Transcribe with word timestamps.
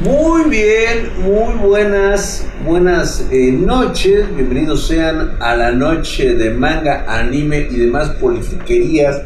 Muy 0.00 0.48
bien, 0.48 1.10
muy 1.24 1.54
buenas, 1.54 2.46
buenas 2.64 3.26
eh, 3.32 3.50
noches. 3.50 4.32
Bienvenidos 4.32 4.86
sean 4.86 5.32
a 5.40 5.56
la 5.56 5.72
noche 5.72 6.36
de 6.36 6.50
manga, 6.50 7.04
anime 7.08 7.66
y 7.68 7.78
demás 7.78 8.10
politiquerías. 8.20 9.20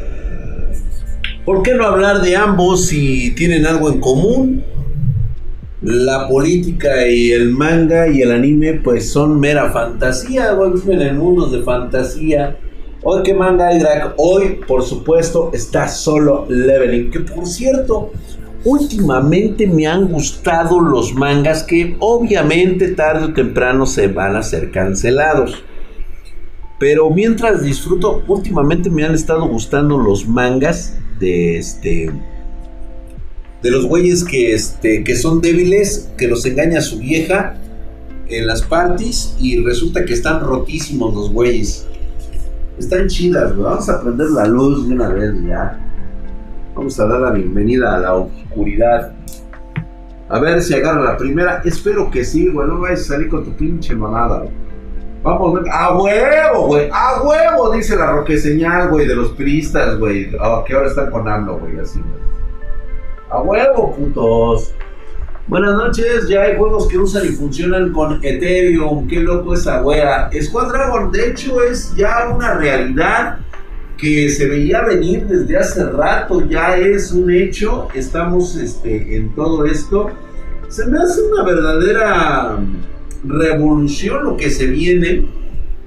¿Por 1.45 1.61
qué 1.61 1.75
no 1.75 1.85
hablar 1.85 2.21
de 2.23 2.35
ambos 2.35 2.87
si 2.87 3.35
tienen 3.35 3.67
algo 3.67 3.87
en 3.87 3.99
común? 3.99 4.63
La 5.83 6.27
política 6.27 7.07
y 7.07 7.31
el 7.31 7.51
manga 7.51 8.07
y 8.07 8.23
el 8.23 8.31
anime 8.31 8.81
pues 8.83 9.11
son 9.11 9.39
mera 9.39 9.69
fantasía, 9.71 10.55
viven 10.55 11.03
en 11.03 11.19
mundos 11.19 11.51
de 11.51 11.61
fantasía. 11.61 12.57
Hoy 13.03 13.21
que 13.21 13.35
manga 13.35 13.67
hay 13.67 13.77
drag, 13.77 14.15
hoy 14.17 14.61
por 14.67 14.81
supuesto 14.81 15.51
está 15.53 15.87
solo 15.87 16.47
leveling, 16.49 17.11
que 17.11 17.19
por 17.19 17.45
cierto 17.45 18.11
últimamente 18.65 19.67
me 19.67 19.87
han 19.87 20.07
gustado 20.07 20.79
los 20.79 21.13
mangas 21.13 21.63
que 21.63 21.95
obviamente 21.99 22.89
tarde 22.89 23.25
o 23.25 23.33
temprano 23.33 23.85
se 23.85 24.07
van 24.07 24.35
a 24.35 24.43
ser 24.43 24.71
cancelados. 24.71 25.63
Pero 26.79 27.09
mientras 27.09 27.63
disfruto, 27.63 28.23
últimamente 28.27 28.89
me 28.89 29.03
han 29.03 29.13
estado 29.13 29.47
gustando 29.47 29.97
los 29.97 30.27
mangas 30.27 30.97
de 31.19 31.57
este 31.57 32.11
de 33.61 33.71
los 33.71 33.85
güeyes 33.85 34.25
que 34.25 34.53
este 34.53 35.03
que 35.03 35.15
son 35.15 35.39
débiles, 35.39 36.09
que 36.17 36.27
los 36.27 36.45
engaña 36.45 36.81
su 36.81 36.99
vieja 36.99 37.55
en 38.27 38.47
las 38.47 38.61
parties 38.61 39.35
y 39.39 39.63
resulta 39.63 40.03
que 40.05 40.13
están 40.13 40.41
rotísimos 40.41 41.13
los 41.13 41.31
güeyes. 41.31 41.85
Están 42.77 43.07
chidas, 43.07 43.55
Vamos 43.55 43.87
a 43.87 44.01
prender 44.01 44.31
la 44.31 44.45
luz 44.47 44.87
de 44.87 44.95
una 44.95 45.09
vez 45.09 45.31
ya. 45.47 45.92
Vamos 46.75 46.99
a 46.99 47.05
dar 47.05 47.19
la 47.19 47.31
bienvenida 47.31 47.95
a 47.95 47.99
la 47.99 48.13
oscuridad. 48.15 49.13
A 50.29 50.39
ver 50.39 50.61
si 50.61 50.73
agarra 50.73 51.03
la 51.03 51.17
primera. 51.17 51.61
Espero 51.63 52.09
que 52.09 52.25
sí, 52.25 52.49
güey. 52.49 52.67
No 52.67 52.79
vayas 52.79 53.01
a 53.01 53.13
salir 53.13 53.29
con 53.29 53.43
tu 53.43 53.51
pinche 53.55 53.95
mamada. 53.95 54.45
Vamos, 55.21 55.61
a 55.71 55.95
huevo, 55.95 56.67
güey. 56.67 56.89
A 56.91 57.21
huevo, 57.21 57.71
dice 57.71 57.95
la 57.95 58.11
roque 58.11 58.37
señal, 58.37 58.89
güey, 58.89 59.07
de 59.07 59.15
los 59.15 59.29
piristas, 59.31 59.97
güey. 59.99 60.35
Oh, 60.41 60.63
que 60.63 60.73
ahora 60.73 60.87
están 60.87 61.11
con 61.11 61.27
AMLO, 61.27 61.59
güey, 61.59 61.79
así, 61.79 62.01
A 63.29 63.39
huevo, 63.41 63.95
putos. 63.95 64.73
Buenas 65.47 65.75
noches, 65.75 66.27
ya 66.27 66.41
hay 66.41 66.57
juegos 66.57 66.87
que 66.87 66.97
usan 66.97 67.25
y 67.25 67.29
funcionan 67.29 67.93
con 67.93 68.19
Ethereum. 68.23 69.07
Qué 69.07 69.19
loco 69.19 69.53
esa 69.53 69.81
wea. 69.83 70.29
Squad 70.41 70.69
Dragon, 70.69 71.11
de 71.11 71.29
hecho, 71.29 71.61
es 71.63 71.95
ya 71.95 72.29
una 72.35 72.55
realidad 72.55 73.39
que 74.03 74.29
se 74.29 74.49
veía 74.49 74.81
venir 74.81 75.25
desde 75.27 75.57
hace 75.57 75.89
rato, 75.89 76.45
ya 76.45 76.75
es 76.75 77.13
un 77.13 77.31
hecho, 77.31 77.87
estamos 77.93 78.57
este, 78.57 79.15
en 79.15 79.33
todo 79.33 79.63
esto. 79.63 80.09
Se 80.67 80.85
me 80.87 80.99
hace 80.99 81.21
una 81.21 81.43
verdadera 81.43 82.59
revolución 83.23 84.25
lo 84.25 84.35
que 84.35 84.49
se 84.49 84.67
viene. 84.67 85.25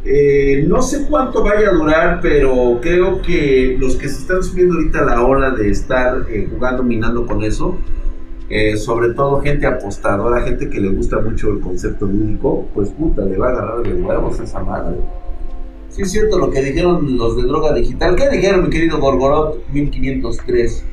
Eh, 0.06 0.64
no 0.66 0.80
sé 0.80 1.06
cuánto 1.10 1.42
vaya 1.42 1.68
a 1.68 1.74
durar, 1.74 2.20
pero 2.22 2.78
creo 2.80 3.20
que 3.20 3.76
los 3.78 3.96
que 3.96 4.08
se 4.08 4.20
están 4.20 4.42
subiendo 4.42 4.76
ahorita 4.76 5.04
la 5.04 5.20
hora 5.20 5.50
de 5.50 5.68
estar 5.68 6.24
eh, 6.30 6.48
jugando, 6.50 6.82
minando 6.84 7.26
con 7.26 7.42
eso, 7.42 7.76
eh, 8.48 8.78
sobre 8.78 9.10
todo 9.10 9.42
gente 9.42 9.66
apostadora, 9.66 10.40
gente 10.42 10.70
que 10.70 10.80
le 10.80 10.88
gusta 10.88 11.20
mucho 11.20 11.50
el 11.50 11.60
concepto 11.60 12.06
lúdico, 12.06 12.66
pues 12.72 12.88
puta, 12.90 13.26
le 13.26 13.36
va 13.36 13.48
a 13.48 13.50
agarrar 13.50 13.82
de 13.82 13.92
huevos 13.94 14.40
esa 14.40 14.60
madre. 14.60 14.96
Sí 15.96 16.02
es 16.02 16.12
cierto 16.12 16.38
lo 16.38 16.50
que 16.50 16.62
dijeron 16.62 17.16
los 17.16 17.38
de 17.38 17.44
droga 17.44 17.72
digital. 17.72 18.14
¿Qué 18.16 18.28
dijeron, 18.28 18.64
mi 18.64 18.68
querido 18.68 18.98
Gorgorot 18.98 19.66
1503? 19.70 20.84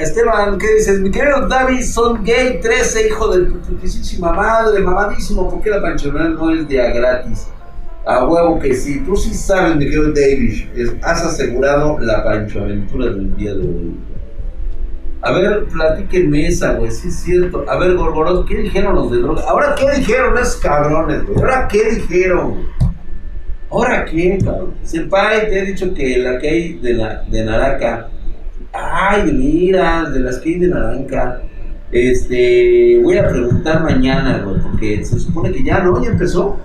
Esteban, 0.00 0.56
¿qué 0.56 0.74
dices? 0.76 1.00
Mi 1.00 1.10
querido 1.10 1.46
David, 1.46 1.82
son 1.82 2.24
gay 2.24 2.60
13, 2.62 3.08
hijo 3.08 3.36
de 3.36 3.44
putísima 3.50 4.32
madre, 4.32 4.80
mamadísimo. 4.80 5.50
¿Por 5.50 5.60
qué 5.60 5.68
la 5.68 5.82
panchonal 5.82 6.34
no 6.34 6.50
es 6.50 6.66
de 6.66 6.80
a 6.80 6.90
gratis? 6.94 7.48
A 8.06 8.24
huevo 8.24 8.58
que 8.58 8.74
sí. 8.74 9.00
Tú 9.00 9.14
sí 9.14 9.34
sabes, 9.34 9.76
mi 9.76 9.84
querido 9.84 10.12
David. 10.14 10.94
has 11.02 11.22
asegurado 11.22 11.98
la 11.98 12.24
panchoaventura 12.24 13.04
del 13.04 13.36
día 13.36 13.52
de 13.52 13.60
hoy. 13.60 13.96
A 15.20 15.32
ver, 15.32 15.66
platíquenme 15.66 16.46
esa, 16.46 16.72
güey. 16.72 16.90
Sí 16.90 17.08
es 17.08 17.16
cierto. 17.16 17.66
A 17.68 17.76
ver, 17.78 17.96
Gorgorot, 17.96 18.48
¿qué 18.48 18.56
dijeron 18.62 18.94
los 18.94 19.10
de 19.10 19.18
droga? 19.18 19.42
¿Ahora 19.46 19.74
qué 19.74 19.90
dijeron 19.90 20.38
esos 20.38 20.56
cabrones, 20.56 21.26
güey? 21.26 21.38
¿Ahora 21.38 21.68
qué 21.68 21.82
dijeron, 21.96 22.75
¿Ahora 23.70 24.04
qué, 24.04 24.38
cabrón? 24.44 24.74
Senpai, 24.82 25.48
te 25.48 25.58
he 25.58 25.66
dicho 25.66 25.92
que 25.92 26.18
la 26.18 26.38
que 26.38 26.48
hay 26.48 26.72
de, 26.74 26.94
la, 26.94 27.22
de 27.22 27.44
Naraka. 27.44 28.08
Ay, 28.72 29.32
mira, 29.32 30.08
de 30.10 30.20
las 30.20 30.38
que 30.38 30.50
hay 30.50 30.58
de 30.60 30.68
Naranja. 30.68 31.40
Este, 31.90 33.00
voy 33.02 33.18
a 33.18 33.28
preguntar 33.28 33.82
mañana, 33.82 34.42
güey, 34.44 34.60
porque 34.60 35.04
se 35.04 35.18
supone 35.18 35.52
que 35.52 35.64
ya, 35.64 35.80
¿no? 35.80 36.02
Ya 36.02 36.10
empezó. 36.10 36.58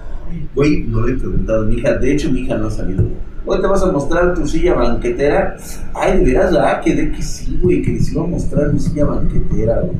Güey, 0.55 0.83
no 0.83 1.05
le 1.05 1.13
he 1.13 1.17
preguntado 1.17 1.63
a 1.63 1.65
mi 1.65 1.75
hija. 1.75 1.97
De 1.97 2.11
hecho, 2.11 2.31
mi 2.31 2.41
hija 2.41 2.57
no 2.57 2.67
ha 2.67 2.71
salido. 2.71 3.03
Hoy 3.45 3.59
te 3.59 3.67
vas 3.67 3.81
a 3.81 3.91
mostrar 3.91 4.35
tu 4.35 4.47
silla 4.47 4.75
banquetera. 4.75 5.57
Ay, 5.95 6.19
de 6.19 6.25
veras, 6.25 6.55
ah, 6.55 6.79
que 6.83 6.93
de 6.95 7.11
que 7.11 7.21
sí, 7.23 7.59
güey, 7.61 7.81
que 7.81 7.91
les 7.93 8.11
iba 8.11 8.23
a 8.23 8.27
mostrar 8.27 8.71
mi 8.71 8.79
silla 8.79 9.05
banquetera, 9.05 9.79
güey. 9.81 9.97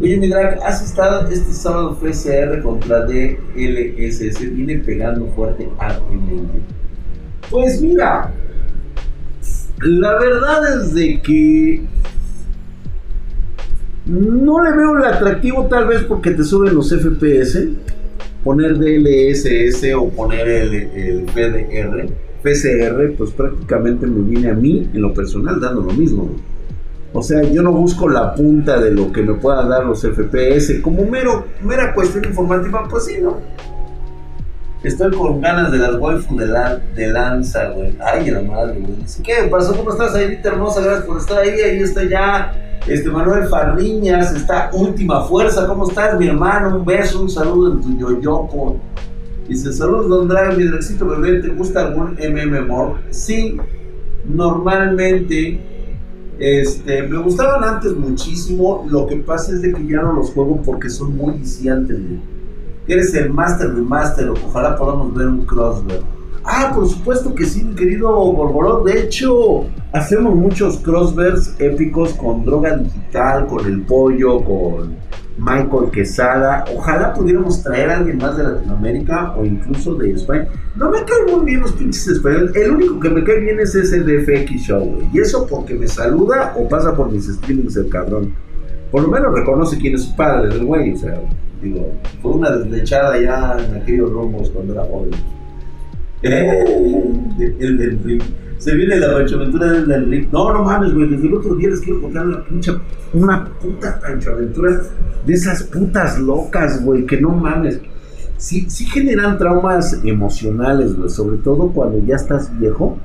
Oye, 0.00 0.16
mi 0.16 0.28
drag, 0.28 0.60
has 0.62 0.80
estado 0.80 1.28
este 1.28 1.52
sábado 1.52 1.96
fue 1.96 2.12
CR 2.12 2.62
contra 2.62 3.04
DLSS, 3.04 4.54
viene 4.54 4.78
pegando 4.78 5.26
fuerte 5.34 5.68
a. 5.80 5.98
Pues 7.50 7.82
mira, 7.82 8.32
la 9.80 10.18
verdad 10.20 10.80
es 10.80 10.94
de 10.94 11.20
que 11.20 11.82
no 14.06 14.62
le 14.62 14.70
veo 14.70 14.98
el 14.98 15.04
atractivo 15.04 15.66
tal 15.66 15.88
vez 15.88 16.02
porque 16.04 16.30
te 16.30 16.44
suben 16.44 16.76
los 16.76 16.90
FPS, 16.90 17.66
poner 18.44 18.78
DLSS 18.78 19.94
o 19.96 20.10
poner 20.10 20.46
el, 20.46 20.74
el 20.74 21.22
PDR, 21.24 22.08
PCR, 22.40 23.16
pues 23.16 23.32
prácticamente 23.32 24.06
me 24.06 24.30
viene 24.30 24.50
a 24.50 24.54
mí 24.54 24.88
en 24.94 25.02
lo 25.02 25.12
personal 25.12 25.60
dando 25.60 25.80
lo 25.80 25.92
mismo. 25.92 26.30
O 27.12 27.22
sea, 27.22 27.42
yo 27.42 27.62
no 27.62 27.72
busco 27.72 28.08
la 28.08 28.34
punta 28.34 28.78
de 28.78 28.90
lo 28.90 29.10
que 29.12 29.22
me 29.22 29.34
pueda 29.34 29.66
dar 29.66 29.86
los 29.86 30.02
FPS. 30.02 30.80
Como 30.82 31.04
mero, 31.04 31.46
mera 31.62 31.94
cuestión 31.94 32.24
informativa, 32.24 32.86
pues 32.88 33.06
sí, 33.06 33.18
¿no? 33.20 33.38
Estoy 34.82 35.10
con 35.10 35.40
ganas 35.40 35.72
de 35.72 35.78
las 35.78 35.96
waifu 35.96 36.36
de, 36.36 36.46
de 36.94 37.08
lanza, 37.08 37.70
güey. 37.70 37.96
Ay, 38.00 38.30
la 38.30 38.42
madre, 38.42 38.78
güey. 38.80 38.96
¿Qué 39.24 39.48
pasó? 39.50 39.76
¿Cómo 39.76 39.90
estás, 39.90 40.14
ahí, 40.14 40.38
hermosa? 40.44 40.80
Gracias 40.80 41.04
por 41.04 41.18
estar 41.18 41.38
ahí. 41.38 41.50
Ahí 41.50 41.78
está 41.80 42.04
ya 42.04 42.52
este 42.86 43.10
Manuel 43.10 43.48
Farriñas, 43.48 44.34
está 44.34 44.70
Última 44.72 45.24
Fuerza. 45.24 45.66
¿Cómo 45.66 45.88
estás, 45.88 46.18
mi 46.18 46.28
hermano? 46.28 46.76
Un 46.76 46.84
beso, 46.84 47.22
un 47.22 47.28
saludo 47.28 47.72
en 47.72 47.80
tu 47.80 47.98
yoyopo. 47.98 48.76
Dice, 49.48 49.72
saludos, 49.72 50.08
don 50.08 50.28
Dragon, 50.28 50.56
mi 50.56 50.64
drexito 50.64 51.06
bebé. 51.06 51.40
¿Te 51.40 51.48
gusta 51.48 51.86
algún 51.86 52.12
MM 52.12 52.94
Sí, 53.10 53.56
normalmente 54.26 55.77
este, 56.38 57.02
me 57.02 57.18
gustaban 57.18 57.64
antes 57.64 57.96
muchísimo. 57.96 58.86
Lo 58.88 59.06
que 59.06 59.16
pasa 59.16 59.52
es 59.52 59.62
de 59.62 59.72
que 59.72 59.86
ya 59.86 60.02
no 60.02 60.12
los 60.12 60.30
juego 60.30 60.62
porque 60.62 60.88
son 60.88 61.16
muy 61.16 61.34
viciantes. 61.34 61.98
Eres 62.86 63.14
el 63.14 63.30
master 63.30 63.74
de 63.74 63.82
master. 63.82 64.30
Ojalá 64.30 64.76
podamos 64.76 65.14
ver 65.14 65.26
un 65.26 65.44
crossbar. 65.44 66.00
Ah, 66.44 66.72
por 66.74 66.88
supuesto 66.88 67.34
que 67.34 67.44
sí, 67.44 67.62
mi 67.62 67.74
querido 67.74 68.08
Borborot. 68.10 68.86
De 68.86 69.02
hecho, 69.02 69.64
hacemos 69.92 70.34
muchos 70.34 70.78
crossbers 70.78 71.54
épicos 71.58 72.14
con 72.14 72.44
droga 72.44 72.76
digital, 72.76 73.46
con 73.46 73.66
el 73.66 73.82
pollo, 73.82 74.42
con 74.42 74.96
Michael 75.38 75.90
Quesada. 75.92 76.64
Ojalá 76.74 77.14
pudiéramos 77.14 77.62
traer 77.62 77.90
a 77.90 77.96
alguien 77.98 78.18
más 78.18 78.36
de 78.36 78.44
Latinoamérica 78.44 79.34
o 79.36 79.44
incluso 79.44 79.94
de 79.94 80.12
España. 80.12 80.48
No 80.76 80.90
me 80.90 80.98
caen 81.04 81.36
muy 81.36 81.44
bien 81.46 81.60
los 81.60 81.72
pinches 81.72 82.08
españoles. 82.08 82.54
El 82.54 82.72
único 82.72 83.00
que 83.00 83.10
me 83.10 83.24
cae 83.24 83.40
bien 83.40 83.60
es 83.60 83.74
ese 83.74 84.00
DFX 84.00 84.50
Show, 84.60 84.84
güey. 84.84 85.08
Y 85.12 85.20
eso 85.20 85.46
porque 85.46 85.74
me 85.74 85.88
saluda 85.88 86.54
o 86.56 86.68
pasa 86.68 86.94
por 86.94 87.10
mis 87.10 87.26
streamings 87.26 87.76
el 87.76 87.88
cabrón. 87.88 88.34
Por 88.90 89.02
lo 89.02 89.08
menos 89.08 89.32
reconoce 89.32 89.78
quién 89.78 89.94
es 89.94 90.04
su 90.04 90.16
padre 90.16 90.48
del 90.48 90.64
güey. 90.64 90.92
O 90.92 90.96
sea, 90.96 91.20
digo, 91.62 91.92
fue 92.20 92.32
una 92.32 92.50
deslechada 92.50 93.20
ya 93.20 93.56
en 93.58 93.82
aquellos 93.82 94.10
rumbos 94.10 94.50
cuando 94.50 94.74
era 94.74 94.84
joven. 94.84 95.10
Eh, 96.22 96.64
el 97.60 97.78
del 97.78 98.22
se 98.58 98.74
viene 98.74 98.96
la 98.96 99.12
panchoaventura 99.12 99.70
del 99.70 100.10
Rick. 100.10 100.32
No, 100.32 100.52
no 100.52 100.64
mames, 100.64 100.92
güey. 100.92 101.08
Desde 101.08 101.28
el 101.28 101.34
otro 101.34 101.54
día 101.54 101.68
les 101.68 101.80
quiero 101.80 102.02
contar 102.02 102.26
una 102.26 102.44
pincha, 102.44 102.80
una 103.12 103.44
puta 103.44 104.00
panchoaventura 104.00 104.82
de 105.28 105.34
esas 105.34 105.62
putas 105.62 106.18
locas, 106.18 106.82
güey, 106.82 107.04
que 107.04 107.20
no 107.20 107.28
mames. 107.28 107.80
Sí, 108.38 108.64
sí 108.70 108.86
generan 108.86 109.36
traumas 109.36 110.00
emocionales, 110.02 110.96
güey. 110.96 111.10
Sobre 111.10 111.36
todo 111.36 111.70
cuando 111.70 111.98
ya 111.98 112.16
estás 112.16 112.58
viejo. 112.58 112.98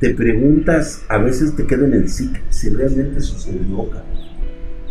Te 0.00 0.14
preguntas, 0.14 1.04
a 1.08 1.18
veces 1.18 1.54
te 1.54 1.66
queda 1.66 1.86
en 1.86 1.94
el 1.94 2.08
SIC 2.08 2.42
si 2.50 2.70
realmente 2.70 3.20
sucedió, 3.20 3.88
cabrón. 3.90 4.16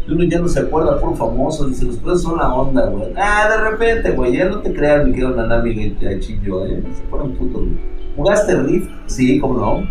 Uno 0.08 0.24
ya 0.26 0.40
no 0.40 0.48
se 0.48 0.60
acuerda 0.60 1.00
por 1.00 1.16
famoso, 1.18 1.68
dice, 1.68 1.86
los 1.86 1.98
puedes 1.98 2.22
son 2.22 2.38
la 2.38 2.54
onda, 2.54 2.88
güey. 2.88 3.14
Ah, 3.16 3.50
de 3.50 3.70
repente, 3.72 4.12
güey, 4.12 4.38
ya 4.38 4.50
no 4.50 4.60
te 4.62 4.72
creas, 4.72 5.06
mi 5.06 5.12
querido 5.12 5.36
Nanami 5.36 5.72
y 5.72 5.90
te 5.92 6.20
chillo, 6.20 6.66
eh. 6.68 6.84
Se 6.94 7.02
ponen 7.10 7.36
putos, 7.36 7.62
güey. 7.62 7.78
¿Jugaste 8.16 8.62
Rift? 8.62 8.90
Sí, 9.08 9.40
cómo 9.40 9.60
no. 9.60 9.88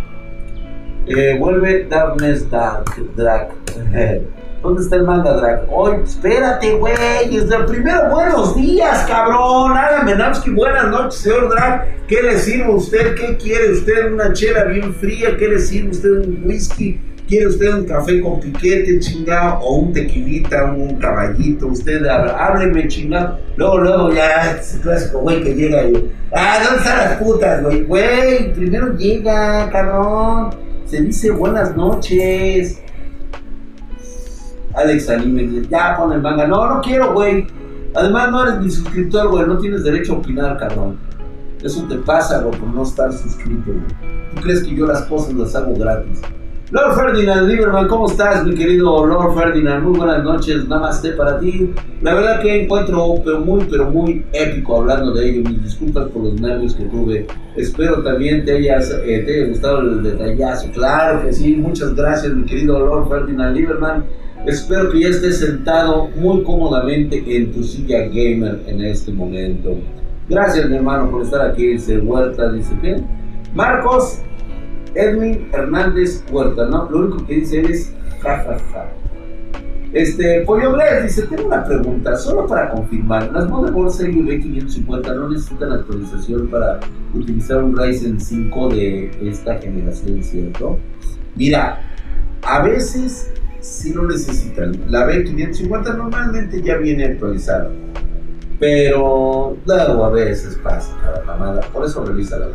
Eh, 1.07 1.37
vuelve 1.39 1.87
Darkness 1.89 2.49
Dark, 2.51 2.85
Drag. 3.17 3.51
¿Dónde 4.65 4.81
está 4.81 4.97
el 4.97 5.03
manga 5.03 5.31
drag? 5.35 5.67
Hoy, 5.71 5.99
espérate, 6.03 6.73
güey. 6.77 6.95
Primero, 7.67 8.09
buenos 8.11 8.57
días, 8.57 9.05
cabrón. 9.07 9.73
Alan 9.77 10.07
Menamsky, 10.07 10.53
buenas 10.53 10.89
noches, 10.89 11.21
señor 11.21 11.51
drag. 11.51 12.07
¿Qué 12.07 12.23
le 12.23 12.39
sirve 12.39 12.65
a 12.65 12.71
usted? 12.71 13.15
¿Qué 13.15 13.37
quiere 13.37 13.73
usted? 13.73 14.11
¿Una 14.11 14.33
chela 14.33 14.65
bien 14.65 14.95
fría? 14.95 15.37
¿Qué 15.37 15.49
le 15.49 15.59
sirve 15.59 15.89
a 15.89 15.91
usted? 15.91 16.09
¿Un 16.09 16.45
whisky? 16.47 16.99
¿Quiere 17.29 17.49
usted 17.49 17.75
un 17.75 17.85
café 17.85 18.23
con 18.23 18.41
piquete, 18.41 19.01
chingado? 19.01 19.59
¿O 19.61 19.81
un 19.81 19.93
tequilita, 19.93 20.65
un 20.73 20.97
caballito? 20.97 21.67
Usted 21.67 22.03
hábleme, 22.07 22.89
chingado. 22.89 23.39
Luego, 23.57 23.81
luego, 23.81 24.13
ya, 24.15 24.53
ese 24.59 24.81
clásico, 24.81 25.19
güey, 25.19 25.43
que 25.43 25.55
llega 25.55 25.85
y. 25.85 26.11
Ah, 26.35 26.61
¿dónde 26.65 26.79
están 26.79 26.97
las 26.97 27.19
putas, 27.19 27.63
güey? 27.63 27.83
Güey, 27.83 28.55
primero 28.55 28.97
llega, 28.97 29.69
cabrón. 29.71 30.55
Se 30.87 31.03
dice 31.03 31.31
buenas 31.33 31.77
noches. 31.77 32.81
Alex 34.75 35.09
Anime 35.11 35.63
ya 35.69 35.97
pon 35.97 36.13
el 36.13 36.21
manga. 36.21 36.47
No, 36.47 36.75
no 36.75 36.81
quiero, 36.81 37.13
güey. 37.13 37.47
Además, 37.95 38.31
no 38.31 38.43
eres 38.43 38.61
mi 38.61 38.71
suscriptor, 38.71 39.29
güey. 39.29 39.47
No 39.47 39.59
tienes 39.59 39.85
derecho 39.85 40.15
a 40.15 40.19
opinar, 40.19 40.59
cabrón. 40.59 40.97
Eso 41.63 41.83
te 41.89 41.97
pasa, 41.97 42.41
güey, 42.41 42.59
por 42.59 42.69
no 42.69 42.83
estar 42.83 43.13
suscrito, 43.13 43.73
güey. 43.73 44.15
¿Tú 44.35 44.43
crees 44.43 44.65
que 44.65 44.75
yo 44.75 44.87
las 44.87 45.03
cosas 45.03 45.35
las 45.35 45.55
hago 45.55 45.75
gratis? 45.75 46.21
Lord 46.71 46.97
Ferdinand 46.97 47.47
Lieberman, 47.47 47.87
¿cómo 47.87 48.07
estás, 48.07 48.45
mi 48.45 48.55
querido 48.55 49.07
Lord 49.07 49.35
Ferdinand? 49.35 49.85
Muy 49.85 49.97
buenas 49.97 50.25
noches, 50.25 50.67
namaste 50.67 51.11
para 51.11 51.39
ti. 51.39 51.73
La 52.03 52.15
verdad 52.15 52.41
que 52.41 52.65
encuentro 52.65 53.15
pero 53.25 53.41
muy, 53.41 53.65
pero 53.71 53.91
muy 53.91 54.25
épico 54.33 54.79
hablando 54.79 55.13
de 55.13 55.29
ello. 55.29 55.49
Mis 55.49 55.63
disculpas 55.63 56.09
por 56.09 56.25
los 56.25 56.41
nervios 56.41 56.75
que 56.75 56.85
tuve. 56.85 57.27
Espero 57.55 58.03
también 58.03 58.45
te, 58.45 58.57
hayas, 58.57 58.91
eh, 59.05 59.23
te 59.25 59.37
haya 59.37 59.49
gustado 59.51 59.81
el 59.83 60.03
detallazo. 60.03 60.69
Claro 60.73 61.23
que 61.23 61.33
sí, 61.33 61.55
muchas 61.55 61.95
gracias, 61.95 62.33
mi 62.33 62.45
querido 62.45 62.79
Lord 62.79 63.09
Ferdinand 63.09 63.57
Lieberman. 63.57 64.05
Espero 64.47 64.91
que 64.91 65.01
ya 65.01 65.09
estés 65.09 65.39
sentado 65.39 66.09
muy 66.17 66.43
cómodamente 66.43 67.25
en 67.27 67.53
tu 67.53 67.63
silla 67.65 68.07
gamer 68.09 68.63
en 68.67 68.85
este 68.85 69.13
momento. 69.13 69.77
Gracias, 70.29 70.69
mi 70.69 70.77
hermano, 70.77 71.11
por 71.11 71.23
estar 71.23 71.41
aquí. 71.51 71.69
Dice 71.69 71.99
Huerta, 71.99 72.53
dice 72.53 72.73
que. 72.83 73.03
Marcos 73.55 74.21
Edwin 74.95 75.49
Hernández 75.53 76.25
Huerta, 76.31 76.67
¿no? 76.67 76.91
Lo 76.91 76.99
único 76.99 77.27
que 77.27 77.37
dice 77.37 77.61
es 77.63 77.95
jajaja. 78.21 78.59
Ja, 78.59 78.73
ja. 78.73 79.05
Este, 79.95 80.41
Pollo 80.41 80.73
Bless 80.73 81.05
dice, 81.05 81.23
tengo 81.29 81.47
una 81.47 81.65
pregunta, 81.65 82.17
solo 82.17 82.49
para 82.49 82.71
confirmar, 82.71 83.31
las 83.31 83.49
Motherboard 83.49 83.93
Serie 83.93 84.23
B550 84.23 85.15
no 85.15 85.29
necesitan 85.29 85.71
actualización 85.71 86.49
para 86.49 86.81
utilizar 87.15 87.63
un 87.63 87.77
Ryzen 87.77 88.21
5 88.21 88.69
de 88.71 89.11
esta 89.23 89.55
generación, 89.59 90.21
¿cierto? 90.25 90.81
Mira, 91.37 91.81
a 92.43 92.63
veces 92.65 93.33
si 93.65 93.93
lo 93.93 94.07
necesitan. 94.07 94.79
La 94.89 95.09
B550 95.09 95.97
normalmente 95.97 96.63
ya 96.63 96.77
viene 96.77 97.05
actualizada. 97.07 97.71
Pero 98.61 99.57
luego 99.65 100.05
a 100.05 100.11
veces 100.11 100.59
pasa 100.63 100.97
cada 101.03 101.25
mamada. 101.25 101.61
Por 101.73 101.85
eso 101.87 102.05
revisa 102.05 102.39
la 102.39 102.49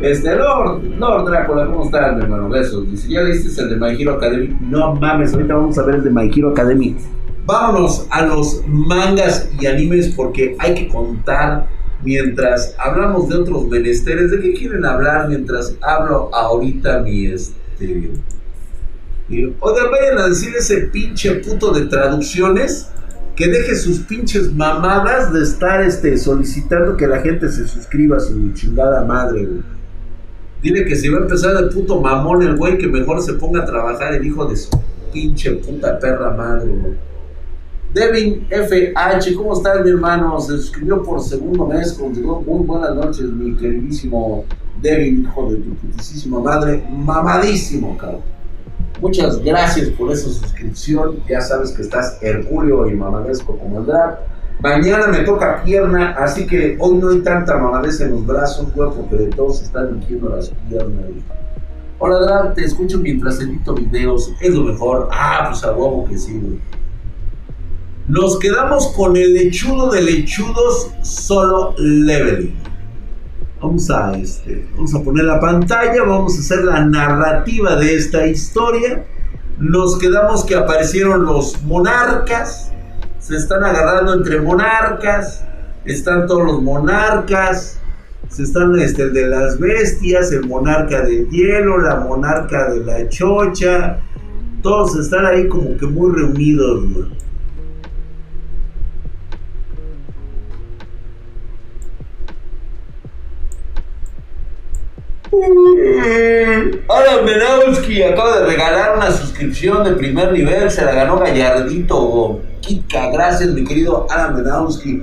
este, 0.00 0.34
Lord, 0.34 0.82
Lord 0.98 1.30
Drácula, 1.30 1.66
¿cómo 1.66 1.84
estás, 1.84 2.16
mi 2.16 2.22
hermano? 2.22 2.48
Besos. 2.48 2.90
Dice, 2.90 3.08
¿ya 3.08 3.22
leíste 3.22 3.62
el 3.62 3.70
de 3.70 3.76
My 3.76 4.00
Hero 4.00 4.14
Academy? 4.14 4.56
No 4.60 4.94
mames, 4.96 5.32
ahorita 5.32 5.54
vamos 5.54 5.78
a 5.78 5.84
ver 5.84 5.96
el 5.96 6.04
de 6.04 6.10
My 6.10 6.28
Hero 6.34 6.50
Academy. 6.50 6.96
Vámonos 7.46 8.06
a 8.10 8.26
los 8.26 8.62
mangas 8.66 9.48
y 9.60 9.66
animes 9.66 10.08
porque 10.16 10.56
hay 10.58 10.74
que 10.74 10.88
contar 10.88 11.68
mientras 12.02 12.74
hablamos 12.78 13.28
de 13.28 13.36
otros 13.36 13.68
menesteres. 13.68 14.32
¿De 14.32 14.40
qué 14.40 14.54
quieren 14.54 14.84
hablar 14.84 15.28
mientras 15.28 15.76
hablo 15.82 16.34
ahorita 16.34 17.00
mi 17.00 17.26
este 17.26 18.12
Oigan, 19.28 19.90
vayan 19.90 20.18
a 20.18 20.28
decir 20.28 20.54
ese 20.56 20.88
pinche 20.92 21.34
puto 21.36 21.72
de 21.72 21.86
traducciones 21.86 22.88
que 23.36 23.48
deje 23.48 23.74
sus 23.76 24.00
pinches 24.00 24.52
mamadas 24.52 25.32
de 25.32 25.42
estar 25.42 25.80
este, 25.82 26.18
solicitando 26.18 26.96
que 26.96 27.06
la 27.06 27.20
gente 27.20 27.48
se 27.50 27.66
suscriba 27.66 28.18
a 28.18 28.20
su 28.20 28.52
chingada 28.52 29.04
madre. 29.04 29.48
Dile 30.60 30.84
que 30.84 30.94
si 30.94 31.08
va 31.08 31.18
a 31.18 31.22
empezar 31.22 31.56
el 31.56 31.70
puto 31.70 32.00
mamón 32.00 32.42
el 32.42 32.56
güey, 32.56 32.78
que 32.78 32.86
mejor 32.86 33.22
se 33.22 33.32
ponga 33.34 33.62
a 33.62 33.66
trabajar 33.66 34.14
el 34.14 34.26
hijo 34.26 34.44
de 34.44 34.56
su 34.56 34.70
pinche 35.12 35.52
puta 35.52 35.98
perra 35.98 36.30
madre. 36.30 36.72
Devin 37.92 38.46
FH, 38.48 39.34
¿cómo 39.34 39.52
estás, 39.54 39.84
mi 39.84 39.90
hermano? 39.90 40.40
Se 40.40 40.52
suscribió 40.52 41.02
por 41.02 41.20
segundo 41.20 41.66
mes, 41.66 41.92
continuó. 41.92 42.40
Muy 42.40 42.64
buenas 42.64 42.94
noches, 42.94 43.24
mi 43.24 43.54
queridísimo 43.54 44.44
Devin, 44.80 45.22
hijo 45.22 45.50
de 45.50 45.56
tu 45.56 45.74
putísima 45.74 46.40
madre. 46.40 46.82
Mamadísimo, 46.90 47.96
cabrón. 47.98 48.22
Muchas 49.02 49.42
gracias 49.42 49.88
por 49.88 50.12
esa 50.12 50.28
suscripción. 50.30 51.16
Ya 51.28 51.40
sabes 51.40 51.72
que 51.72 51.82
estás 51.82 52.18
hercúleo 52.22 52.88
y 52.88 52.94
mamadesco 52.94 53.58
como 53.58 53.80
el 53.80 53.86
drag. 53.86 54.20
Mañana 54.60 55.08
me 55.08 55.24
toca 55.24 55.60
pierna, 55.64 56.12
así 56.12 56.46
que 56.46 56.76
hoy 56.78 56.98
no 56.98 57.08
hay 57.08 57.18
tanta 57.22 57.56
mamadez 57.56 58.00
en 58.00 58.12
los 58.12 58.24
brazos, 58.24 58.72
güey, 58.72 58.90
porque 58.90 59.16
de 59.16 59.26
todos 59.26 59.60
están 59.60 59.88
eligiendo 59.88 60.28
las 60.28 60.52
piernas. 60.68 61.06
Hola, 61.98 62.20
drag, 62.20 62.54
te 62.54 62.64
escucho 62.64 62.98
mientras 62.98 63.40
edito 63.40 63.74
videos. 63.74 64.32
Es 64.40 64.54
lo 64.54 64.62
mejor. 64.66 65.08
Ah, 65.10 65.46
pues 65.48 65.64
a 65.64 65.72
huevo 65.72 66.04
que 66.08 66.16
sí. 66.16 66.60
Nos 68.06 68.38
quedamos 68.38 68.86
con 68.92 69.16
el 69.16 69.34
lechudo 69.34 69.90
de 69.90 70.02
lechudos 70.02 70.92
solo 71.02 71.74
leveling. 71.76 72.54
Vamos 73.62 73.88
a, 73.90 74.12
este, 74.18 74.66
vamos 74.74 74.92
a 74.92 75.02
poner 75.02 75.24
la 75.24 75.38
pantalla, 75.38 76.02
vamos 76.02 76.36
a 76.36 76.40
hacer 76.40 76.64
la 76.64 76.84
narrativa 76.84 77.76
de 77.76 77.94
esta 77.94 78.26
historia. 78.26 79.04
Nos 79.56 80.00
quedamos 80.00 80.44
que 80.44 80.56
aparecieron 80.56 81.24
los 81.24 81.62
monarcas, 81.62 82.72
se 83.20 83.36
están 83.36 83.62
agarrando 83.62 84.14
entre 84.14 84.40
monarcas, 84.40 85.44
están 85.84 86.26
todos 86.26 86.44
los 86.44 86.60
monarcas, 86.60 87.78
se 88.28 88.42
están 88.42 88.76
este, 88.80 89.10
de 89.10 89.28
las 89.28 89.60
bestias, 89.60 90.32
el 90.32 90.44
monarca 90.48 91.02
de 91.02 91.28
hielo, 91.28 91.78
la 91.78 92.00
monarca 92.00 92.68
de 92.68 92.80
la 92.80 93.08
chocha, 93.08 94.00
todos 94.60 94.96
están 94.96 95.24
ahí 95.24 95.46
como 95.46 95.76
que 95.76 95.86
muy 95.86 96.10
reunidos. 96.10 96.84
Ahora 106.88 107.22
Menowski 107.24 108.02
acaba 108.02 108.40
de 108.40 108.46
regalar 108.46 108.98
una 108.98 109.10
suscripción 109.10 109.82
de 109.82 109.92
primer 109.92 110.30
nivel, 110.30 110.70
se 110.70 110.84
la 110.84 110.92
ganó 110.92 111.18
Gallardito 111.18 112.42
Kitka. 112.60 113.10
Gracias, 113.10 113.48
mi 113.50 113.64
querido 113.64 114.06
Alan 114.10 114.36
Menowski, 114.36 115.02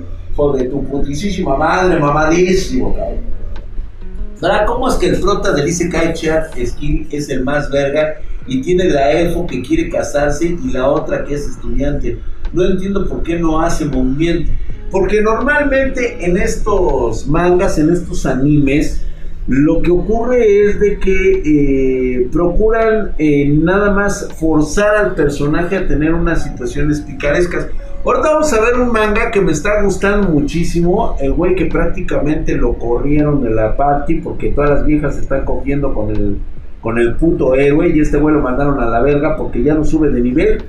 de 0.56 0.64
tu 0.64 0.84
putísima 0.84 1.56
madre, 1.56 1.98
mamadísimo, 1.98 2.94
cabrón. 2.94 4.66
¿Cómo 4.66 4.88
es 4.88 4.94
que 4.94 5.08
el 5.08 5.20
prota 5.20 5.52
de 5.52 5.68
Isekai 5.68 6.14
Chat 6.14 6.56
Skin 6.64 7.08
es 7.10 7.28
el 7.28 7.42
más 7.42 7.68
verga 7.68 8.20
y 8.46 8.62
tiene 8.62 8.84
la 8.84 9.10
elfo 9.10 9.48
que 9.48 9.60
quiere 9.62 9.90
casarse 9.90 10.56
y 10.62 10.72
la 10.72 10.88
otra 10.88 11.24
que 11.24 11.34
es 11.34 11.48
estudiante? 11.48 12.20
No 12.52 12.64
entiendo 12.64 13.08
por 13.08 13.24
qué 13.24 13.36
no 13.36 13.60
hace 13.60 13.84
movimiento. 13.84 14.52
Porque 14.92 15.20
normalmente 15.22 16.24
en 16.24 16.36
estos 16.36 17.26
mangas, 17.26 17.78
en 17.78 17.90
estos 17.90 18.24
animes, 18.26 19.02
lo 19.48 19.82
que 19.82 19.90
ocurre 19.90 20.66
es 20.66 20.80
de 20.80 20.98
que 20.98 21.42
eh, 21.44 22.28
procuran 22.30 23.12
eh, 23.18 23.48
nada 23.48 23.92
más 23.92 24.28
forzar 24.38 24.96
al 24.96 25.14
personaje 25.14 25.76
a 25.76 25.88
tener 25.88 26.14
unas 26.14 26.44
situaciones 26.44 27.00
picarescas. 27.00 27.68
Ahorita 28.04 28.32
vamos 28.32 28.52
a 28.52 28.60
ver 28.60 28.80
un 28.80 28.92
manga 28.92 29.30
que 29.30 29.40
me 29.40 29.52
está 29.52 29.82
gustando 29.82 30.28
muchísimo. 30.28 31.16
El 31.20 31.32
güey 31.32 31.54
que 31.54 31.66
prácticamente 31.66 32.54
lo 32.54 32.74
corrieron 32.74 33.42
de 33.42 33.50
la 33.50 33.76
party 33.76 34.20
porque 34.20 34.52
todas 34.52 34.70
las 34.70 34.86
viejas 34.86 35.16
se 35.16 35.22
están 35.22 35.44
cogiendo 35.44 35.92
con 35.94 36.10
el, 36.10 36.38
con 36.80 36.98
el 36.98 37.16
puto 37.16 37.54
héroe 37.54 37.88
y 37.88 38.00
este 38.00 38.18
güey 38.18 38.34
lo 38.34 38.40
mandaron 38.40 38.80
a 38.80 38.86
la 38.86 39.00
verga 39.00 39.36
porque 39.36 39.62
ya 39.62 39.74
no 39.74 39.84
sube 39.84 40.10
de 40.10 40.20
nivel. 40.20 40.62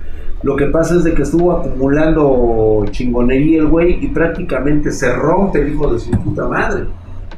Lo 0.43 0.55
que 0.55 0.65
pasa 0.65 0.95
es 0.95 1.03
de 1.03 1.13
que 1.13 1.21
estuvo 1.21 1.51
acumulando 1.51 2.83
chingonería 2.89 3.59
el 3.59 3.67
güey 3.67 4.03
y 4.03 4.07
prácticamente 4.07 4.91
se 4.91 5.13
rompe 5.13 5.61
el 5.61 5.73
hijo 5.73 5.93
de 5.93 5.99
su 5.99 6.09
puta 6.11 6.47
madre. 6.47 6.85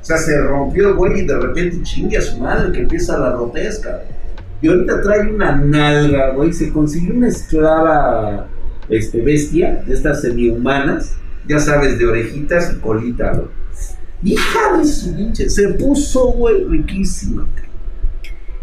O 0.04 0.06
sea, 0.06 0.18
se 0.18 0.38
rompió 0.42 0.90
el 0.90 0.96
güey 0.96 1.22
y 1.22 1.26
de 1.26 1.40
repente 1.40 1.82
chingue 1.82 2.18
a 2.18 2.22
su 2.22 2.38
madre 2.38 2.74
que 2.74 2.80
empieza 2.80 3.18
la 3.18 3.32
rotesca. 3.32 4.04
Y 4.62 4.68
ahorita 4.68 5.02
trae 5.02 5.34
una 5.34 5.56
nalga, 5.56 6.32
güey. 6.32 6.52
Se 6.52 6.74
consiguió 6.74 7.16
una 7.16 7.30
esclava 7.30 8.50
este, 8.90 9.22
bestia, 9.22 9.82
de 9.88 9.94
estas 9.94 10.22
semi-humanas, 10.22 11.16
ya 11.48 11.58
sabes, 11.58 11.98
de 11.98 12.06
orejitas 12.06 12.74
y 12.74 12.80
colita, 12.82 13.32
güey. 13.32 13.48
Hija 14.24 14.78
de 14.78 14.86
su 14.86 15.16
pinche, 15.16 15.50
se 15.50 15.70
puso, 15.70 16.34
güey, 16.34 16.66
riquísima. 16.66 17.48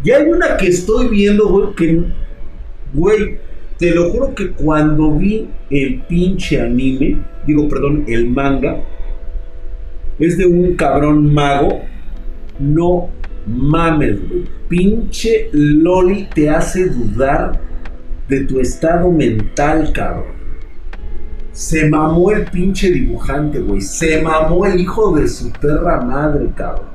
Y 0.03 0.11
hay 0.11 0.29
una 0.29 0.57
que 0.57 0.67
estoy 0.67 1.07
viendo, 1.09 1.47
güey, 1.49 1.75
que, 1.75 2.03
güey, 2.93 3.39
te 3.79 3.95
lo 3.95 4.11
juro 4.11 4.35
que 4.35 4.51
cuando 4.51 5.17
vi 5.17 5.49
el 5.71 6.03
pinche 6.03 6.61
anime, 6.61 7.19
digo, 7.47 7.67
perdón, 7.67 8.05
el 8.07 8.29
manga, 8.29 8.83
es 10.21 10.37
de 10.37 10.45
un 10.45 10.75
cabrón 10.75 11.33
mago. 11.33 11.81
No 12.59 13.09
mames, 13.47 14.27
güey. 14.27 14.43
Pinche 14.67 15.49
Loli 15.51 16.29
te 16.33 16.49
hace 16.49 16.89
dudar 16.89 17.59
de 18.27 18.41
tu 18.41 18.59
estado 18.59 19.11
mental, 19.11 19.91
cabrón. 19.93 20.41
Se 21.51 21.89
mamó 21.89 22.31
el 22.31 22.45
pinche 22.45 22.91
dibujante, 22.91 23.59
güey. 23.59 23.81
Se 23.81 24.21
mamó 24.21 24.65
el 24.65 24.79
hijo 24.79 25.13
de 25.17 25.27
su 25.27 25.51
perra 25.51 26.01
madre, 26.01 26.49
cabrón. 26.55 26.91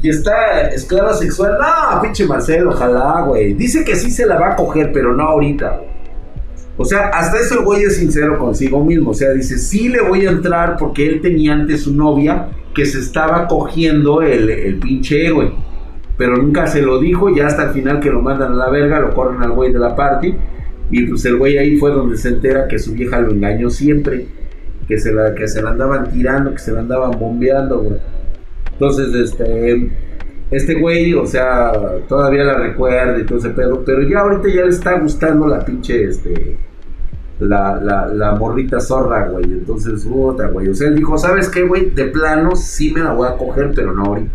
Y 0.00 0.08
está 0.08 0.68
esclava 0.68 1.12
sexual. 1.14 1.58
No, 1.60 2.00
pinche 2.00 2.26
Marcelo, 2.26 2.70
ojalá, 2.70 3.22
güey. 3.22 3.54
Dice 3.54 3.84
que 3.84 3.94
sí 3.94 4.10
se 4.10 4.26
la 4.26 4.38
va 4.38 4.52
a 4.52 4.56
coger, 4.56 4.92
pero 4.92 5.14
no 5.14 5.24
ahorita, 5.24 5.76
güey. 5.76 5.91
O 6.76 6.84
sea, 6.84 7.08
hasta 7.08 7.38
eso 7.38 7.58
el 7.58 7.64
güey 7.64 7.82
es 7.82 7.96
sincero 7.96 8.38
consigo 8.38 8.84
mismo. 8.84 9.10
O 9.10 9.14
sea, 9.14 9.32
dice, 9.32 9.58
sí 9.58 9.88
le 9.88 10.00
voy 10.00 10.26
a 10.26 10.30
entrar 10.30 10.76
porque 10.78 11.06
él 11.06 11.20
tenía 11.20 11.52
antes 11.52 11.82
su 11.82 11.94
novia 11.94 12.48
que 12.74 12.86
se 12.86 12.98
estaba 12.98 13.46
cogiendo 13.46 14.22
el, 14.22 14.48
el 14.48 14.78
pinche 14.78 15.30
güey. 15.30 15.50
Pero 16.16 16.36
nunca 16.36 16.66
se 16.66 16.82
lo 16.82 16.98
dijo, 16.98 17.34
ya 17.34 17.46
hasta 17.46 17.64
el 17.64 17.70
final 17.70 18.00
que 18.00 18.10
lo 18.10 18.20
mandan 18.20 18.52
a 18.52 18.54
la 18.54 18.70
verga, 18.70 19.00
lo 19.00 19.14
corren 19.14 19.42
al 19.42 19.52
güey 19.52 19.72
de 19.72 19.78
la 19.78 19.94
party. 19.94 20.34
Y 20.90 21.06
pues 21.06 21.24
el 21.24 21.36
güey 21.36 21.58
ahí 21.58 21.78
fue 21.78 21.90
donde 21.90 22.16
se 22.16 22.28
entera 22.28 22.68
que 22.68 22.78
su 22.78 22.92
vieja 22.92 23.20
lo 23.20 23.32
engañó 23.32 23.70
siempre. 23.70 24.26
Que 24.88 24.98
se 24.98 25.12
la, 25.12 25.34
que 25.34 25.48
se 25.48 25.62
la 25.62 25.70
andaban 25.70 26.10
tirando, 26.10 26.52
que 26.52 26.58
se 26.58 26.72
la 26.72 26.80
andaban 26.80 27.18
bombeando, 27.18 27.80
güey. 27.80 27.96
Entonces, 28.72 29.14
este 29.14 29.90
este 30.52 30.74
güey, 30.74 31.14
o 31.14 31.26
sea, 31.26 31.72
todavía 32.06 32.44
la 32.44 32.58
recuerda 32.58 33.18
y 33.18 33.24
todo 33.24 33.38
ese 33.38 33.50
pedo, 33.50 33.82
pero 33.84 34.02
ya 34.02 34.20
ahorita 34.20 34.48
ya 34.48 34.64
le 34.64 34.68
está 34.68 34.98
gustando 34.98 35.46
la 35.46 35.64
pinche, 35.64 36.04
este, 36.04 36.58
la, 37.40 37.80
la, 37.82 38.06
la 38.06 38.34
morrita 38.34 38.78
zorra, 38.80 39.28
güey. 39.28 39.44
Entonces, 39.44 40.06
otra, 40.12 40.48
güey. 40.48 40.68
O 40.68 40.74
sea, 40.74 40.88
él 40.88 40.96
dijo, 40.96 41.16
¿sabes 41.16 41.48
qué, 41.48 41.62
güey? 41.62 41.90
De 41.90 42.04
plano 42.06 42.54
sí 42.54 42.92
me 42.92 43.00
la 43.00 43.14
voy 43.14 43.28
a 43.28 43.36
coger, 43.36 43.72
pero 43.74 43.92
no 43.92 44.04
ahorita. 44.04 44.32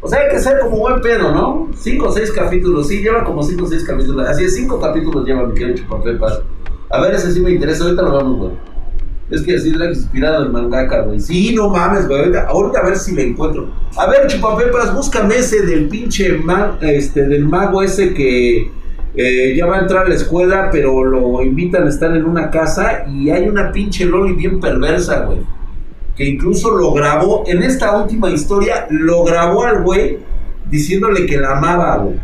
O 0.00 0.08
sea, 0.08 0.20
hay 0.20 0.30
que 0.30 0.38
ser 0.38 0.58
como 0.60 0.78
buen 0.78 1.00
pedo, 1.00 1.32
¿no? 1.32 1.70
Cinco 1.74 2.08
o 2.08 2.12
seis 2.12 2.30
capítulos, 2.32 2.88
sí, 2.88 3.02
lleva 3.02 3.24
como 3.24 3.42
cinco 3.42 3.64
o 3.64 3.68
seis 3.68 3.84
capítulos. 3.84 4.28
Así 4.28 4.44
es, 4.44 4.54
cinco 4.54 4.80
capítulos 4.80 5.26
lleva 5.26 5.46
mi 5.46 5.54
querido 5.54 5.76
Chupapepas. 5.76 6.42
A 6.90 7.00
ver, 7.00 7.14
ese 7.14 7.32
sí 7.32 7.40
me 7.40 7.50
interesa, 7.50 7.84
ahorita 7.84 8.02
lo 8.02 8.12
vamos, 8.12 8.38
güey. 8.38 8.73
Es 9.30 9.42
que 9.42 9.56
así 9.56 9.70
era 9.74 9.88
inspirado 9.88 10.46
en 10.46 10.52
mangaka, 10.52 11.00
güey. 11.02 11.18
Sí, 11.18 11.54
no 11.54 11.70
mames, 11.70 12.06
güey. 12.06 12.20
Ahorita, 12.36 12.78
a 12.80 12.84
ver 12.84 12.96
si 12.96 13.14
le 13.14 13.28
encuentro. 13.28 13.70
A 13.96 14.06
ver, 14.06 14.26
chupapepas, 14.26 14.94
búscame 14.94 15.36
ese 15.36 15.62
del 15.64 15.88
pinche 15.88 16.38
este, 16.82 17.26
del 17.26 17.46
mago 17.46 17.82
ese 17.82 18.12
que 18.12 18.70
eh, 19.16 19.54
ya 19.56 19.66
va 19.66 19.78
a 19.78 19.80
entrar 19.80 20.04
a 20.04 20.08
la 20.08 20.14
escuela, 20.14 20.68
pero 20.70 21.04
lo 21.04 21.42
invitan 21.42 21.86
a 21.86 21.88
estar 21.88 22.14
en 22.14 22.24
una 22.24 22.50
casa 22.50 23.06
y 23.08 23.30
hay 23.30 23.48
una 23.48 23.72
pinche 23.72 24.04
loli 24.04 24.34
bien 24.34 24.60
perversa, 24.60 25.24
güey. 25.24 25.40
Que 26.16 26.26
incluso 26.26 26.76
lo 26.76 26.92
grabó, 26.92 27.44
en 27.46 27.62
esta 27.62 27.96
última 27.96 28.30
historia, 28.30 28.86
lo 28.90 29.24
grabó 29.24 29.64
al 29.64 29.82
güey 29.82 30.18
diciéndole 30.70 31.24
que 31.26 31.38
la 31.38 31.56
amaba, 31.56 31.96
güey. 31.96 32.16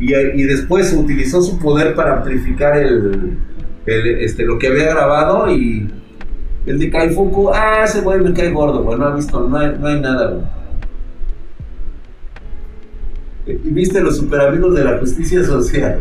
Y, 0.00 0.14
y 0.14 0.44
después 0.44 0.94
utilizó 0.94 1.42
su 1.42 1.58
poder 1.58 1.94
para 1.94 2.18
amplificar 2.18 2.76
el, 2.78 3.36
este, 3.86 4.44
lo 4.44 4.58
que 4.58 4.68
había 4.68 4.90
grabado 4.90 5.50
y 5.50 5.90
el 6.68 6.78
de 6.78 6.90
Kaifuku, 6.90 7.50
ah, 7.50 7.84
ese 7.84 8.02
güey 8.02 8.20
me 8.20 8.34
cae 8.34 8.50
gordo, 8.50 8.82
güey, 8.82 8.98
no 8.98 9.06
ha 9.06 9.14
visto, 9.14 9.40
no 9.48 9.56
hay, 9.56 9.74
no 9.78 9.86
hay 9.86 10.00
nada, 10.00 10.30
güey. 10.32 10.44
Y 13.46 13.70
viste 13.70 14.02
los 14.02 14.18
super 14.18 14.42
amigos 14.42 14.74
de 14.74 14.84
la 14.84 14.98
justicia 14.98 15.42
social. 15.42 15.98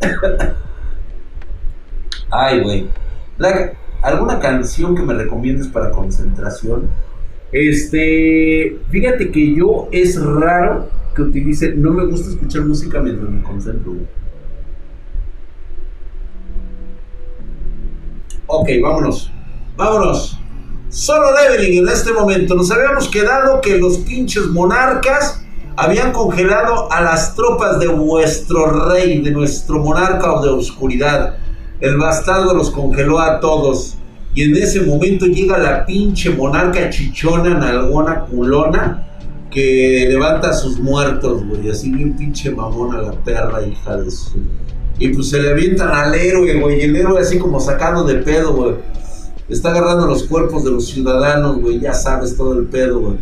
Ay, 2.30 2.62
güey. 2.62 2.86
¿Alguna 4.02 4.38
canción 4.38 4.94
que 4.94 5.02
me 5.02 5.14
recomiendes 5.14 5.66
para 5.66 5.90
concentración? 5.90 6.88
Este, 7.50 8.78
fíjate 8.90 9.32
que 9.32 9.56
yo 9.56 9.88
es 9.90 10.24
raro 10.24 10.88
que 11.16 11.22
utilice, 11.22 11.74
no 11.74 11.90
me 11.90 12.06
gusta 12.06 12.30
escuchar 12.30 12.62
música 12.62 13.00
mientras 13.00 13.28
me 13.28 13.42
concentro. 13.42 13.90
Güey. 13.92 14.06
Ok, 18.46 18.68
vámonos. 18.80 19.32
Vámonos. 19.78 20.36
Solo 20.88 21.28
leveling 21.40 21.84
en 21.84 21.88
este 21.88 22.12
momento. 22.12 22.56
Nos 22.56 22.68
habíamos 22.72 23.06
quedado 23.06 23.60
que 23.60 23.78
los 23.78 23.98
pinches 23.98 24.48
monarcas 24.48 25.40
habían 25.76 26.10
congelado 26.10 26.90
a 26.90 27.00
las 27.00 27.36
tropas 27.36 27.78
de 27.78 27.86
vuestro 27.86 28.88
rey, 28.88 29.22
de 29.22 29.30
nuestro 29.30 29.78
monarca 29.78 30.40
de 30.42 30.48
oscuridad. 30.48 31.36
El 31.80 31.96
bastardo 31.96 32.54
los 32.54 32.72
congeló 32.72 33.20
a 33.20 33.38
todos. 33.38 33.96
Y 34.34 34.42
en 34.42 34.56
ese 34.56 34.80
momento 34.80 35.26
llega 35.26 35.56
la 35.58 35.86
pinche 35.86 36.30
monarca 36.30 36.90
chichona, 36.90 37.54
nalgona, 37.54 38.22
culona, 38.22 39.06
que 39.48 40.06
levanta 40.08 40.50
a 40.50 40.54
sus 40.54 40.80
muertos, 40.80 41.46
güey. 41.46 41.70
Así 41.70 41.92
bien 41.92 42.16
pinche 42.16 42.50
mamona 42.50 43.00
la 43.00 43.12
perra, 43.12 43.64
hija 43.64 43.96
de 43.96 44.10
su. 44.10 44.40
Y 44.98 45.10
pues 45.10 45.30
se 45.30 45.40
le 45.40 45.50
avientan 45.50 45.90
al 45.92 46.12
héroe, 46.16 46.58
güey. 46.58 46.80
Y 46.80 46.82
el 46.82 46.96
héroe 46.96 47.20
así 47.20 47.38
como 47.38 47.60
sacando 47.60 48.02
de 48.02 48.16
pedo, 48.16 48.54
güey 48.54 48.74
está 49.48 49.70
agarrando 49.70 50.06
los 50.06 50.24
cuerpos 50.24 50.64
de 50.64 50.70
los 50.70 50.86
ciudadanos, 50.86 51.60
güey, 51.60 51.80
ya 51.80 51.94
sabes 51.94 52.36
todo 52.36 52.58
el 52.58 52.66
pedo, 52.66 53.00
güey. 53.00 53.18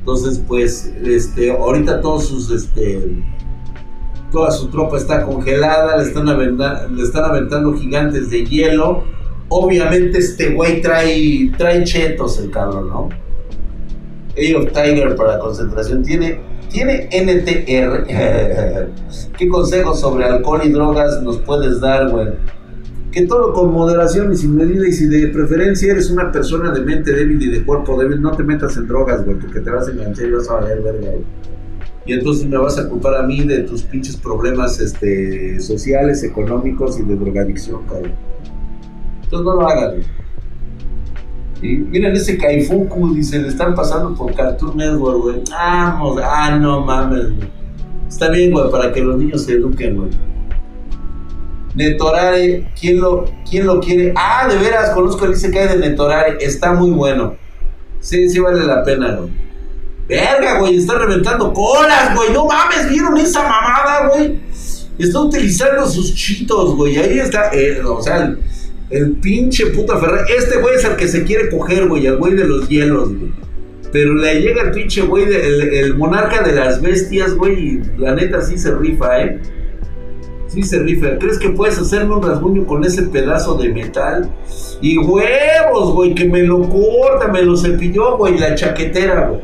Entonces, 0.00 0.42
pues, 0.46 0.92
este, 1.04 1.50
ahorita 1.52 2.00
todos 2.00 2.26
sus, 2.26 2.50
este, 2.50 3.22
toda 4.32 4.50
su 4.50 4.68
tropa 4.68 4.96
está 4.96 5.22
congelada, 5.22 5.96
le 5.96 6.04
están, 6.04 6.28
aventando, 6.28 6.88
le 6.94 7.02
están 7.02 7.24
aventando 7.24 7.74
gigantes 7.74 8.30
de 8.30 8.44
hielo. 8.44 9.04
Obviamente 9.48 10.18
este 10.18 10.54
güey 10.54 10.80
trae, 10.82 11.52
trae 11.56 11.84
chetos 11.84 12.38
el 12.38 12.50
cabrón, 12.50 12.88
¿no? 12.88 13.08
Age 14.32 14.56
of 14.56 14.72
Tiger 14.72 15.14
para 15.14 15.38
concentración. 15.38 16.02
Tiene, 16.02 16.40
tiene 16.70 17.08
NTR. 17.12 18.06
¿Qué 19.38 19.48
consejos 19.48 20.00
sobre 20.00 20.24
alcohol 20.24 20.62
y 20.64 20.70
drogas 20.70 21.22
nos 21.22 21.36
puedes 21.38 21.80
dar, 21.80 22.10
güey? 22.10 22.28
Que 23.12 23.26
todo 23.26 23.52
con 23.52 23.72
moderación 23.72 24.32
y 24.32 24.36
sin 24.36 24.56
medida 24.56 24.88
y 24.88 24.92
si 24.92 25.06
de 25.06 25.28
preferencia 25.28 25.92
eres 25.92 26.10
una 26.10 26.32
persona 26.32 26.72
de 26.72 26.80
mente 26.80 27.12
débil 27.12 27.42
y 27.42 27.50
de 27.50 27.62
cuerpo 27.62 28.00
débil, 28.00 28.22
no 28.22 28.32
te 28.32 28.42
metas 28.42 28.76
en 28.78 28.88
drogas, 28.88 29.22
güey, 29.24 29.38
porque 29.38 29.60
te 29.60 29.70
vas 29.70 29.86
a 29.86 29.92
enganchar 29.92 30.26
y 30.26 30.30
vas 30.32 30.48
a 30.48 30.54
valer 30.54 30.80
verga, 30.80 31.10
güey. 31.10 31.24
Y 32.06 32.14
entonces 32.14 32.46
me 32.46 32.56
vas 32.56 32.78
a 32.78 32.88
culpar 32.88 33.14
a 33.16 33.22
mí 33.22 33.44
de 33.44 33.60
tus 33.60 33.82
pinches 33.82 34.16
problemas 34.16 34.80
este, 34.80 35.60
sociales, 35.60 36.24
económicos 36.24 36.98
y 36.98 37.02
de 37.02 37.14
drogadicción, 37.14 37.82
cabrón. 37.86 38.12
Entonces 39.24 39.44
no 39.44 39.54
lo 39.56 39.68
hagan, 39.68 39.90
güey. 39.90 40.06
Y 41.62 41.76
miren 41.76 42.16
ese 42.16 42.38
Kaifuku, 42.38 43.14
dice, 43.14 43.40
le 43.40 43.48
están 43.48 43.74
pasando 43.74 44.14
por 44.14 44.34
Cartoon 44.34 44.76
Network, 44.76 45.20
güey. 45.20 45.42
Vamos, 45.50 46.18
ah, 46.24 46.58
no 46.58 46.80
mames, 46.80 47.36
güey. 47.36 47.48
Está 48.08 48.30
bien, 48.30 48.50
güey, 48.50 48.70
para 48.70 48.90
que 48.90 49.00
los 49.00 49.16
niños 49.18 49.44
se 49.44 49.52
eduquen, 49.52 49.96
güey. 49.96 50.10
Netorare, 51.74 52.68
¿quién 52.78 53.00
lo, 53.00 53.24
¿quién 53.48 53.66
lo 53.66 53.80
quiere? 53.80 54.12
Ah, 54.16 54.46
de 54.48 54.58
veras, 54.58 54.90
conozco 54.90 55.24
el 55.24 55.34
que 55.38 55.58
hay 55.58 55.68
de 55.68 55.76
Netorare, 55.76 56.36
está 56.40 56.72
muy 56.74 56.90
bueno. 56.90 57.36
Sí, 58.00 58.28
sí 58.28 58.40
vale 58.40 58.64
la 58.64 58.84
pena, 58.84 59.14
güey. 59.14 59.30
Verga, 60.08 60.58
güey, 60.58 60.76
está 60.76 60.98
reventando 60.98 61.52
colas, 61.52 62.14
güey. 62.14 62.32
No 62.32 62.46
mames, 62.46 62.90
¿vieron 62.90 63.16
esa 63.16 63.42
mamada, 63.42 64.08
güey? 64.08 64.40
Está 64.98 65.20
utilizando 65.20 65.86
sus 65.86 66.14
chitos, 66.14 66.76
güey. 66.76 66.98
Ahí 66.98 67.18
está, 67.18 67.50
eh, 67.54 67.80
o 67.82 68.02
sea, 68.02 68.36
el, 68.90 69.12
pinche 69.12 69.66
puta 69.66 69.98
Ferrari. 69.98 70.30
Este 70.36 70.58
güey 70.58 70.74
es 70.74 70.84
el 70.84 70.96
que 70.96 71.08
se 71.08 71.24
quiere 71.24 71.48
coger, 71.48 71.88
güey, 71.88 72.06
el 72.06 72.16
güey 72.16 72.34
de 72.34 72.44
los 72.44 72.68
hielos, 72.68 73.16
güey. 73.16 73.32
Pero 73.92 74.14
le 74.14 74.40
llega 74.40 74.62
el 74.62 74.70
pinche 74.72 75.02
güey, 75.02 75.24
el, 75.24 75.62
el 75.62 75.96
monarca 75.96 76.42
de 76.42 76.52
las 76.52 76.80
bestias, 76.80 77.34
güey, 77.34 77.54
y 77.58 77.82
la 77.98 78.14
neta 78.14 78.42
sí 78.42 78.58
se 78.58 78.74
rifa, 78.74 79.22
¿eh? 79.22 79.40
Sí 80.52 80.62
se 80.62 80.80
rifa. 80.80 81.16
¿Crees 81.18 81.38
que 81.38 81.48
puedes 81.48 81.78
hacerme 81.78 82.14
un 82.14 82.22
rasguño 82.22 82.66
con 82.66 82.84
ese 82.84 83.04
pedazo 83.04 83.54
de 83.54 83.70
metal? 83.70 84.28
Y 84.82 84.98
huevos, 84.98 85.94
güey, 85.94 86.14
que 86.14 86.26
me 86.26 86.42
lo 86.42 86.68
corta, 86.68 87.28
me 87.32 87.40
lo 87.40 87.56
cepilló, 87.56 88.18
güey, 88.18 88.38
la 88.38 88.54
chaquetera, 88.54 89.28
güey. 89.30 89.40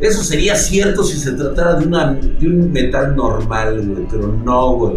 Eso 0.00 0.24
sería 0.24 0.56
cierto 0.56 1.04
si 1.04 1.18
se 1.18 1.32
tratara 1.32 1.74
de, 1.74 1.86
una, 1.86 2.14
de 2.14 2.46
un 2.48 2.72
metal 2.72 3.14
normal, 3.14 3.86
güey, 3.86 4.06
pero 4.10 4.26
no, 4.26 4.72
güey. 4.74 4.96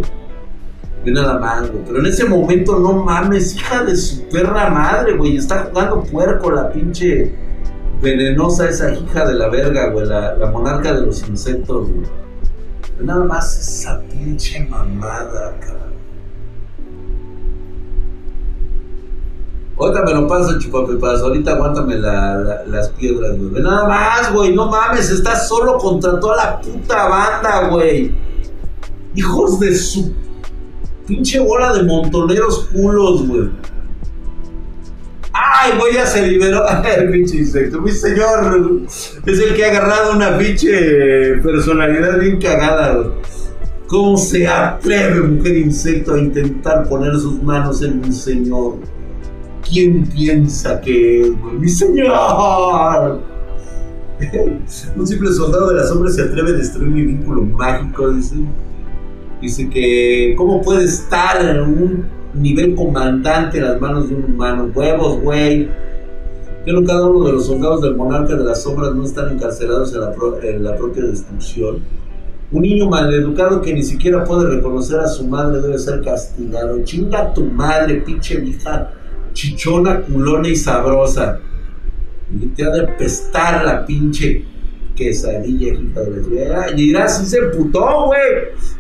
De 1.06 1.12
nada 1.12 1.38
más, 1.38 1.70
güey. 1.70 1.84
Pero 1.86 2.00
en 2.00 2.06
ese 2.08 2.26
momento, 2.26 2.80
no 2.80 2.94
mames, 2.94 3.56
hija 3.56 3.84
de 3.84 3.96
su 3.96 4.24
perra 4.30 4.72
madre, 4.72 5.16
güey. 5.16 5.38
Está 5.38 5.70
jugando 5.70 6.02
puerco 6.02 6.50
la 6.50 6.72
pinche 6.72 7.32
venenosa 8.02 8.68
esa 8.70 8.92
hija 8.92 9.28
de 9.28 9.36
la 9.36 9.50
verga, 9.50 9.92
güey. 9.92 10.08
La, 10.08 10.36
la 10.36 10.50
monarca 10.50 10.94
de 10.94 11.06
los 11.06 11.28
insectos, 11.30 11.92
güey. 11.92 12.24
Nada 13.00 13.26
más 13.26 13.60
esa 13.60 14.02
pinche 14.02 14.66
mamada, 14.70 15.58
cabrón. 15.60 15.94
Ahorita 19.78 20.04
me 20.04 20.14
lo 20.14 20.28
paso, 20.28 20.60
chupapepas. 20.60 21.22
Ahorita 21.22 21.54
aguántame 21.54 21.96
las 21.96 22.90
piedras, 22.90 23.38
güey. 23.38 23.62
Nada 23.62 23.88
más, 23.88 24.32
güey. 24.32 24.56
No 24.56 24.70
mames. 24.70 25.10
Estás 25.10 25.48
solo 25.48 25.78
contra 25.78 26.20
toda 26.20 26.36
la 26.38 26.62
puta 26.62 27.08
banda, 27.10 27.70
güey. 27.70 28.16
Hijos 29.16 29.60
de 29.60 29.76
su 29.76 30.14
pinche 31.08 31.40
bola 31.40 31.74
de 31.74 31.84
montoneros 31.84 32.70
culos, 32.72 33.28
güey. 33.28 33.50
¡Ay, 35.34 35.72
güey, 35.80 35.96
ya 35.96 36.06
se 36.06 36.28
liberó! 36.28 36.64
El 36.98 37.10
pinche 37.12 37.38
insecto. 37.38 37.82
Mi 37.82 37.92
señor 37.92 38.82
es 38.88 39.40
el 39.40 39.56
que 39.56 39.66
ha 39.66 39.70
agarrado 39.70 40.16
una 40.16 40.38
pinche 40.38 41.38
personalidad 41.42 42.20
bien 42.20 42.40
cagada. 42.40 43.04
¿Cómo 43.88 44.16
se 44.18 44.48
atreve, 44.48 45.22
mujer 45.22 45.58
insecto, 45.58 46.14
a 46.14 46.20
intentar 46.20 46.88
poner 46.88 47.14
sus 47.16 47.42
manos 47.42 47.82
en 47.82 48.02
mi 48.02 48.12
señor? 48.12 48.78
¿Quién 49.68 50.06
piensa 50.06 50.80
que 50.82 51.22
es, 51.22 51.32
mi 51.60 51.70
señor? 51.70 53.22
Un 54.96 55.08
simple 55.08 55.32
soldado 55.32 55.70
de 55.70 55.76
las 55.76 55.90
sombras 55.90 56.16
se 56.16 56.22
atreve 56.22 56.52
a 56.52 56.54
destruir 56.54 56.90
mi 56.90 57.04
vínculo 57.04 57.42
mágico, 57.44 58.12
dice. 58.12 58.36
Dice 59.42 59.70
que, 59.70 60.36
¿cómo 60.38 60.62
puede 60.62 60.86
estar 60.86 61.44
en 61.44 61.60
un 61.60 62.06
nivel 62.34 62.76
comandante 62.76 63.58
en 63.58 63.66
las 63.66 63.80
manos 63.80 64.10
de 64.10 64.16
un 64.16 64.26
humano? 64.26 64.72
Huevos, 64.74 65.22
güey. 65.22 65.70
no 66.66 66.84
cada 66.84 67.08
uno 67.08 67.26
de 67.26 67.34
los 67.34 67.46
soldados 67.46 67.82
del 67.82 67.96
monarca 67.96 68.36
de 68.36 68.44
las 68.44 68.64
sombras 68.64 68.94
no 68.94 69.04
están 69.04 69.32
encarcelados 69.32 69.94
en 69.94 70.64
la, 70.64 70.76
propia 70.76 71.04
destrucción. 71.04 71.80
Un 72.52 72.62
niño 72.62 72.88
maleducado 72.88 73.62
que 73.62 73.74
ni 73.74 73.84
siquiera 73.84 74.24
puede 74.24 74.50
reconocer 74.56 75.00
a 75.00 75.08
su 75.08 75.28
madre 75.28 75.62
debe 75.62 75.80
ser 75.80 76.02
castigado. 76.02 76.84
Chinga 76.84 77.34
tu 77.34 77.46
madre, 77.46 77.96
pinche 77.96 78.38
vieja 78.38 78.92
chichona, 79.34 80.02
culona 80.02 80.48
y 80.48 80.56
sabrosa. 80.56 81.40
Y 82.32 82.48
te 82.48 82.64
ha 82.64 82.70
de 82.70 82.88
pestar 82.94 83.66
la 83.66 83.86
pinche 83.86 84.46
quesadilla, 84.96 85.74
hija 85.74 86.02
de 86.02 86.46
la 86.46 86.72
Y 86.72 86.76
dirás, 86.76 87.20
si 87.20 87.26
se 87.26 87.42
putó, 87.44 88.06
güey. 88.06 88.22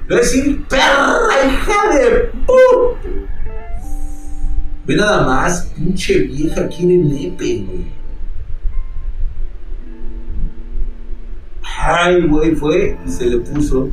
Decir, 0.07 0.63
perra, 0.67 1.19
hija 1.45 1.95
de 1.95 2.31
puta. 2.45 3.09
Ve 4.85 4.95
nada 4.97 5.25
más, 5.25 5.71
pinche 5.75 6.19
vieja 6.19 6.67
quiere 6.67 6.97
nepe, 6.97 7.63
güey. 7.65 7.85
Ay, 11.85 12.27
güey, 12.27 12.55
fue 12.55 12.97
y 13.05 13.09
se 13.09 13.27
le 13.27 13.37
puso. 13.37 13.89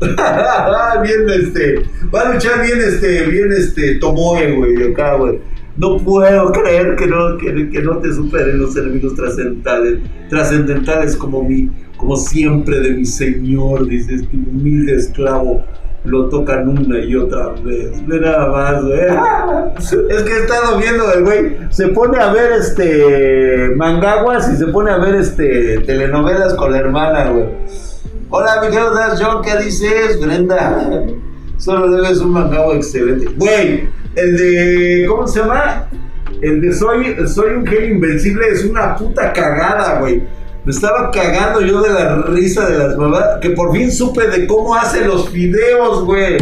bien, 0.00 1.30
este. 1.30 1.82
Va 2.14 2.20
a 2.20 2.34
luchar 2.34 2.62
bien, 2.62 2.78
este, 2.80 3.26
bien, 3.26 3.52
este, 3.52 3.94
Tomoe, 3.94 4.52
güey, 4.52 4.92
acá, 4.92 5.14
güey. 5.16 5.38
No 5.76 5.96
puedo 5.96 6.52
creer 6.52 6.96
que 6.96 7.06
no, 7.06 7.38
que, 7.38 7.82
no 7.82 7.98
te 7.98 8.12
superen 8.12 8.60
los 8.60 8.76
enemigos 8.76 9.14
trascendentales, 9.14 10.00
trascendentales 10.28 11.16
como 11.16 11.42
mi, 11.42 11.70
como 11.96 12.16
siempre 12.16 12.78
de 12.80 12.90
mi 12.90 13.06
señor, 13.06 13.88
dices, 13.88 14.28
tu 14.28 14.36
humilde 14.36 14.96
esclavo 14.96 15.64
lo 16.04 16.28
tocan 16.28 16.68
una 16.68 16.98
y 16.98 17.16
otra 17.16 17.48
vez. 17.62 18.06
Ve 18.06 18.20
nada 18.20 18.48
más, 18.48 18.82
güey. 18.84 19.00
Es 20.10 20.22
que 20.22 20.32
he 20.32 20.38
estado 20.40 20.78
viendo 20.78 21.10
el 21.12 21.24
güey. 21.24 21.56
Se 21.70 21.88
pone 21.88 22.18
a 22.18 22.32
ver 22.32 22.52
este 22.52 23.70
mangaguas 23.76 24.50
y 24.52 24.56
se 24.56 24.66
pone 24.66 24.90
a 24.90 24.98
ver 24.98 25.16
este 25.16 25.80
telenovelas 25.80 26.54
con 26.54 26.72
la 26.72 26.78
hermana, 26.78 27.30
güey. 27.30 27.46
Hola, 28.28 28.60
mi 28.62 28.68
querido 28.68 28.92
John, 29.18 29.42
¿qué 29.42 29.56
dices? 29.64 30.20
Brenda. 30.20 31.04
Solo 31.56 31.90
debes 31.90 32.18
un 32.18 32.32
mangagua 32.32 32.74
excelente. 32.74 33.26
Güey, 33.36 33.88
el 34.16 34.36
de. 34.36 35.06
¿Cómo 35.08 35.26
se 35.26 35.40
llama? 35.40 35.88
El 36.42 36.60
de 36.60 36.74
Soy, 36.74 37.16
soy 37.26 37.52
un 37.54 37.66
genio 37.66 37.94
invencible 37.94 38.48
es 38.48 38.64
una 38.64 38.96
puta 38.96 39.32
cagada, 39.32 40.00
güey. 40.00 40.22
Me 40.64 40.72
estaba 40.72 41.10
cagando 41.10 41.60
yo 41.60 41.82
de 41.82 41.92
la 41.92 42.22
risa 42.22 42.68
de 42.68 42.78
las 42.78 42.96
mamás. 42.96 43.24
Que 43.40 43.50
por 43.50 43.72
fin 43.72 43.92
supe 43.92 44.26
de 44.28 44.46
cómo 44.46 44.74
hace 44.74 45.04
los 45.04 45.28
fideos, 45.28 46.04
güey. 46.04 46.38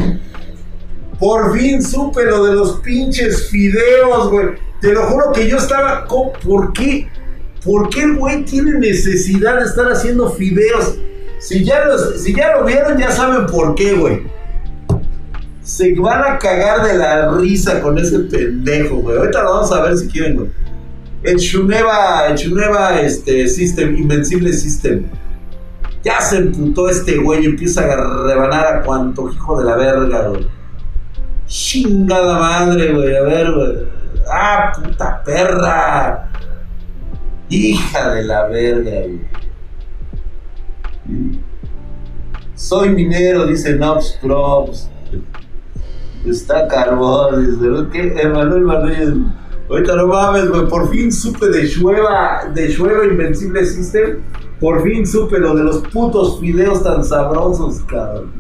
Por 1.19 1.57
fin 1.57 1.83
supe 1.83 2.25
lo 2.25 2.45
de 2.45 2.55
los 2.55 2.81
pinches 2.81 3.49
fideos, 3.49 4.31
güey. 4.31 4.49
Te 4.81 4.93
lo 4.93 5.03
juro 5.05 5.33
que 5.33 5.49
yo 5.49 5.57
estaba. 5.57 6.07
¿Por 6.07 6.73
qué? 6.73 7.09
¿Por 7.65 7.89
qué 7.91 8.03
el 8.03 8.17
güey 8.17 8.45
tiene 8.45 8.79
necesidad 8.79 9.59
de 9.59 9.67
estar 9.67 9.91
haciendo 9.91 10.31
fideos? 10.31 10.97
Si 11.39 11.65
ya, 11.65 11.85
si 12.17 12.35
ya 12.35 12.57
lo 12.57 12.65
vieron, 12.65 12.99
ya 12.99 13.11
saben 13.11 13.47
por 13.47 13.75
qué, 13.75 13.95
güey 13.95 14.23
se 15.63 15.95
van 15.95 16.23
a 16.25 16.39
cagar 16.39 16.87
de 16.87 16.99
la 16.99 17.31
risa 17.37 17.81
con 17.81 17.97
ese 17.99 18.19
pendejo, 18.21 18.97
güey. 18.97 19.17
Ahorita 19.17 19.43
lo 19.43 19.55
vamos 19.55 19.73
a 19.73 19.83
ver 19.83 19.97
si 19.97 20.09
quieren, 20.09 20.37
güey. 20.37 20.51
El 21.23 21.37
Shuneva, 21.37 22.27
el 22.29 22.37
Shuneva 22.37 23.01
este, 23.01 23.47
System, 23.47 23.97
Invencible 23.97 24.53
System. 24.53 25.05
Ya 26.03 26.21
se 26.21 26.39
emputó 26.39 26.89
este 26.89 27.19
güey 27.19 27.45
y 27.45 27.47
empieza 27.47 27.83
a 27.85 28.27
rebanar 28.27 28.67
a 28.67 28.83
cuanto 28.83 29.31
hijo 29.31 29.59
de 29.61 29.65
la 29.65 29.77
verga, 29.77 30.29
güey. 30.29 30.49
Chingada 31.47 32.39
madre, 32.39 32.93
güey. 32.93 33.17
A 33.17 33.23
ver, 33.23 33.53
güey. 33.53 33.87
Ah, 34.29 34.73
puta 34.75 35.23
perra. 35.23 36.29
Hija 37.49 38.15
de 38.15 38.25
la 38.25 38.47
verga, 38.47 38.91
güey. 38.91 39.21
Soy 42.57 42.89
minero, 42.91 43.47
dice 43.47 43.77
Nobs 43.77 44.19
Props. 44.21 44.89
Está 46.27 46.67
carbón, 46.67 47.47
dice, 47.47 47.91
¿qué? 47.93 48.23
Emanuel 48.23 48.63
Manuel. 48.63 49.27
Ahorita 49.69 49.97
no 49.97 50.07
mames, 50.07 50.49
güey, 50.49 50.67
por 50.69 50.91
fin 50.91 51.11
supe 51.11 51.49
de 51.49 51.67
Shueva, 51.67 52.51
de 52.55 52.69
Shueva 52.69 53.05
Invencible 53.07 53.65
System. 53.65 54.19
Por 54.61 54.83
fin 54.83 55.07
supe 55.07 55.39
lo 55.39 55.55
de 55.55 55.65
los 55.65 55.79
putos 55.79 56.39
fideos 56.41 56.83
tan 56.83 57.05
sabrosos, 57.05 57.81
cabrón. 57.81 58.31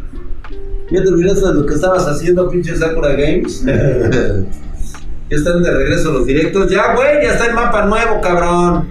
¿Ya 0.91 1.03
terminaste 1.03 1.47
de 1.47 1.55
lo 1.55 1.67
que 1.67 1.75
estabas 1.75 2.07
haciendo, 2.07 2.49
pinche 2.51 2.77
Sakura 2.77 3.13
Games? 3.13 3.65
ya 3.65 3.77
están 5.31 5.63
de 5.63 5.71
regreso 5.71 6.13
los 6.13 6.27
directos. 6.27 6.71
Ya, 6.71 6.95
güey, 6.95 7.25
ya 7.25 7.33
está 7.33 7.47
el 7.47 7.55
mapa 7.55 7.87
nuevo, 7.87 8.21
cabrón. 8.21 8.91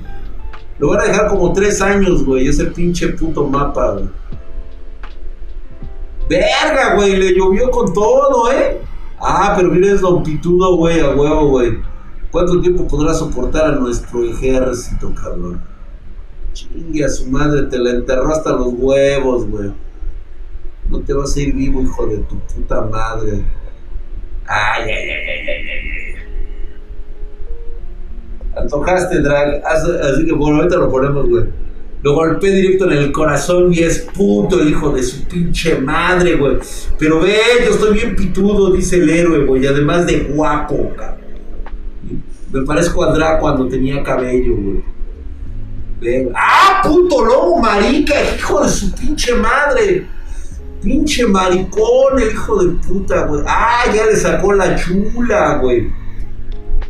Lo 0.79 0.87
van 0.89 1.01
a 1.01 1.03
dejar 1.03 1.27
como 1.27 1.53
tres 1.53 1.79
años, 1.79 2.25
güey, 2.25 2.47
ese 2.47 2.65
pinche 2.65 3.09
puto 3.09 3.45
mapa, 3.45 3.91
güey. 3.93 4.09
Verga, 6.27 6.95
güey, 6.95 7.17
le 7.17 7.35
llovió 7.35 7.69
con 7.69 7.93
todo, 7.93 8.51
¿eh? 8.51 8.81
Ah, 9.19 9.53
pero 9.55 9.69
mira, 9.69 9.93
es 9.93 10.01
longitudo, 10.01 10.75
güey, 10.77 10.99
a 11.01 11.11
huevo, 11.11 11.49
güey. 11.49 11.90
¿Cuánto 12.31 12.61
tiempo 12.61 12.87
podrá 12.87 13.13
soportar 13.13 13.73
a 13.73 13.75
nuestro 13.75 14.23
ejército, 14.23 15.13
cabrón? 15.13 15.61
Chingue 16.53 17.03
a 17.03 17.09
su 17.09 17.29
madre, 17.29 17.63
te 17.63 17.77
la 17.77 17.91
enterró 17.91 18.31
hasta 18.31 18.53
los 18.53 18.69
huevos, 18.73 19.45
güey. 19.47 19.71
No 20.89 20.99
te 21.01 21.13
vas 21.13 21.35
a 21.35 21.39
ir 21.41 21.53
vivo, 21.53 21.81
hijo 21.81 22.07
de 22.07 22.17
tu 22.19 22.39
puta 22.39 22.81
madre. 22.81 23.43
Ay, 24.47 24.83
ay, 24.83 25.09
ay, 25.09 25.29
ay, 25.29 25.47
ay, 25.47 25.67
ay. 25.67 25.81
Antojaste, 28.55 29.19
drag. 29.19 29.61
Así 29.65 30.25
que 30.25 30.33
bueno, 30.33 30.57
ahorita 30.57 30.77
lo 30.77 30.89
ponemos, 30.89 31.27
güey. 31.27 31.45
Lo 32.01 32.15
golpeé 32.15 32.51
directo 32.51 32.89
en 32.89 32.97
el 32.97 33.11
corazón 33.11 33.73
y 33.73 33.79
es 33.79 34.07
puto 34.13 34.63
hijo 34.63 34.91
de 34.91 35.03
su 35.03 35.25
pinche 35.25 35.77
madre, 35.79 36.35
güey. 36.35 36.57
Pero 36.97 37.19
ve, 37.19 37.35
yo 37.65 37.71
estoy 37.71 37.93
bien 37.93 38.15
pitudo, 38.15 38.71
dice 38.71 38.95
el 38.95 39.09
héroe, 39.09 39.45
güey. 39.45 39.67
Además 39.67 40.07
de 40.07 40.19
guapo, 40.33 40.93
cabrón. 40.95 41.20
Me 42.51 42.61
parezco 42.63 43.03
a 43.03 43.13
Dra 43.13 43.39
cuando 43.39 43.67
tenía 43.67 44.03
cabello, 44.03 44.55
güey. 44.57 44.83
¡Ah, 46.35 46.81
puto 46.83 47.23
lobo 47.23 47.59
marica! 47.59 48.15
¡Hijo 48.35 48.63
de 48.63 48.69
su 48.69 48.91
pinche 48.93 49.35
madre! 49.35 50.07
Pinche 50.81 51.27
maricón, 51.27 52.19
el 52.19 52.31
hijo 52.31 52.63
de 52.63 52.73
puta, 52.79 53.27
güey. 53.27 53.43
¡Ah, 53.47 53.83
ya 53.93 54.05
le 54.05 54.15
sacó 54.15 54.51
la 54.51 54.75
chula, 54.75 55.59
güey! 55.59 55.91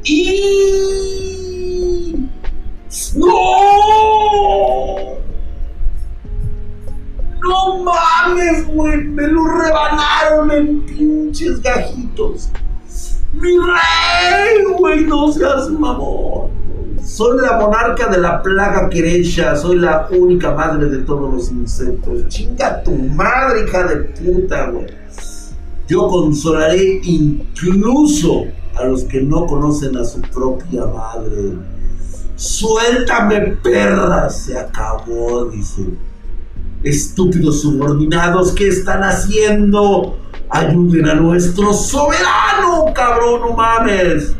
¡Y! 0.03 1.35
¡No! 3.15 3.27
¡No 7.43 7.83
mames, 7.83 8.65
güey! 8.67 9.03
Me 9.03 9.27
lo 9.27 9.45
rebanaron 9.45 10.51
en 10.51 10.81
pinches 10.85 11.61
gajitos. 11.61 12.49
¡Mi 13.33 13.57
rey, 13.57 14.63
güey! 14.77 15.05
No 15.05 15.31
seas 15.31 15.69
mamón. 15.69 16.51
Soy 17.03 17.39
la 17.41 17.57
monarca 17.59 18.07
de 18.07 18.19
la 18.19 18.41
plaga 18.41 18.89
querecha. 18.89 19.55
Soy 19.55 19.77
la 19.79 20.07
única 20.11 20.53
madre 20.53 20.89
de 20.89 20.99
todos 20.99 21.33
los 21.33 21.51
insectos. 21.51 22.27
Chinga 22.27 22.83
tu 22.83 22.91
madre, 22.91 23.65
hija 23.65 23.83
de 23.83 23.95
puta, 23.97 24.69
güey. 24.69 24.87
Yo 25.87 26.07
consolaré 26.07 27.01
incluso 27.03 28.45
a 28.75 28.85
los 28.85 29.03
que 29.05 29.21
no 29.21 29.45
conocen 29.45 29.97
a 29.97 30.05
su 30.05 30.21
propia 30.21 30.85
madre. 30.85 31.53
Suéltame, 32.35 33.57
perra. 33.63 34.29
Se 34.29 34.57
acabó, 34.57 35.45
dice. 35.45 35.85
Estúpidos 36.83 37.61
subordinados, 37.61 38.51
¿qué 38.53 38.67
están 38.67 39.03
haciendo? 39.03 40.17
Ayuden 40.53 41.07
a 41.07 41.15
nuestro 41.15 41.73
soberano, 41.73 42.93
cabrón, 42.93 43.41
no 43.41 43.53
mames. 43.53 44.35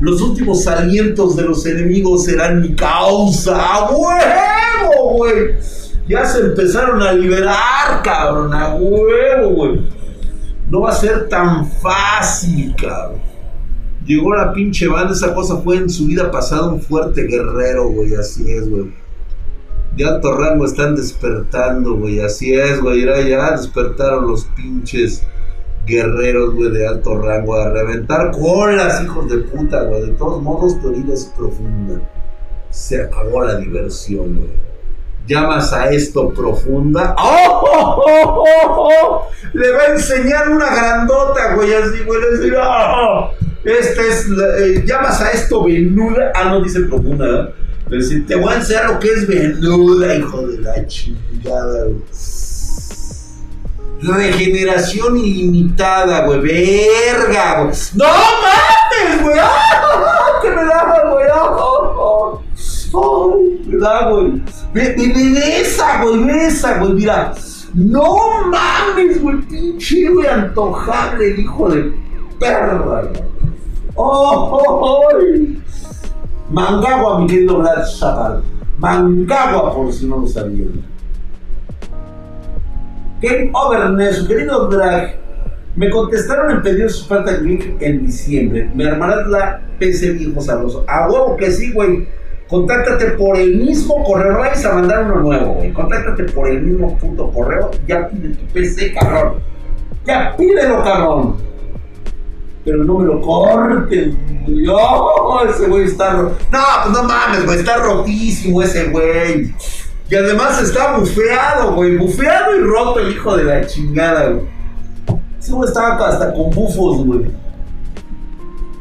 Los 0.00 0.20
últimos 0.20 0.66
alientos 0.66 1.36
de 1.36 1.44
los 1.44 1.64
enemigos 1.64 2.24
serán 2.24 2.60
mi 2.60 2.74
causa. 2.74 3.56
¡A 3.56 3.90
huevo, 3.90 5.10
güey! 5.16 5.54
Ya 6.08 6.24
se 6.26 6.40
empezaron 6.40 7.00
a 7.02 7.12
liberar, 7.12 8.02
cabrón. 8.02 8.52
A 8.52 8.74
huevo, 8.74 9.50
güey. 9.50 9.88
No 10.68 10.80
va 10.80 10.90
a 10.90 10.94
ser 10.94 11.28
tan 11.28 11.70
fácil, 11.70 12.74
cabrón. 12.76 13.20
Llegó 14.04 14.34
la 14.34 14.52
pinche 14.52 14.88
banda, 14.88 15.12
esa 15.12 15.34
cosa 15.34 15.56
fue 15.58 15.76
en 15.76 15.88
su 15.88 16.06
vida 16.06 16.30
pasada 16.30 16.66
un 16.66 16.80
fuerte 16.80 17.22
guerrero, 17.22 17.88
güey, 17.88 18.14
así 18.16 18.50
es, 18.50 18.68
güey. 18.68 18.92
de 19.96 20.04
alto 20.04 20.36
rango 20.36 20.66
están 20.66 20.96
despertando, 20.96 21.94
güey. 21.94 22.20
Así 22.20 22.52
es, 22.52 22.80
güey. 22.80 23.04
Ya 23.06 23.52
despertaron 23.52 24.26
los 24.26 24.44
pinches 24.56 25.24
guerreros, 25.86 26.54
güey, 26.54 26.70
de 26.70 26.86
alto 26.86 27.20
rango 27.20 27.56
a 27.56 27.70
reventar 27.70 28.30
colas, 28.30 29.02
hijos 29.02 29.28
de 29.28 29.38
puta, 29.38 29.82
güey. 29.84 30.06
De 30.06 30.12
todos 30.12 30.42
modos, 30.42 30.80
tu 30.80 30.90
herida 30.90 31.14
es 31.14 31.32
profunda. 31.36 32.00
Se 32.70 33.02
acabó 33.02 33.44
la 33.44 33.56
diversión, 33.56 34.36
güey. 34.36 34.74
¿Llamas 35.26 35.72
a 35.72 35.90
esto 35.90 36.28
profunda? 36.30 37.14
¡Oh, 37.18 37.64
oh, 37.64 38.04
oh, 38.06 38.88
oh 38.90 39.28
Le 39.54 39.72
va 39.72 39.82
a 39.84 39.92
enseñar 39.92 40.50
una 40.50 40.66
grandota, 40.66 41.54
güey, 41.54 41.72
así, 41.72 42.02
güey. 42.04 42.20
Le 42.20 42.30
decir, 42.36 42.54
¡oh! 42.60 43.30
Este 43.64 44.08
es, 44.08 44.26
eh, 44.58 44.84
¿llamas 44.86 45.22
a 45.22 45.30
esto 45.30 45.64
venuda? 45.64 46.32
Ah, 46.34 46.50
no 46.50 46.62
dice 46.62 46.80
profunda, 46.80 47.54
¿verdad? 47.88 48.06
Si 48.06 48.20
te 48.22 48.34
voy 48.34 48.52
a 48.52 48.56
enseñar 48.56 48.90
lo 48.90 48.98
que 48.98 49.08
es 49.08 49.26
venuda, 49.26 50.14
hijo 50.14 50.46
de 50.46 50.58
la 50.58 50.86
chingada, 50.86 51.84
güey. 51.84 52.02
Regeneración 54.04 55.16
ilimitada, 55.16 56.26
güey. 56.26 56.40
Verga, 56.40 57.62
güey. 57.62 57.74
¡No 57.94 58.04
mames, 58.04 59.22
güey! 59.22 59.38
¡Ah! 59.40 60.40
¡Que 60.42 60.50
me 60.50 60.64
da, 60.64 61.02
güey! 61.10 61.26
¡Ay! 62.94 63.60
Me 63.66 63.78
da, 63.78 64.10
güey. 64.10 64.42
Ve, 64.74 64.94
ve, 64.96 65.60
esa, 65.60 66.02
güey. 66.02 66.24
Ve 66.24 66.46
esa, 66.46 66.78
güey. 66.78 66.92
Mira. 66.92 67.34
No 67.72 68.18
mames, 68.48 69.22
güey. 69.22 69.40
Pinche, 69.42 70.08
güey. 70.08 70.28
Antojable, 70.28 71.40
hijo 71.40 71.70
de 71.70 71.94
perra, 72.38 72.76
güey. 72.78 73.22
¡Oh, 73.94 74.50
oh, 74.52 74.80
oh! 74.82 75.08
Mangagua, 76.50 77.20
mi 77.20 77.26
querido 77.26 77.58
Brad. 77.58 78.42
Mangagua, 78.78 79.74
por 79.74 79.92
si 79.92 80.06
no 80.06 80.18
lo 80.18 80.26
sabían. 80.26 80.93
Game 83.24 83.50
Overness, 83.54 84.16
su 84.16 84.28
querido 84.28 84.68
Drag. 84.68 85.16
Me 85.76 85.90
contestaron 85.90 86.50
en 86.50 86.62
pedir 86.62 86.90
su 86.90 87.06
falta 87.06 87.38
click 87.38 87.80
en 87.80 88.06
diciembre. 88.06 88.70
¿Me 88.74 88.86
armarás 88.86 89.26
la 89.28 89.60
PC 89.78 90.12
viejo 90.12 90.40
sabroso? 90.40 90.84
A 90.86 91.08
huevo 91.08 91.36
que 91.36 91.50
sí, 91.50 91.72
güey. 91.72 92.06
Contáctate 92.48 93.12
por 93.12 93.36
el 93.36 93.56
mismo 93.56 94.04
correo. 94.04 94.38
Vais 94.38 94.64
a 94.64 94.74
mandar 94.74 95.04
uno 95.04 95.20
nuevo, 95.20 95.54
güey. 95.54 95.72
Contáctate 95.72 96.24
por 96.24 96.48
el 96.48 96.62
mismo 96.62 96.96
punto 96.98 97.30
correo. 97.30 97.70
Ya 97.88 98.08
pide 98.08 98.34
tu 98.34 98.44
PC, 98.52 98.92
cabrón. 98.92 99.40
Ya 100.06 100.36
pídelo, 100.36 100.84
cabrón 100.84 101.36
pero 102.64 102.82
no 102.82 102.98
me 102.98 103.04
lo 103.04 103.20
corten. 103.20 104.18
Oh, 104.70 105.42
ese 105.48 105.68
güey 105.68 105.84
está. 105.84 106.14
No, 106.14 106.32
pues 106.50 106.96
no 106.96 107.02
mames, 107.04 107.44
güey, 107.44 107.58
está 107.58 107.76
rotísimo 107.76 108.62
ese 108.62 108.88
güey. 108.88 109.54
Y 110.14 110.16
además 110.16 110.62
está 110.62 110.96
bufeado, 110.96 111.74
güey, 111.74 111.96
bufeado 111.96 112.56
y 112.56 112.60
roto 112.60 113.00
el 113.00 113.10
hijo 113.10 113.36
de 113.36 113.42
la 113.42 113.66
chingada, 113.66 114.28
güey. 114.28 114.46
Ese 115.40 115.50
güey 115.50 115.68
estaba 115.68 115.96
hasta 116.06 116.32
con 116.32 116.50
bufos, 116.50 117.04
güey. 117.04 117.22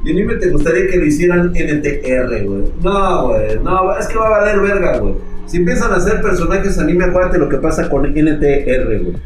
Y 0.04 0.12
a 0.12 0.13
mí 0.13 0.24
me 0.26 0.36
te 0.36 0.52
gustaría 0.52 0.86
que 0.86 0.98
lo 0.98 1.06
hicieran 1.08 1.48
NTR, 1.48 2.46
güey. 2.46 2.63
No, 2.84 3.30
güey, 3.30 3.60
no, 3.63 3.98
es 3.98 4.06
que 4.06 4.15
va 4.15 4.28
a 4.28 4.41
valer 4.41 4.60
verga, 4.60 5.00
güey. 5.00 5.15
Si 5.48 5.58
empiezan 5.58 5.91
a 5.91 5.96
hacer 5.96 6.22
personajes 6.22 6.78
anime, 6.78 7.06
acuérdate 7.06 7.39
lo 7.39 7.50
que 7.50 7.58
pasa 7.58 7.89
con 7.89 8.04
NTR, 8.06 8.86
güey. 9.02 9.17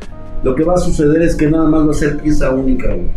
Lo 0.44 0.56
que 0.56 0.64
va 0.64 0.76
a 0.76 0.78
suceder 0.78 1.22
es 1.24 1.36
que 1.36 1.48
nada 1.48 1.68
más 1.68 1.88
va 1.90 1.92
a 1.92 1.94
ser 1.94 2.20
pieza 2.20 2.52
única, 2.52 2.88
güey. 2.88 3.12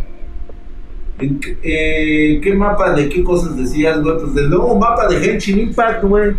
¿En 1.19 1.39
eh, 1.63 2.41
qué 2.43 2.53
mapa 2.55 2.93
de 2.93 3.07
qué 3.07 3.23
cosas 3.23 3.55
decías, 3.55 4.01
güey? 4.01 4.17
Pues 4.17 4.35
del 4.35 4.49
nuevo 4.49 4.77
mapa 4.77 5.07
de 5.07 5.15
Henshin 5.15 5.59
Impact, 5.59 6.03
güey. 6.03 6.35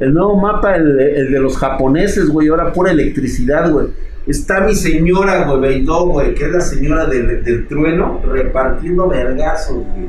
El 0.00 0.14
nuevo 0.14 0.34
mapa, 0.34 0.76
el, 0.76 0.96
de 0.96 1.38
los 1.38 1.58
japoneses, 1.58 2.30
güey. 2.30 2.48
Ahora 2.48 2.72
pura 2.72 2.90
electricidad, 2.90 3.70
güey. 3.70 3.88
Está 4.26 4.60
mi 4.60 4.74
señora, 4.74 5.44
güey, 5.44 5.60
Beidou, 5.60 6.12
güey, 6.12 6.34
que 6.34 6.44
es 6.44 6.50
la 6.50 6.60
señora 6.60 7.04
del, 7.04 7.66
trueno, 7.68 8.20
repartiendo 8.26 9.08
vergazos, 9.08 9.76
güey. 9.76 10.08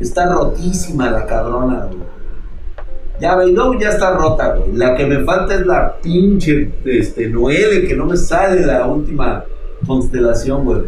Está 0.00 0.32
rotísima 0.32 1.10
la 1.10 1.26
cabrona, 1.26 1.86
güey. 1.86 2.00
Ya 3.20 3.36
Beidou 3.36 3.78
ya 3.78 3.90
está 3.90 4.16
rota, 4.16 4.54
güey. 4.54 4.72
La 4.76 4.94
que 4.96 5.04
me 5.06 5.22
falta 5.24 5.56
es 5.56 5.66
la 5.66 6.00
pinche 6.00 6.72
este, 6.86 7.28
Noelle, 7.28 7.86
que 7.86 7.94
no 7.94 8.06
me 8.06 8.16
sale 8.16 8.64
la 8.64 8.86
última 8.86 9.44
constelación, 9.86 10.64
güey. 10.64 10.82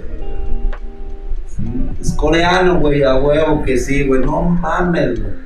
Es 2.00 2.14
coreano, 2.14 2.80
güey, 2.80 3.02
a 3.02 3.16
huevo 3.16 3.62
que 3.62 3.76
sí, 3.76 4.06
güey. 4.06 4.22
No 4.22 4.40
mames, 4.42 5.20
güey. 5.20 5.43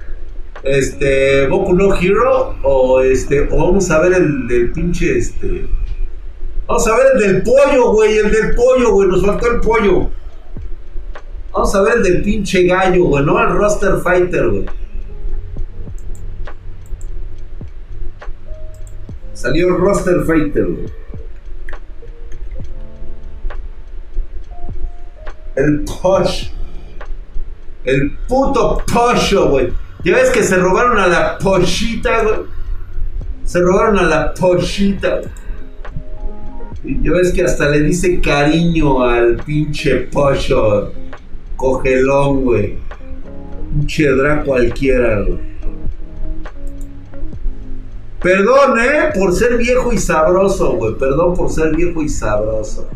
Este, 0.71 1.47
Boku 1.47 1.73
no 1.73 1.95
Hero, 1.95 2.55
o 2.63 3.01
este, 3.01 3.49
o 3.51 3.57
vamos 3.57 3.91
a 3.91 4.01
ver 4.01 4.13
el 4.13 4.47
del 4.47 4.71
pinche, 4.73 5.17
este. 5.17 5.67
Vamos 6.67 6.87
a 6.87 6.97
ver 6.97 7.07
el 7.15 7.21
del 7.21 7.43
pollo, 7.43 7.93
güey, 7.93 8.19
el 8.19 8.31
del 8.31 8.55
pollo, 8.55 8.93
güey, 8.93 9.09
nos 9.09 9.25
faltó 9.25 9.51
el 9.51 9.61
pollo. 9.61 10.11
Vamos 11.53 11.75
a 11.75 11.81
ver 11.81 11.97
el 11.97 12.03
del 12.03 12.23
pinche 12.23 12.65
gallo, 12.65 13.05
güey, 13.05 13.25
no 13.25 13.41
el 13.41 13.49
roster 13.49 13.97
fighter, 14.05 14.49
güey. 14.49 14.67
Salió 19.33 19.69
el 19.69 19.79
roster 19.79 20.21
fighter, 20.27 20.67
güey. 20.67 20.93
El 25.57 25.85
Posh. 25.85 26.51
El 27.85 28.19
puto 28.29 28.83
Posho, 28.93 29.49
güey. 29.49 29.88
Ya 30.05 30.15
ves 30.15 30.31
que 30.31 30.43
se 30.43 30.57
robaron 30.57 30.99
a 30.99 31.07
la 31.07 31.39
Poshita, 31.39 32.23
güey. 32.23 32.37
Se 33.45 33.61
robaron 33.61 33.99
a 33.99 34.03
la 34.03 34.35
Poshita. 34.35 35.21
Ya 36.85 37.13
ves 37.13 37.33
que 37.33 37.43
hasta 37.45 37.69
le 37.69 37.81
dice 37.81 38.21
cariño 38.21 39.03
al 39.03 39.37
pinche 39.37 40.09
Posho. 40.13 40.93
Cogelón, 41.57 42.45
güey. 42.45 42.79
Pinche 43.73 44.09
drag 44.11 44.45
cualquiera, 44.45 45.23
güey. 45.23 45.49
Perdón, 48.23 48.79
eh, 48.81 49.11
por 49.15 49.33
ser 49.35 49.57
viejo 49.57 49.93
y 49.93 49.99
sabroso, 49.99 50.73
güey. 50.73 50.95
Perdón 50.95 51.35
por 51.35 51.51
ser 51.51 51.75
viejo 51.75 52.03
y 52.03 52.09
sabroso. 52.09 52.89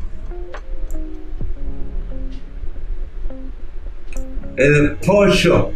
el 4.56 4.96
pollo. 5.06 5.70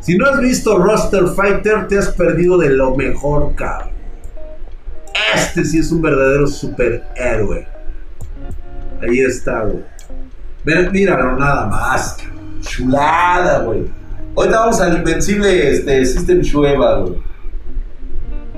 Si 0.00 0.16
no 0.16 0.26
has 0.26 0.40
visto 0.40 0.78
Roster 0.78 1.26
Fighter, 1.28 1.86
te 1.86 1.98
has 1.98 2.08
perdido 2.08 2.56
de 2.56 2.70
lo 2.70 2.96
mejor, 2.96 3.54
cabrón. 3.54 3.90
Este 5.34 5.64
sí 5.64 5.78
es 5.78 5.92
un 5.92 6.00
verdadero 6.00 6.46
superhéroe. 6.46 7.66
Ahí 9.02 9.20
está, 9.20 9.64
güey. 9.64 9.84
Míralo 10.90 11.36
nada 11.36 11.66
más. 11.66 12.16
Chulada, 12.60 13.60
güey. 13.60 13.84
Ahorita 14.36 14.60
vamos 14.60 14.80
al 14.80 14.98
invencible 14.98 15.70
este, 15.70 16.04
System 16.04 16.40
Shueva, 16.40 17.00
güey. 17.00 17.22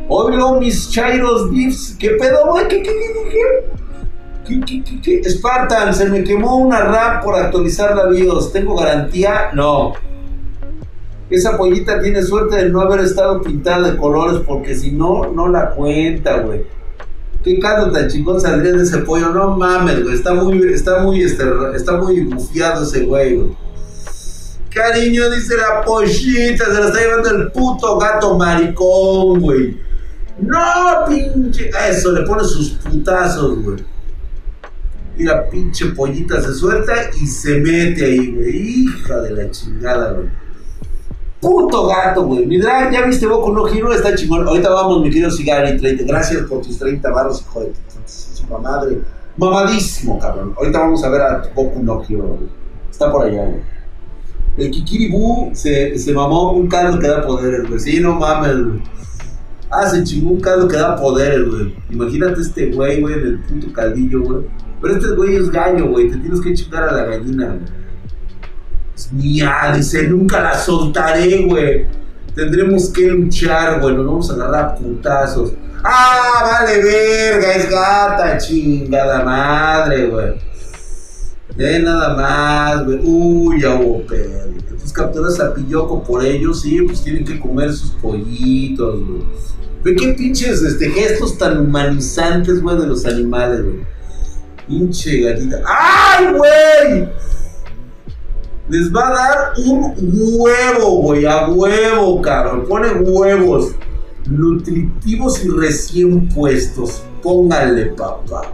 Hoy 0.08 0.60
mis 0.60 0.90
Chairos 0.90 1.50
Gifts. 1.50 1.96
¿Qué 1.98 2.10
pedo, 2.10 2.46
güey? 2.50 2.68
¿Qué, 2.68 2.82
qué, 2.82 2.92
qué, 2.92 4.62
qué? 4.64 5.02
¿Qué, 5.02 5.30
Spartan, 5.30 5.94
se 5.94 6.06
me 6.06 6.22
quemó 6.24 6.58
una 6.58 6.80
RAM 6.80 7.20
por 7.22 7.36
actualizar 7.36 7.96
la 7.96 8.06
BIOS. 8.06 8.52
¿Tengo 8.52 8.76
garantía? 8.76 9.50
No. 9.54 9.94
Esa 11.32 11.56
pollita 11.56 11.98
tiene 11.98 12.22
suerte 12.22 12.56
de 12.56 12.68
no 12.68 12.82
haber 12.82 13.00
estado 13.00 13.40
pintada 13.40 13.90
de 13.90 13.96
colores 13.96 14.42
porque 14.46 14.76
si 14.76 14.92
no, 14.92 15.32
no 15.32 15.48
la 15.48 15.70
cuenta, 15.70 16.40
güey. 16.40 16.62
¿Qué 17.42 17.58
caldo 17.58 17.90
tan 17.90 18.06
chingón 18.08 18.38
saldría 18.38 18.72
de 18.72 18.82
ese 18.82 18.98
pollo? 18.98 19.30
No 19.30 19.56
mames, 19.56 20.02
güey. 20.02 20.14
Está 20.14 20.34
muy, 20.34 20.62
está 20.70 21.02
muy, 21.02 21.22
este, 21.22 21.44
está 21.74 21.96
muy 21.96 22.20
bufiado 22.20 22.84
ese 22.84 23.06
güey, 23.06 23.36
güey. 23.36 23.56
Cariño, 24.74 25.30
dice 25.30 25.56
la 25.56 25.80
pollita, 25.82 26.66
se 26.66 26.80
la 26.80 26.86
está 26.88 27.00
llevando 27.00 27.30
el 27.30 27.50
puto 27.50 27.96
gato 27.96 28.36
maricón, 28.36 29.40
güey. 29.40 29.80
No, 30.38 31.06
pinche. 31.08 31.70
Eso, 31.88 32.12
le 32.12 32.26
pone 32.26 32.44
sus 32.44 32.72
putazos, 32.72 33.58
güey. 33.62 33.82
Y 35.16 35.24
la 35.24 35.48
pinche 35.48 35.86
pollita 35.86 36.42
se 36.42 36.52
suelta 36.52 36.92
y 37.18 37.26
se 37.26 37.58
mete 37.58 38.04
ahí, 38.04 38.34
güey. 38.34 38.84
Hija 38.84 39.18
de 39.22 39.30
la 39.30 39.50
chingada, 39.50 40.12
güey. 40.12 40.41
Puto 41.42 41.86
gato, 41.88 42.24
güey. 42.24 42.46
Mi 42.46 42.58
ya 42.58 43.04
viste 43.04 43.26
Boku 43.26 43.52
no 43.52 43.68
Hero, 43.68 43.92
está 43.92 44.14
chingón. 44.14 44.48
Ahorita 44.48 44.70
vamos, 44.70 45.02
mi 45.02 45.10
querido 45.10 45.30
Cigari, 45.30 45.76
30. 45.76 46.04
Gracias 46.04 46.42
por 46.42 46.62
tus 46.62 46.78
30 46.78 47.10
barros, 47.10 47.42
hijo 47.42 47.60
de 47.60 47.72
su 48.06 48.46
madre. 48.46 49.02
Mamadísimo, 49.36 50.18
cabrón. 50.18 50.54
Ahorita 50.56 50.78
vamos 50.78 51.04
a 51.04 51.10
ver 51.10 51.20
a 51.20 51.42
Boku 51.54 51.82
no 51.82 52.02
Hero, 52.08 52.28
güey. 52.38 52.48
Está 52.90 53.12
por 53.12 53.26
allá, 53.26 53.44
güey. 53.44 53.60
El 54.56 54.70
Kikiribu 54.70 55.50
se, 55.52 55.98
se 55.98 56.12
mamó 56.14 56.52
un 56.52 56.68
caldo 56.68 56.98
que 56.98 57.08
da 57.08 57.26
poderes, 57.26 57.68
güey. 57.68 57.80
Sí, 57.80 58.00
no 58.00 58.14
mames, 58.14 58.64
güey. 58.64 58.82
Ah, 59.68 59.86
se 59.86 60.04
chingó 60.04 60.30
un 60.30 60.40
caldo 60.40 60.68
que 60.68 60.76
da 60.76 60.96
poderes, 60.96 61.46
güey. 61.46 61.74
Imagínate 61.90 62.40
este 62.40 62.70
güey, 62.70 63.00
güey, 63.00 63.20
del 63.20 63.40
puto 63.40 63.72
caldillo, 63.72 64.22
güey 64.22 64.44
pero 64.82 64.96
este 64.96 65.14
güey 65.14 65.36
es 65.36 65.48
gallo, 65.50 65.88
güey. 65.88 66.10
Te 66.10 66.16
tienes 66.16 66.40
que 66.40 66.52
chingar 66.54 66.88
a 66.88 66.92
la 66.92 67.04
gallina, 67.04 67.46
güey. 67.46 67.81
Mía, 69.10 69.72
dice, 69.74 70.04
nunca 70.04 70.40
la 70.40 70.58
soltaré, 70.58 71.44
güey. 71.46 71.86
Tendremos 72.34 72.88
que 72.90 73.08
luchar, 73.08 73.80
güey. 73.80 73.94
Nos 73.94 74.06
vamos 74.06 74.30
a 74.30 74.34
agarrar 74.34 74.76
putazos. 74.76 75.52
¡Ah, 75.84 76.60
vale 76.60 76.82
verga! 76.82 77.52
Es 77.54 77.70
gata, 77.70 78.38
chingada 78.38 79.24
madre, 79.24 80.06
güey. 80.06 80.34
Eh, 81.58 81.80
nada 81.82 82.14
más, 82.14 82.84
güey. 82.84 83.00
Uy, 83.02 83.62
ya 83.62 83.74
hubo. 83.74 84.02
Entonces 84.02 84.92
capturas 84.92 85.40
a 85.40 85.52
Pilloco 85.52 86.02
por 86.02 86.24
ellos, 86.24 86.62
sí, 86.62 86.80
pues 86.82 87.02
tienen 87.02 87.24
que 87.24 87.38
comer 87.38 87.72
sus 87.72 87.90
pollitos, 87.90 89.06
güey. 89.06 89.22
Ve 89.84 89.96
qué 89.96 90.08
pinches 90.12 90.62
este, 90.62 90.90
gestos 90.90 91.36
tan 91.36 91.58
humanizantes, 91.58 92.62
güey, 92.62 92.78
de 92.78 92.86
los 92.86 93.04
animales, 93.04 93.64
güey. 93.64 93.84
Pinche 94.68 95.22
gatita. 95.22 95.60
¡Ay, 95.66 96.26
güey! 96.36 97.08
Les 98.68 98.92
va 98.92 99.08
a 99.08 99.12
dar 99.12 99.52
un 99.66 99.94
huevo, 99.98 101.02
güey, 101.02 101.26
a 101.26 101.48
huevo, 101.48 102.22
cabrón. 102.22 102.64
Pone 102.68 102.92
huevos 102.92 103.74
nutritivos 104.26 105.44
y 105.44 105.48
recién 105.48 106.28
puestos. 106.28 107.02
Póngale, 107.22 107.86
papá. 107.86 108.52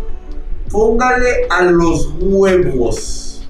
Póngale 0.71 1.47
a 1.51 1.64
los 1.64 2.12
huevos. 2.21 3.49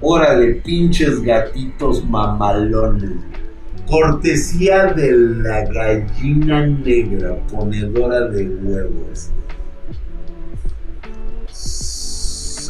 Órale, 0.00 0.56
pinches 0.56 1.22
gatitos 1.22 2.04
mamalones. 2.04 3.12
Cortesía 3.86 4.86
de 4.86 5.12
la 5.12 5.66
gallina 5.66 6.66
negra, 6.66 7.36
ponedora 7.50 8.28
de 8.28 8.48
huevos. 8.48 9.30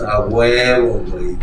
A 0.06 0.20
huevo, 0.26 1.04
güey. 1.10 1.36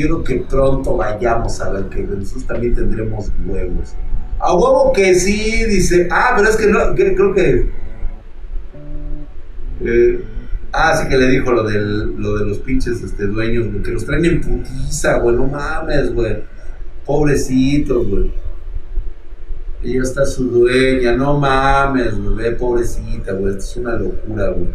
Quiero 0.00 0.24
que 0.24 0.36
pronto 0.48 0.96
vayamos 0.96 1.60
a 1.60 1.72
ver 1.72 1.84
que 1.90 2.00
nosotros 2.00 2.46
también 2.46 2.74
tendremos 2.74 3.30
huevos. 3.46 3.94
A 4.38 4.54
huevo 4.54 4.94
que 4.94 5.14
sí, 5.14 5.66
dice. 5.66 6.08
Ah, 6.10 6.32
pero 6.34 6.48
es 6.48 6.56
que 6.56 6.68
no, 6.68 6.94
creo 6.94 7.34
que. 7.34 7.70
Eh, 9.82 10.24
ah, 10.72 10.96
sí 10.96 11.06
que 11.06 11.18
le 11.18 11.26
dijo 11.26 11.52
lo, 11.52 11.64
del, 11.64 12.16
lo 12.16 12.38
de 12.38 12.46
los 12.46 12.60
pinches 12.60 13.02
este, 13.02 13.26
dueños, 13.26 13.70
güey, 13.70 13.82
que 13.82 13.90
los 13.90 14.06
traen 14.06 14.24
en 14.24 14.40
putiza, 14.40 15.18
güey, 15.18 15.36
no 15.36 15.48
mames, 15.48 16.14
güey. 16.14 16.44
Pobrecitos, 17.04 18.08
güey. 18.08 18.32
Ella 19.82 20.02
está 20.02 20.24
su 20.24 20.44
dueña, 20.44 21.14
no 21.14 21.38
mames, 21.38 22.18
güey, 22.18 22.56
pobrecita, 22.56 23.34
güey, 23.34 23.50
esto 23.50 23.64
es 23.64 23.76
una 23.76 23.96
locura, 23.96 24.48
güey. 24.48 24.68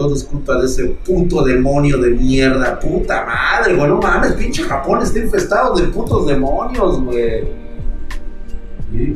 Todo 0.00 0.14
es 0.14 0.24
culpa 0.24 0.58
de 0.58 0.64
ese 0.64 0.86
puto 1.04 1.44
demonio 1.44 1.98
de 1.98 2.12
mierda, 2.12 2.80
puta 2.80 3.22
madre, 3.26 3.76
güey, 3.76 3.86
no 3.86 3.98
mames, 3.98 4.32
pinche 4.32 4.62
Japón 4.62 5.02
está 5.02 5.18
infestado 5.18 5.74
de 5.74 5.88
putos 5.88 6.26
demonios, 6.26 7.02
güey. 7.02 7.46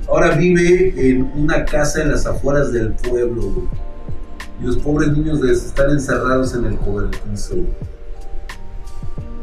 Ahora 0.07 0.33
vive 0.37 0.93
en 0.95 1.23
una 1.37 1.65
casa 1.65 2.03
en 2.03 2.11
las 2.11 2.27
afueras 2.27 2.71
del 2.71 2.93
pueblo, 2.93 3.67
Y 4.61 4.67
los 4.67 4.77
pobres 4.77 5.09
niños 5.09 5.43
están 5.43 5.89
encerrados 5.89 6.55
en 6.55 6.67
el 6.67 6.77
cobertizo, 6.77 7.55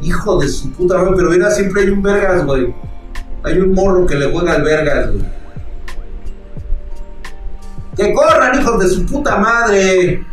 Hijo 0.03 0.39
de 0.41 0.47
su 0.47 0.71
puta 0.73 0.99
madre, 0.99 1.13
pero 1.15 1.31
mira, 1.31 1.49
siempre 1.49 1.81
hay 1.81 1.89
un 1.89 2.03
vergas, 2.03 2.45
güey. 2.45 2.71
Hay 3.41 3.57
un 3.57 3.73
morro 3.73 4.05
que 4.05 4.13
le 4.13 4.31
juega 4.31 4.53
al 4.53 4.61
vergas, 4.61 5.11
güey. 5.11 5.25
¡Que 7.95 8.13
corran, 8.13 8.61
hijos 8.61 8.79
de 8.79 8.87
su 8.89 9.07
puta 9.07 9.37
madre! 9.37 10.23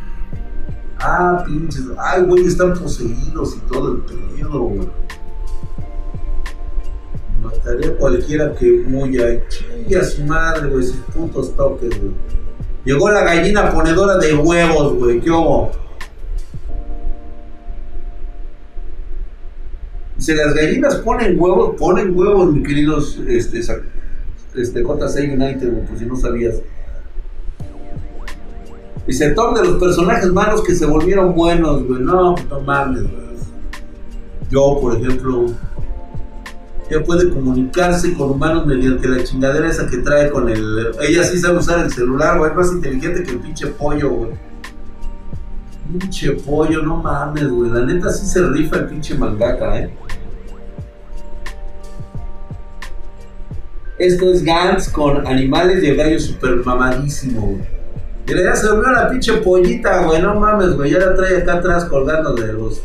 Ah, 1.00 1.44
pinches. 1.46 1.84
Ay, 1.96 2.22
güey, 2.22 2.46
están 2.46 2.74
poseídos 2.74 3.56
y 3.56 3.60
todo 3.70 3.92
el 3.92 3.98
pedo, 4.02 4.60
güey. 4.60 4.88
Mataría 7.42 7.96
cualquiera 7.96 8.54
que 8.54 8.84
huya. 8.90 9.48
Chilla 9.48 10.04
su 10.04 10.24
madre, 10.24 10.68
güey, 10.68 10.84
sus 10.84 10.96
putos 11.14 11.54
toques, 11.54 11.90
güey. 12.00 12.12
Llegó 12.84 13.10
la 13.10 13.22
gallina 13.22 13.70
ponedora 13.70 14.16
de 14.18 14.34
huevos, 14.34 14.94
güey. 14.94 15.20
¿Qué 15.20 15.30
hubo? 15.30 15.70
Si 20.18 20.34
las 20.34 20.52
gallinas 20.52 20.96
ponen 20.96 21.38
huevos, 21.38 21.76
ponen 21.78 22.16
huevos, 22.16 22.52
mi 22.52 22.62
queridos 22.62 23.20
este, 23.28 23.60
este 23.60 24.82
J6 24.82 25.34
United, 25.34 25.86
por 25.86 25.96
si 25.96 26.06
no 26.06 26.16
sabías. 26.16 26.56
Y 29.08 29.14
se 29.14 29.30
de 29.30 29.34
los 29.34 29.80
personajes 29.80 30.30
malos 30.30 30.62
que 30.62 30.74
se 30.74 30.84
volvieron 30.84 31.34
buenos, 31.34 31.82
güey. 31.84 32.02
No, 32.02 32.34
no 32.50 32.60
mames, 32.60 33.04
güey. 33.04 33.28
Yo, 34.50 34.78
por 34.82 34.96
ejemplo, 34.96 35.46
ella 36.90 37.02
puede 37.04 37.30
comunicarse 37.30 38.12
con 38.12 38.32
humanos 38.32 38.66
mediante 38.66 39.08
la 39.08 39.24
chingadera 39.24 39.70
esa 39.70 39.86
que 39.86 39.96
trae 39.98 40.30
con 40.30 40.50
el. 40.50 40.88
Ella 41.00 41.24
sí 41.24 41.38
sabe 41.38 41.56
usar 41.56 41.78
el 41.80 41.90
celular, 41.90 42.36
güey. 42.36 42.50
Es 42.50 42.56
más 42.56 42.70
inteligente 42.70 43.22
que 43.22 43.30
el 43.30 43.38
pinche 43.38 43.68
pollo, 43.68 44.10
güey. 44.10 44.30
Pinche 45.98 46.32
pollo, 46.32 46.82
no 46.82 46.98
mames, 46.98 47.48
güey. 47.48 47.70
La 47.70 47.86
neta 47.86 48.10
sí 48.10 48.26
se 48.26 48.46
rifa 48.46 48.76
el 48.76 48.86
pinche 48.88 49.14
mangaka, 49.14 49.78
eh. 49.78 49.90
Esto 53.98 54.30
es 54.30 54.44
Gantz 54.44 54.90
con 54.90 55.26
animales 55.26 55.82
y 55.82 55.86
el 55.86 55.96
gallo 55.96 56.20
super 56.20 56.56
mamadísimo, 56.62 57.40
güey. 57.40 57.77
Y 58.28 58.34
ya 58.34 58.54
se 58.54 58.66
durmió 58.66 58.92
la 58.92 59.08
pinche 59.08 59.38
pollita, 59.38 60.04
güey. 60.04 60.20
No 60.20 60.38
mames, 60.38 60.76
güey. 60.76 60.90
Ya 60.90 60.98
la 60.98 61.14
trae 61.14 61.38
acá 61.38 61.54
atrás 61.54 61.86
colgando 61.86 62.34
de 62.34 62.52
los 62.52 62.82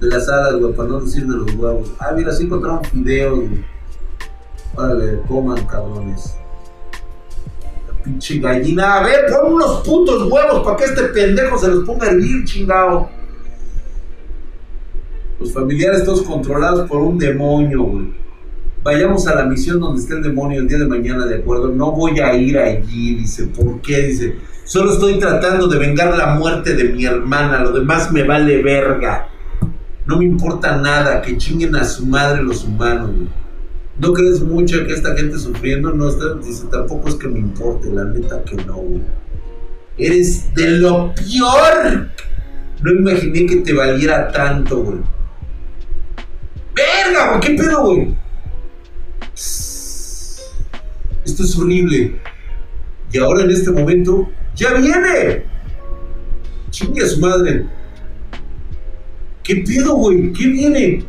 de 0.00 0.08
las 0.08 0.28
alas, 0.28 0.56
güey, 0.56 0.74
para 0.74 0.88
no 0.88 1.00
decir 1.00 1.26
de 1.26 1.36
los 1.36 1.54
huevos. 1.54 1.92
Ah, 2.00 2.12
mira, 2.14 2.32
sí 2.32 2.44
encontraron 2.44 2.84
fideos, 2.84 3.38
güey. 3.38 3.64
Órale, 4.74 5.20
coman, 5.28 5.64
cabrones. 5.66 6.34
La 7.86 8.02
pinche 8.02 8.40
gallina. 8.40 8.96
A 8.96 9.02
ver, 9.04 9.26
pon 9.30 9.54
unos 9.54 9.86
putos 9.86 10.30
huevos 10.30 10.64
para 10.64 10.76
que 10.76 10.84
este 10.84 11.02
pendejo 11.04 11.56
se 11.56 11.68
los 11.68 11.84
ponga 11.84 12.08
a 12.08 12.10
hervir, 12.10 12.44
chingado. 12.44 13.08
Los 15.38 15.52
familiares 15.52 16.04
todos 16.04 16.22
controlados 16.22 16.88
por 16.88 17.02
un 17.02 17.18
demonio, 17.18 17.84
güey. 17.84 18.14
Vayamos 18.82 19.26
a 19.26 19.34
la 19.34 19.44
misión 19.44 19.80
donde 19.80 20.00
esté 20.00 20.14
el 20.14 20.22
demonio 20.22 20.60
el 20.60 20.68
día 20.68 20.78
de 20.78 20.86
mañana, 20.86 21.26
¿de 21.26 21.36
acuerdo? 21.36 21.68
No 21.68 21.92
voy 21.92 22.20
a 22.20 22.34
ir 22.34 22.58
allí, 22.58 23.16
dice. 23.16 23.46
¿Por 23.46 23.80
qué? 23.80 24.02
Dice. 24.02 24.36
Solo 24.66 24.92
estoy 24.92 25.18
tratando 25.20 25.68
de 25.68 25.78
vengar 25.78 26.16
la 26.16 26.34
muerte 26.34 26.74
de 26.74 26.88
mi 26.88 27.04
hermana. 27.04 27.62
Lo 27.62 27.70
demás 27.70 28.10
me 28.10 28.24
vale 28.24 28.60
verga. 28.62 29.28
No 30.06 30.18
me 30.18 30.24
importa 30.24 30.76
nada, 30.76 31.22
que 31.22 31.38
chinguen 31.38 31.76
a 31.76 31.84
su 31.84 32.04
madre 32.04 32.42
los 32.42 32.64
humanos, 32.64 33.10
¿No 33.98 34.12
crees 34.12 34.42
mucho 34.42 34.86
que 34.86 34.92
esta 34.92 35.16
gente 35.16 35.38
sufriendo? 35.38 35.90
No, 35.90 36.12
dice, 36.36 36.66
tampoco 36.70 37.08
es 37.08 37.14
que 37.14 37.28
me 37.28 37.38
importe, 37.38 37.88
la 37.88 38.04
neta 38.04 38.44
que 38.44 38.56
no, 38.56 38.74
güey. 38.74 39.00
Eres 39.96 40.54
de 40.54 40.72
lo 40.72 41.14
peor. 41.14 42.10
No 42.82 42.92
imaginé 42.92 43.46
que 43.46 43.56
te 43.56 43.72
valiera 43.72 44.30
tanto, 44.32 44.82
güey. 44.82 44.98
¡Verga, 46.74 47.30
güey! 47.30 47.40
¿Qué 47.40 47.54
pedo, 47.54 47.84
güey? 47.84 48.14
Esto 49.32 50.42
es 51.42 51.56
horrible. 51.56 52.20
Y 53.10 53.18
ahora 53.18 53.44
en 53.44 53.50
este 53.50 53.70
momento, 53.70 54.28
¡ya 54.56 54.74
viene! 54.74 55.44
Chingue 56.70 57.04
a 57.04 57.08
su 57.08 57.20
madre. 57.20 57.66
¿Qué 59.42 59.62
pedo, 59.66 59.94
güey? 59.94 60.32
¿Qué 60.32 60.46
viene? 60.48 61.04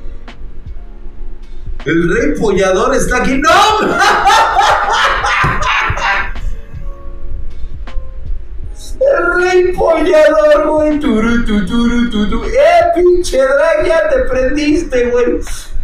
El 1.86 2.14
rey 2.14 2.40
pollador 2.40 2.94
está 2.94 3.18
aquí. 3.18 3.38
¡No! 3.38 3.50
El 9.00 9.42
rey 9.42 9.74
pollador, 9.74 10.68
güey. 10.68 11.00
Turu, 11.00 11.46
tu, 11.46 11.66
turu, 11.66 12.10
tu, 12.10 12.44
¡Eh, 12.46 12.84
pinche 12.96 13.38
drag! 13.38 13.86
Ya 13.88 14.10
te 14.10 14.20
prendiste, 14.30 15.10
güey. 15.10 15.40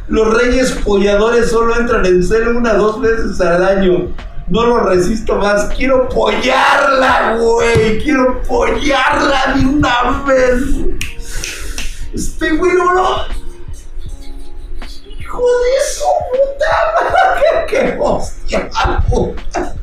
Los 0.09 0.37
reyes 0.37 0.71
polladores 0.83 1.49
solo 1.49 1.79
entran 1.79 2.05
en 2.05 2.23
celo 2.23 2.57
una 2.57 2.73
dos 2.73 2.99
veces 2.99 3.39
al 3.39 3.63
año. 3.63 4.09
No 4.47 4.65
lo 4.65 4.79
resisto 4.81 5.35
más. 5.35 5.73
Quiero 5.75 6.09
pollarla, 6.09 7.37
güey. 7.37 8.03
Quiero 8.03 8.41
pollarla 8.43 9.53
de 9.55 9.65
una 9.65 10.23
vez. 10.25 10.61
Este 12.13 12.51
güey 12.57 12.73
no 12.73 13.25
Hijo 15.19 15.41
de 15.41 15.75
su 15.95 16.05
puta 16.29 16.71
madre, 16.93 17.65
qué 17.67 17.97
hostia, 17.99 18.69
puta. 19.09 19.75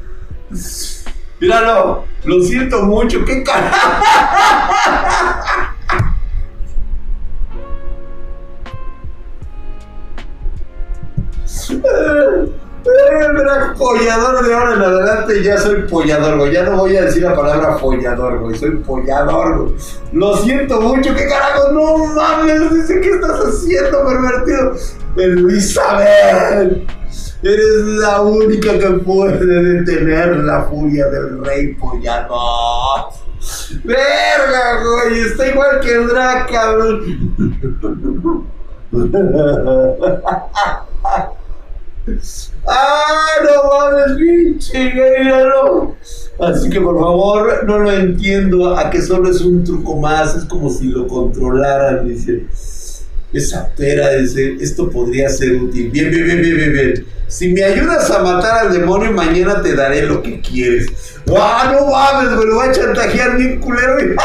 Míralo, 1.40 2.04
lo 2.24 2.42
siento 2.42 2.82
mucho, 2.82 3.24
qué 3.24 3.42
carajo. 3.42 4.04
de 14.18 14.54
ahora 14.54 14.74
en 14.74 14.82
adelante, 14.82 15.42
ya 15.42 15.56
soy 15.56 15.82
pollador, 15.82 16.38
güey. 16.38 16.52
Ya 16.52 16.64
no 16.64 16.76
voy 16.76 16.96
a 16.96 17.04
decir 17.04 17.22
la 17.22 17.34
palabra 17.34 17.76
pollador, 17.76 18.38
güey. 18.40 18.58
Soy 18.58 18.70
pollador, 18.78 19.58
güey. 19.58 19.74
Lo 20.12 20.36
siento 20.36 20.80
mucho, 20.80 21.14
¿qué 21.14 21.26
carajo? 21.26 21.72
No 21.72 22.06
mames, 22.06 22.74
dice, 22.74 23.00
¿qué 23.00 23.10
estás 23.10 23.38
haciendo, 23.40 24.04
pervertido? 24.04 24.74
Elizabeth. 25.16 26.88
Eres 27.42 27.84
la 28.00 28.20
única 28.20 28.78
que 28.78 28.90
puede 29.04 29.46
detener 29.46 30.36
la 30.38 30.64
furia 30.64 31.06
del 31.06 31.44
rey 31.44 31.74
pollador. 31.74 33.12
Verga, 33.84 34.82
güey, 34.82 35.20
está 35.20 35.48
igual 35.48 35.80
que 35.80 35.92
el 35.92 36.08
Drac, 36.08 36.50
cabrón. 36.50 37.34
¡Ah, 42.66 43.26
no 43.44 43.70
mames, 43.70 44.16
pinche 44.16 44.94
míralo! 44.94 45.96
Así 46.40 46.70
que 46.70 46.80
por 46.80 46.98
favor, 46.98 47.64
no 47.66 47.78
lo 47.80 47.92
entiendo, 47.92 48.76
a 48.76 48.90
que 48.90 49.02
solo 49.02 49.30
es 49.30 49.40
un 49.42 49.62
truco 49.64 49.96
más, 49.96 50.36
es 50.36 50.44
como 50.44 50.70
si 50.70 50.88
lo 50.88 51.06
controlaran, 51.06 52.08
dice. 52.08 52.46
Esa 53.32 53.68
pera, 53.76 54.14
dice, 54.14 54.56
esto 54.60 54.90
podría 54.90 55.28
ser 55.28 55.52
útil. 55.62 55.90
Bien, 55.90 56.10
bien, 56.10 56.24
bien, 56.24 56.42
bien, 56.42 56.56
bien, 56.56 56.72
bien. 56.72 57.06
Si 57.28 57.52
me 57.52 57.62
ayudas 57.62 58.10
a 58.10 58.22
matar 58.22 58.66
al 58.66 58.72
demonio, 58.72 59.12
mañana 59.12 59.62
te 59.62 59.74
daré 59.76 60.02
lo 60.02 60.20
que 60.20 60.40
quieres. 60.40 60.88
¡Ah, 61.36 61.72
no 61.72 61.86
mames, 61.86 62.36
me 62.36 62.44
lo 62.44 62.56
va 62.56 62.64
a 62.64 62.72
chantajear 62.72 63.36
bien 63.36 63.60
culero! 63.60 63.98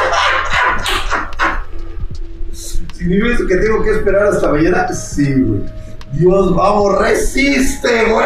¿Significa 2.52 3.48
que 3.48 3.56
tengo 3.58 3.84
que 3.84 3.91
esperar 3.91 4.28
hasta 4.28 4.52
mañana? 4.52 4.91
Sí, 4.91 5.34
güey. 5.34 5.85
Dios, 6.13 6.56
vamos, 6.56 6.98
resiste, 7.00 8.06
güey. 8.06 8.26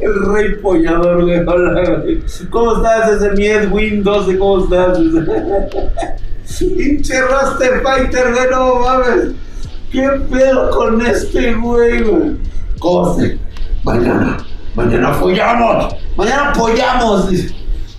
El 0.00 0.32
rey 0.32 0.54
pollador, 0.56 1.24
güey. 1.24 1.44
¿Cómo 2.50 2.76
estás, 2.76 3.10
ese 3.12 3.30
mi 3.32 3.46
Edwin 3.46 4.04
12? 4.04 4.38
¿Cómo 4.38 4.64
estás? 4.64 4.98
Pinche 6.58 7.20
Roster 7.22 7.82
Fighter, 7.82 8.32
güey, 8.32 8.50
no 8.50 8.74
mames. 8.76 9.34
¿Qué 9.90 10.08
pedo 10.30 10.70
con 10.70 11.04
este 11.04 11.54
güey, 11.54 12.02
güey? 12.02 12.36
Corte. 12.78 13.38
Mañana, 13.84 14.38
mañana 14.74 15.08
apoyamos. 15.14 15.94
Mañana 16.16 16.50
apoyamos. 16.50 17.28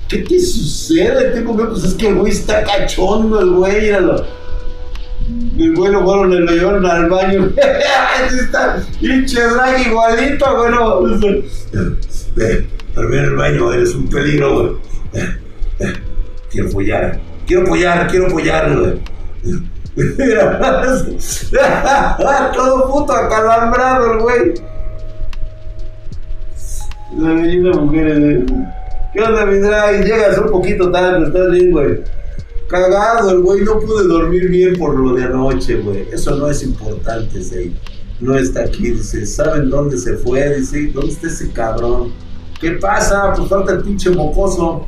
¿Qué 0.07 0.17
te 0.19 0.39
sucede? 0.39 1.31
Tengo 1.31 1.57
que, 1.57 1.65
pues 1.65 1.83
es 1.83 1.93
que 1.95 2.07
el 2.09 2.15
güey 2.15 2.31
está 2.31 2.63
cachondo, 2.63 3.39
el 3.39 3.49
güey, 3.51 3.81
míralo. 3.81 4.25
El 5.57 5.73
lo 5.73 6.03
fueron, 6.03 6.45
le 6.45 6.51
llevaron 6.51 6.85
al 6.85 7.09
baño. 7.09 7.49
está 8.31 8.83
pinche 8.99 9.41
drag 9.41 9.87
igualito, 9.87 10.57
bueno. 10.57 11.01
Ve, 12.35 12.67
dormir 12.93 13.19
en 13.19 13.25
el 13.25 13.35
baño, 13.35 13.71
eres 13.71 13.95
un 13.95 14.09
peligro, 14.09 14.53
güey. 14.53 14.71
Quiero 16.49 16.67
apoyar, 16.69 17.21
quiero 17.47 17.63
apoyar, 17.63 18.07
quiero 18.07 18.27
apoyar, 18.27 18.77
güey. 18.77 18.99
Todo 22.53 22.91
puto 22.91 23.13
acalambrado 23.13 24.13
el 24.13 24.19
güey. 24.19 24.53
La 27.17 27.29
bellina 27.29 27.71
mujer, 27.71 28.45
¿Qué 29.13 29.21
onda, 29.21 29.45
mi 29.45 29.59
drag? 29.59 30.03
Llegas 30.03 30.37
un 30.39 30.49
poquito 30.49 30.91
tarde, 30.91 31.27
estás 31.27 31.51
bien, 31.51 31.71
güey. 31.71 31.99
Cagado, 32.73 33.29
el 33.29 33.41
güey 33.41 33.63
no 33.63 33.79
pude 33.79 34.07
dormir 34.07 34.49
bien 34.49 34.75
por 34.79 34.97
lo 34.97 35.13
de 35.13 35.25
anoche, 35.25 35.75
güey. 35.75 36.07
Eso 36.11 36.35
no 36.37 36.49
es 36.49 36.63
importante, 36.63 37.43
Zay. 37.43 37.71
No 38.19 38.35
está 38.35 38.61
aquí, 38.61 38.89
dice. 38.89 39.27
¿Saben 39.27 39.69
dónde 39.69 39.95
se 39.95 40.17
fue? 40.17 40.57
Dice, 40.57 40.87
¿dónde 40.87 41.11
está 41.11 41.27
ese 41.27 41.51
cabrón? 41.51 42.11
¿Qué 42.59 42.71
pasa? 42.71 43.31
Pues 43.35 43.47
falta 43.47 43.73
el 43.73 43.83
pinche 43.83 44.09
mocoso. 44.09 44.87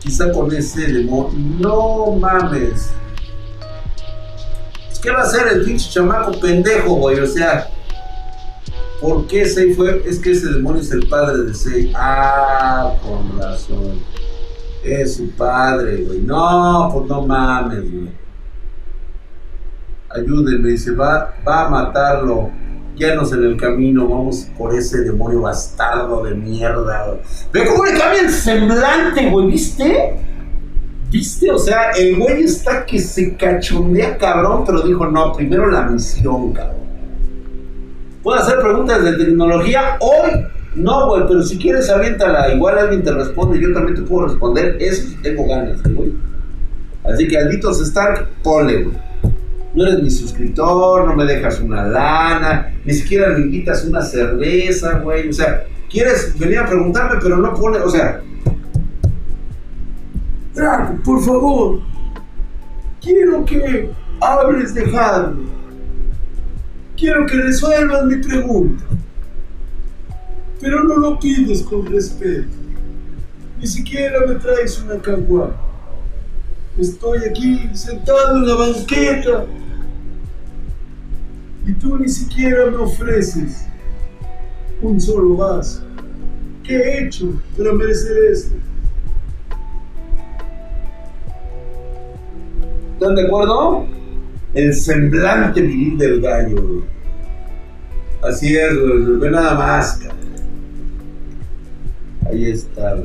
Quizá 0.00 0.30
con 0.32 0.54
ese 0.54 0.82
demonio. 0.82 1.32
No 1.58 2.12
mames. 2.12 2.90
¿Qué 5.00 5.10
va 5.10 5.20
a 5.20 5.22
hacer 5.22 5.48
el 5.50 5.64
pinche 5.64 5.88
chamaco 5.88 6.38
pendejo, 6.38 6.96
güey? 6.96 7.20
O 7.20 7.26
sea, 7.26 7.70
¿por 9.00 9.26
qué 9.28 9.46
Sei 9.46 9.72
fue? 9.72 10.02
Es 10.06 10.18
que 10.18 10.32
ese 10.32 10.48
demonio 10.52 10.82
es 10.82 10.90
el 10.90 11.08
padre 11.08 11.44
de 11.44 11.54
Sei. 11.54 11.90
Ah, 11.96 12.92
con 13.02 13.40
razón. 13.40 13.98
Es 14.84 15.16
su 15.16 15.30
padre, 15.32 16.04
güey. 16.04 16.20
No, 16.20 16.90
pues 16.92 17.06
no 17.08 17.26
mames, 17.26 17.90
güey. 17.90 18.10
Ayúdenme, 20.10 20.68
dice, 20.70 20.92
va, 20.92 21.34
va 21.46 21.66
a 21.66 21.68
matarlo. 21.68 22.50
Guíanos 22.96 23.32
en 23.32 23.44
el 23.44 23.56
camino, 23.56 24.08
vamos 24.08 24.48
por 24.56 24.74
ese 24.74 25.02
demonio 25.02 25.42
bastardo 25.42 26.24
de 26.24 26.34
mierda. 26.34 27.18
Ve 27.52 27.64
cómo 27.66 27.84
le 27.84 27.92
cambia 27.96 28.22
el 28.22 28.30
semblante, 28.30 29.30
güey, 29.30 29.46
¿viste? 29.46 30.18
¿Viste? 31.10 31.50
O 31.50 31.58
sea, 31.58 31.90
el 31.92 32.18
güey 32.18 32.42
está 32.42 32.84
que 32.84 32.98
se 32.98 33.36
cachondea 33.36 34.18
cabrón, 34.18 34.64
pero 34.66 34.82
dijo, 34.82 35.06
no, 35.06 35.32
primero 35.32 35.70
la 35.70 35.82
misión, 35.82 36.52
cabrón. 36.52 36.78
¿Puedo 38.22 38.40
hacer 38.40 38.58
preguntas 38.58 39.02
de 39.04 39.12
tecnología 39.12 39.96
hoy? 40.00 40.44
No, 40.74 41.08
güey, 41.08 41.22
pero 41.26 41.42
si 41.42 41.58
quieres 41.58 41.90
aviéntala, 41.90 42.54
igual 42.54 42.78
alguien 42.78 43.02
te 43.02 43.12
responde, 43.12 43.60
yo 43.60 43.72
también 43.72 43.96
te 43.96 44.02
puedo 44.02 44.28
responder, 44.28 44.76
eso 44.80 45.08
tengo 45.22 45.46
ganas, 45.46 45.82
güey. 45.82 46.12
Así 47.04 47.26
que 47.26 47.38
Alditos 47.38 47.80
Stark, 47.80 48.28
ponle, 48.42 48.84
güey. 48.84 48.96
No 49.74 49.86
eres 49.86 50.02
mi 50.02 50.10
suscriptor, 50.10 51.06
no 51.06 51.14
me 51.14 51.24
dejas 51.24 51.60
una 51.60 51.84
lana, 51.84 52.72
ni 52.84 52.92
siquiera 52.92 53.28
me 53.30 53.40
invitas 53.40 53.84
una 53.84 54.02
cerveza, 54.02 54.98
güey. 54.98 55.28
O 55.28 55.32
sea, 55.32 55.64
quieres 55.90 56.38
venir 56.38 56.58
a 56.58 56.66
preguntarme, 56.66 57.18
pero 57.22 57.36
no 57.36 57.54
pone, 57.54 57.78
o 57.78 57.88
sea, 57.88 58.20
por 61.04 61.22
favor, 61.22 61.80
quiero 63.00 63.44
que 63.44 63.90
hables 64.20 64.74
de 64.74 64.82
Harry. 64.96 65.48
Quiero 66.96 67.26
que 67.26 67.36
resuelvas 67.36 68.04
mi 68.06 68.16
pregunta. 68.16 68.84
Pero 70.60 70.84
no 70.84 70.96
lo 70.96 71.18
pides 71.18 71.62
con 71.62 71.86
respeto. 71.86 72.48
Ni 73.60 73.66
siquiera 73.66 74.20
me 74.26 74.34
traes 74.36 74.80
una 74.80 75.00
caguama. 75.00 75.56
Estoy 76.78 77.18
aquí 77.28 77.70
sentado 77.74 78.36
en 78.36 78.46
la 78.46 78.54
banqueta. 78.54 79.46
Y 81.66 81.72
tú 81.72 81.98
ni 81.98 82.08
siquiera 82.08 82.66
me 82.70 82.76
ofreces 82.76 83.66
un 84.80 85.00
solo 85.00 85.36
vaso. 85.36 85.82
¿Qué 86.62 86.76
he 86.76 87.04
hecho 87.04 87.32
para 87.56 87.72
merecer 87.72 88.16
esto? 88.32 88.54
¿Están 92.94 93.14
de 93.14 93.26
acuerdo? 93.26 93.86
El 94.54 94.74
semblante 94.74 95.60
vivir 95.60 95.98
del 95.98 96.20
gallo. 96.20 96.84
Así 98.22 98.56
es, 98.56 98.72
ve 99.20 99.30
nada 99.30 99.54
más. 99.54 100.00
Ahí 102.28 102.50
está. 102.50 102.96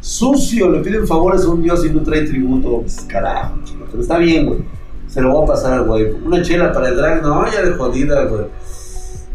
Sucio, 0.00 0.70
le 0.70 0.80
piden 0.80 1.06
favores 1.06 1.44
a 1.44 1.50
un 1.50 1.62
dios 1.62 1.84
y 1.84 1.90
no 1.90 2.02
trae 2.02 2.22
tributo. 2.22 2.80
Pues, 2.80 3.00
carajo, 3.02 3.58
chico. 3.64 3.84
Pero 3.90 4.02
está 4.02 4.18
bien, 4.18 4.46
güey. 4.46 4.60
Se 5.06 5.20
lo 5.20 5.32
voy 5.32 5.44
a 5.44 5.46
pasar, 5.46 5.84
güey. 5.84 6.10
Una 6.24 6.42
chela 6.42 6.72
para 6.72 6.88
el 6.88 6.96
drag, 6.96 7.22
no, 7.22 7.44
ya 7.50 7.62
de 7.62 7.72
jodida, 7.72 8.24
güey. 8.24 8.46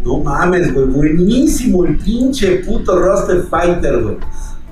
No 0.04 0.18
mames, 0.20 0.74
güey. 0.74 0.86
Buenísimo 0.86 1.86
el 1.86 1.98
pinche 1.98 2.58
puto 2.58 2.98
roster 2.98 3.44
fighter, 3.44 4.02
güey. 4.02 4.18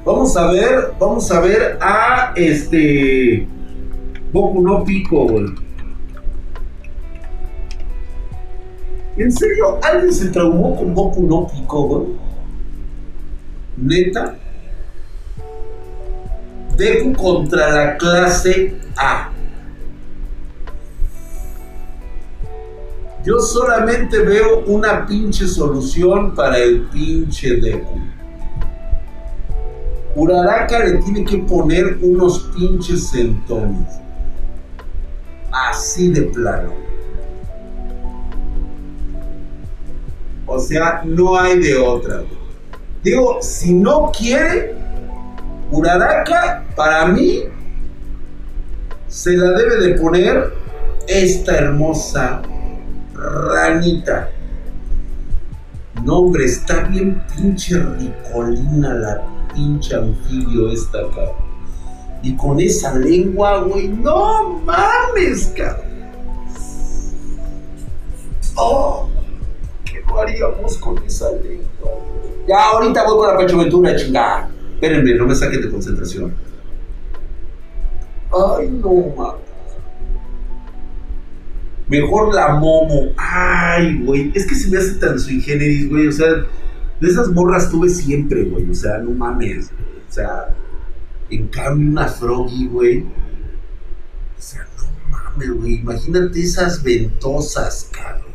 Vamos 0.05 0.35
a 0.35 0.51
ver, 0.51 0.93
vamos 0.99 1.31
a 1.31 1.39
ver 1.39 1.77
a 1.79 2.33
este. 2.35 3.47
Boku 4.31 4.61
no 4.61 4.83
Pico, 4.83 5.27
güey. 5.27 5.45
¿En 9.15 9.31
serio? 9.31 9.77
¿Alguien 9.83 10.11
se 10.11 10.29
traumó 10.29 10.75
con 10.75 10.93
Boku 10.93 11.23
no 11.23 11.47
Pico, 11.47 11.87
güey? 11.87 12.32
¿Neta? 13.77 14.35
Deku 16.77 17.13
contra 17.13 17.69
la 17.71 17.97
clase 17.97 18.79
A. 18.97 19.31
Yo 23.23 23.39
solamente 23.39 24.19
veo 24.19 24.65
una 24.65 25.05
pinche 25.05 25.47
solución 25.47 26.35
para 26.35 26.57
el 26.57 26.81
pinche 26.87 27.55
Deku. 27.55 27.99
Uraraka 30.15 30.79
le 30.79 30.97
tiene 30.97 31.23
que 31.23 31.37
poner 31.37 31.97
unos 32.01 32.51
pinches 32.55 33.09
centones. 33.09 33.87
Así 35.51 36.09
de 36.11 36.23
plano. 36.23 36.73
O 40.45 40.59
sea, 40.59 41.01
no 41.05 41.37
hay 41.37 41.59
de 41.59 41.77
otra. 41.77 42.23
Digo, 43.03 43.39
si 43.41 43.73
no 43.73 44.11
quiere, 44.17 44.75
Uraraka, 45.71 46.63
para 46.75 47.07
mí, 47.07 47.43
se 49.07 49.35
la 49.35 49.51
debe 49.51 49.77
de 49.77 49.99
poner 49.99 50.53
esta 51.07 51.57
hermosa 51.57 52.41
ranita. 53.13 54.29
No, 56.03 56.19
hombre, 56.19 56.45
está 56.45 56.83
bien 56.85 57.21
pinche 57.35 57.77
ricolina 57.77 58.93
la 58.93 59.21
pinche 59.53 59.95
anfibio 59.95 60.71
esta 60.71 60.99
acá. 60.99 61.31
Y 62.21 62.35
con 62.37 62.59
esa 62.59 62.95
lengua, 62.95 63.63
güey, 63.63 63.89
no 63.89 64.59
mames, 64.59 65.53
cabrón. 65.55 65.93
Oh, 68.55 69.09
¿qué 70.13 70.35
no 70.37 70.47
haríamos 70.47 70.77
con 70.77 70.97
esa 71.05 71.31
lengua? 71.31 71.91
Ya, 72.47 72.69
ahorita 72.71 73.03
voy 73.05 73.17
con 73.17 73.27
la 73.27 73.37
Pancho 73.37 73.57
Ventura, 73.57 73.95
chingada. 73.95 74.49
Espérenme, 74.75 75.15
no 75.15 75.25
me 75.25 75.35
saquen 75.35 75.61
de 75.61 75.71
concentración. 75.71 76.33
Ay, 78.31 78.67
no, 78.69 79.13
mames. 79.15 79.43
Mejor 81.87 82.33
la 82.33 82.55
Momo. 82.55 83.11
Ay, 83.17 84.01
güey. 84.03 84.31
Es 84.33 84.45
que 84.47 84.55
se 84.55 84.69
me 84.69 84.77
hace 84.77 84.95
tan 84.95 85.19
sui 85.19 85.41
generis, 85.41 85.89
güey. 85.89 86.07
O 86.07 86.11
sea, 86.11 86.27
de 86.99 87.07
esas 87.07 87.29
morras 87.29 87.69
tuve 87.69 87.89
siempre, 87.89 88.43
güey. 88.45 88.69
O 88.69 88.73
sea, 88.73 88.97
no 88.97 89.11
mames. 89.11 89.71
O 90.09 90.11
sea, 90.11 90.55
en 91.29 91.47
cambio, 91.47 91.89
una 91.91 92.07
Froggy, 92.07 92.67
güey. 92.67 93.01
O 93.01 94.41
sea, 94.41 94.67
no 94.77 95.09
mames, 95.09 95.51
güey. 95.51 95.75
Imagínate 95.75 96.41
esas 96.41 96.83
ventosas, 96.83 97.89
cabrón. 97.91 98.32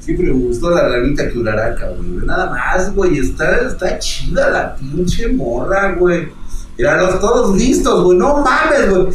Siempre 0.00 0.26
me 0.26 0.32
gustó 0.32 0.70
la 0.70 0.88
ranita 0.88 1.28
que 1.28 1.38
uraraca, 1.38 1.88
güey. 1.88 2.26
Nada 2.26 2.50
más, 2.50 2.94
güey. 2.94 3.18
Está, 3.18 3.58
está 3.66 3.98
chida 3.98 4.50
la 4.50 4.74
pinche 4.74 5.28
morra, 5.28 5.92
güey. 5.92 6.28
Miralos 6.76 7.20
todos 7.20 7.56
listos, 7.56 8.04
güey. 8.04 8.18
No 8.18 8.38
mames, 8.38 8.90
güey. 8.90 9.06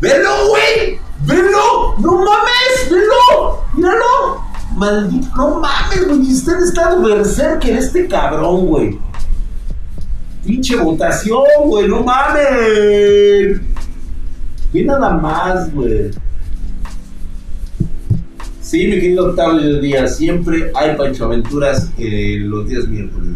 ¡Velo, 0.00 0.30
güey! 0.50 0.98
¡Velo! 1.24 1.94
¡No 1.98 2.18
mames! 2.18 2.90
¡Velo! 2.90 3.64
¡Míralo! 3.74 4.44
Maldito, 4.76 5.28
no 5.36 5.60
mames, 5.60 6.06
güey. 6.06 6.30
Está 6.30 6.52
en 6.52 6.64
estado 6.64 7.02
berserker 7.02 7.76
este 7.76 8.06
cabrón, 8.06 8.66
güey. 8.66 8.98
Pinche 10.44 10.76
votación, 10.76 11.42
güey. 11.64 11.88
No 11.88 12.02
mames. 12.02 13.60
Ve 14.72 14.84
nada 14.84 15.10
más, 15.10 15.72
güey. 15.72 16.10
Sí, 18.64 18.86
mi 18.86 18.94
querido 18.94 19.26
Octavio 19.26 19.78
Díaz, 19.78 20.16
siempre 20.16 20.72
hay 20.74 20.96
Pancho 20.96 21.26
Aventuras 21.26 21.90
eh, 21.98 22.38
los 22.40 22.66
días 22.66 22.88
miércoles. 22.88 23.34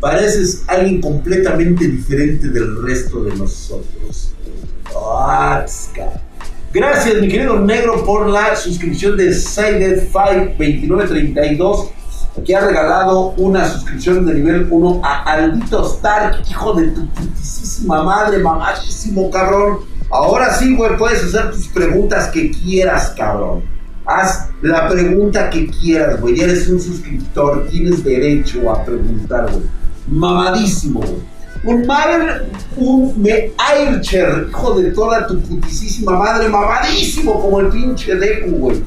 Pareces 0.00 0.64
alguien 0.66 1.00
completamente 1.00 1.86
diferente 1.86 2.48
del 2.48 2.82
resto 2.82 3.22
de 3.22 3.36
nosotros. 3.36 4.34
Gracias, 6.72 7.20
mi 7.20 7.28
querido 7.28 7.60
negro, 7.60 8.04
por 8.04 8.28
la 8.28 8.56
suscripción 8.56 9.16
de 9.16 9.32
Sided 9.32 10.08
52932 10.12 11.90
que 12.44 12.56
ha 12.56 12.66
regalado 12.66 13.34
una 13.36 13.68
suscripción 13.68 14.26
de 14.26 14.34
nivel 14.34 14.66
1 14.68 15.00
a 15.04 15.32
Aldito 15.32 15.86
Stark, 15.86 16.42
hijo 16.50 16.74
de 16.74 16.88
tu 16.88 17.06
putísima 17.10 18.02
madre, 18.02 18.38
mamásimo 18.38 19.30
cabrón. 19.30 19.78
Ahora 20.10 20.52
sí, 20.52 20.74
güey, 20.74 20.96
puedes 20.96 21.22
hacer 21.22 21.52
tus 21.52 21.68
preguntas 21.68 22.30
que 22.30 22.50
quieras, 22.50 23.14
cabrón. 23.16 23.73
Haz 24.06 24.48
la 24.60 24.88
pregunta 24.88 25.48
que 25.48 25.66
quieras, 25.68 26.20
güey. 26.20 26.40
Eres 26.40 26.68
un 26.68 26.80
suscriptor, 26.80 27.66
tienes 27.68 28.04
derecho 28.04 28.70
a 28.70 28.84
preguntar, 28.84 29.50
güey. 29.50 29.64
Mamadísimo, 30.08 31.00
güey. 31.00 31.34
Un 31.64 31.86
madre, 31.86 32.42
un 32.76 33.22
me 33.22 33.52
Aircher, 33.56 34.48
hijo 34.50 34.78
de 34.78 34.90
toda 34.90 35.26
tu 35.26 35.40
putísima 35.40 36.12
madre, 36.12 36.48
mamadísimo 36.48 37.40
como 37.40 37.60
el 37.60 37.68
pinche 37.68 38.14
Deku, 38.16 38.50
güey. 38.50 38.82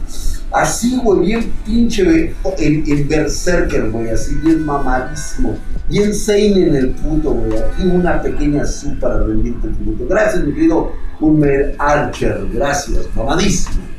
Así, 0.51 0.95
güey, 1.03 1.21
bien 1.21 1.51
pinche 1.65 2.35
en, 2.59 2.83
en 2.85 3.07
Berserker, 3.07 3.89
güey, 3.89 4.09
así 4.09 4.35
bien 4.43 4.63
mamadísimo. 4.63 5.57
Bien 5.89 6.13
Seinen 6.13 6.67
en 6.67 6.75
el 6.75 6.89
puto, 6.91 7.31
güey. 7.31 7.57
Aquí 7.57 7.83
una 7.83 8.21
pequeña 8.21 8.65
sub 8.65 8.99
para 8.99 9.23
rendirte 9.23 9.67
el 9.67 9.75
tributo. 9.75 10.05
Gracias, 10.07 10.43
mi 10.43 10.53
querido 10.53 10.91
Unmer 11.19 11.75
Archer. 11.79 12.47
Gracias, 12.53 13.07
mamadísimo. 13.15 13.96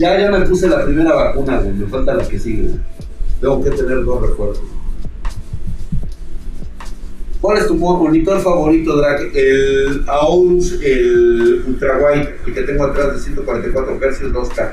Ya, 0.00 0.18
ya 0.18 0.30
me 0.30 0.46
puse 0.46 0.66
la 0.66 0.82
primera 0.82 1.14
vacuna, 1.14 1.58
güey. 1.58 1.74
Me 1.74 1.86
falta 1.86 2.14
la 2.14 2.26
que 2.26 2.38
sigue. 2.38 2.70
Tengo 3.38 3.62
que 3.62 3.68
tener 3.68 4.02
dos 4.02 4.22
refuerzos. 4.22 4.64
¿Cuál 7.38 7.58
es 7.58 7.66
tu 7.66 7.74
monitor 7.74 8.40
favorito, 8.40 8.96
Drake? 8.96 9.30
El 9.34 10.02
AUS, 10.06 10.80
el 10.82 11.64
Ultra 11.66 11.98
Wide, 11.98 12.34
el 12.46 12.54
que 12.54 12.62
tengo 12.62 12.84
atrás 12.84 13.12
de 13.12 13.20
144 13.20 13.98
Hz 13.98 14.22
2K. 14.32 14.70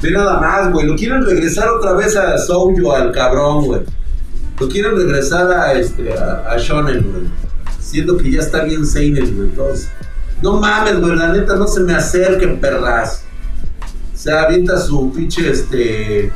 Ve 0.00 0.10
nada 0.10 0.40
más, 0.40 0.72
güey. 0.72 0.86
Lo 0.86 0.96
quieren 0.96 1.22
regresar 1.22 1.68
otra 1.68 1.92
vez 1.92 2.16
a 2.16 2.38
Soujo, 2.38 2.94
al 2.94 3.12
cabrón, 3.12 3.66
güey. 3.66 3.82
Lo 4.58 4.66
quieren 4.66 4.96
regresar 4.96 5.52
a, 5.52 5.74
este, 5.74 6.10
a, 6.14 6.56
Shonen, 6.56 7.02
güey. 7.02 7.24
Siendo 7.78 8.16
que 8.16 8.30
ya 8.30 8.40
está 8.40 8.64
bien 8.64 8.86
Seinen, 8.86 9.36
güey. 9.36 9.50
Todos 9.50 9.88
no 10.42 10.58
mames, 10.58 11.00
güey, 11.00 11.16
la 11.16 11.32
neta, 11.32 11.56
no 11.56 11.66
se 11.66 11.80
me 11.80 11.94
acerquen, 11.94 12.60
perras. 12.60 13.24
Se 14.14 14.32
avienta 14.32 14.78
su 14.78 15.12
pinche, 15.12 15.50
este. 15.50 16.32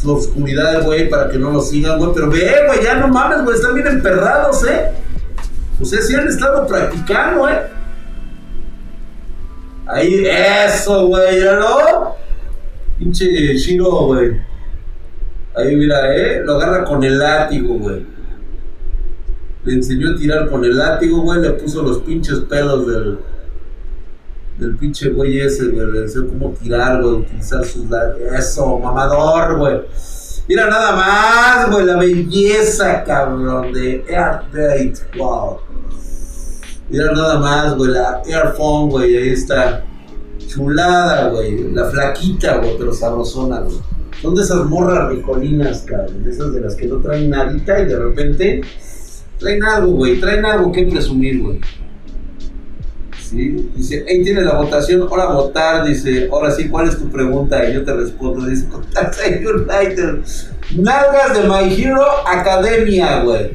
Su 0.00 0.14
oscuridad, 0.14 0.82
güey, 0.82 1.08
para 1.08 1.30
que 1.30 1.38
no 1.38 1.50
lo 1.50 1.60
sigan, 1.60 1.98
güey. 1.98 2.10
Pero 2.14 2.30
ve, 2.30 2.52
güey, 2.66 2.82
ya 2.82 2.96
no 2.96 3.08
mames, 3.08 3.42
güey, 3.44 3.56
están 3.56 3.74
bien 3.74 3.86
emperrados, 3.86 4.64
¿eh? 4.66 4.90
Ustedes 5.80 6.08
sí 6.08 6.14
han 6.14 6.28
estado 6.28 6.66
practicando, 6.66 7.48
¿eh? 7.48 7.62
Ahí, 9.86 10.26
eso, 10.26 11.06
güey, 11.06 11.42
¿no? 11.44 12.16
Pinche 12.98 13.26
Shiro, 13.56 14.06
güey. 14.06 14.40
Ahí, 15.56 15.76
mira, 15.76 16.14
¿eh? 16.16 16.42
Lo 16.44 16.56
agarra 16.56 16.84
con 16.84 17.02
el 17.04 17.18
látigo, 17.18 17.74
güey 17.74 18.13
le 19.64 19.74
enseñó 19.74 20.10
a 20.10 20.16
tirar 20.16 20.50
con 20.50 20.64
el 20.64 20.76
látigo, 20.76 21.22
güey, 21.22 21.40
le 21.40 21.50
puso 21.50 21.82
los 21.82 21.98
pinches 21.98 22.40
pelos 22.40 22.86
del, 22.86 23.18
del 24.58 24.76
pinche 24.76 25.10
güey 25.10 25.40
ese, 25.40 25.68
güey, 25.68 25.90
le 25.90 26.02
enseñó 26.02 26.28
cómo 26.28 26.50
tirar, 26.50 27.02
güey, 27.02 27.14
utilizar 27.14 27.64
sus 27.64 27.84
Eso, 28.36 28.78
mamador, 28.78 29.58
güey. 29.58 29.80
Mira 30.46 30.68
nada 30.68 30.94
más, 30.94 31.70
güey, 31.70 31.86
la 31.86 31.96
belleza, 31.96 33.02
cabrón, 33.04 33.72
de 33.72 34.04
Air 34.08 34.92
wow. 35.16 35.58
Mira 36.90 37.12
nada 37.12 37.38
más, 37.38 37.74
güey, 37.76 37.92
la 37.92 38.20
Airphone, 38.26 38.90
güey, 38.90 39.16
ahí 39.16 39.30
está. 39.30 39.84
Chulada, 40.46 41.30
güey, 41.30 41.72
la 41.72 41.86
flaquita, 41.86 42.58
güey, 42.58 42.76
pero 42.76 42.92
sabrosona, 42.92 43.60
güey. 43.60 43.78
Son 44.20 44.34
de 44.34 44.42
esas 44.42 44.66
morras 44.66 45.08
ricolinas, 45.08 45.82
cabrón, 45.86 46.22
de 46.22 46.30
esas 46.30 46.52
de 46.52 46.60
las 46.60 46.74
que 46.74 46.86
no 46.86 46.98
traen 46.98 47.30
nadita 47.30 47.80
y 47.80 47.86
de 47.86 47.98
repente 47.98 48.60
Traen 49.44 49.62
algo, 49.62 49.92
güey, 49.92 50.18
traen 50.18 50.46
algo 50.46 50.72
que 50.72 50.86
presumir, 50.86 51.42
güey. 51.42 51.60
¿Sí? 53.20 53.70
Dice, 53.76 54.02
ahí 54.08 54.24
tiene 54.24 54.40
la 54.40 54.54
votación, 54.54 55.02
ahora 55.02 55.26
votar, 55.26 55.84
dice, 55.84 56.30
ahora 56.32 56.50
sí, 56.50 56.70
¿cuál 56.70 56.88
es 56.88 56.96
tu 56.96 57.10
pregunta? 57.10 57.62
Y 57.68 57.74
yo 57.74 57.84
te 57.84 57.92
respondo, 57.92 58.46
dice, 58.46 58.66
Taxi 58.94 59.44
United. 59.44 60.20
Nalgas 60.76 61.34
de 61.34 61.46
My 61.46 61.78
Hero 61.78 62.06
Academia, 62.26 63.22
güey. 63.22 63.54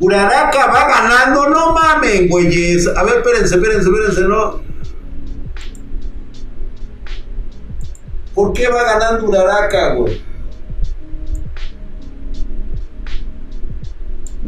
Uraraka 0.00 0.66
va 0.66 0.88
ganando, 0.88 1.48
no 1.50 1.72
mamen, 1.72 2.28
güeyes. 2.28 2.88
A 2.88 3.04
ver, 3.04 3.18
espérense, 3.18 3.54
espérense, 3.54 3.88
espérense, 3.88 4.22
no. 4.22 4.60
¿Por 8.34 8.52
qué 8.54 8.66
va 8.66 8.82
ganando 8.82 9.28
Uraraka, 9.28 9.94
güey? 9.94 10.20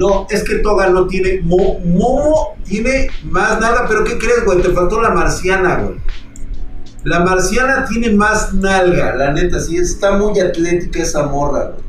No, 0.01 0.27
es 0.31 0.43
que 0.45 0.57
Toga 0.57 0.89
no 0.89 1.07
tiene. 1.07 1.43
Momo 1.43 2.57
tiene 2.65 3.09
más 3.25 3.61
nalga, 3.61 3.85
pero 3.87 4.03
¿qué 4.03 4.17
crees, 4.17 4.47
güey? 4.47 4.63
Te 4.63 4.71
faltó 4.71 4.99
la 5.03 5.11
marciana, 5.11 5.77
güey. 5.77 5.99
La 7.05 7.21
marciana 7.21 7.85
tiene 7.85 8.11
más 8.11 8.55
nalga, 8.55 9.15
la 9.15 9.33
neta, 9.33 9.61
sí, 9.61 9.77
está 9.77 10.17
muy 10.17 10.41
atlética 10.41 11.03
esa 11.03 11.25
morra, 11.25 11.73
güey. 11.73 11.85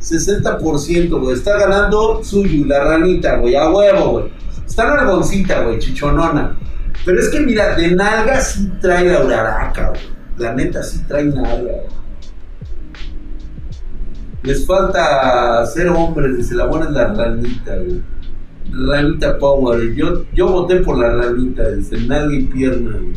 60%, 0.00 1.20
güey. 1.20 1.34
Está 1.34 1.58
ganando 1.58 2.24
Suyu, 2.24 2.64
la 2.64 2.84
ranita, 2.84 3.36
güey, 3.36 3.54
a 3.54 3.68
huevo, 3.68 4.12
güey. 4.12 4.32
Está 4.66 4.86
nalgoncita, 4.86 5.60
güey, 5.60 5.78
chichonona. 5.78 6.56
Pero 7.04 7.20
es 7.20 7.28
que, 7.28 7.40
mira, 7.40 7.76
de 7.76 7.90
nalga 7.90 8.40
sí 8.40 8.72
trae 8.80 9.04
la 9.04 9.22
uraraca, 9.22 9.90
güey. 9.90 10.00
La 10.38 10.54
neta 10.54 10.82
sí 10.82 11.02
trae 11.06 11.24
nalga, 11.24 11.52
güey. 11.60 12.05
Les 14.46 14.64
falta 14.64 15.66
ser 15.66 15.88
hombres, 15.88 16.36
dice 16.36 16.54
la 16.54 16.66
buena 16.66 16.86
es 16.86 16.92
la 16.92 17.12
ranita, 17.12 17.74
güey. 17.74 18.00
Ranita 18.70 19.38
Power. 19.38 19.92
Yo, 19.92 20.24
yo 20.32 20.46
voté 20.46 20.76
por 20.76 20.98
la 20.98 21.10
ranita, 21.10 21.68
dice, 21.70 21.98
nadie 22.06 22.38
y 22.38 22.42
pierna, 22.44 22.92
güey. 22.92 23.16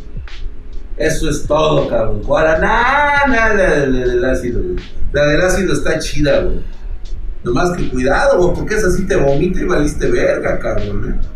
Eso 0.98 1.30
es 1.30 1.46
todo, 1.46 1.88
cabrón. 1.88 2.24
¿Cuál? 2.26 2.60
Nada, 2.60 3.28
nada 3.28 3.86
del 3.86 4.26
ácido, 4.26 4.64
güey. 4.64 4.78
La 5.14 5.28
del 5.28 5.42
ácido 5.42 5.74
está 5.74 6.00
chida, 6.00 6.42
güey. 6.42 6.62
Nomás 7.44 7.78
que 7.78 7.88
cuidado, 7.90 8.42
güey, 8.42 8.56
porque 8.56 8.74
esa 8.74 8.90
sí 8.90 9.06
te 9.06 9.16
vomita 9.16 9.62
y 9.62 9.66
valiste 9.66 10.10
verga, 10.10 10.58
cabrón, 10.58 11.12
¿eh? 11.12 11.28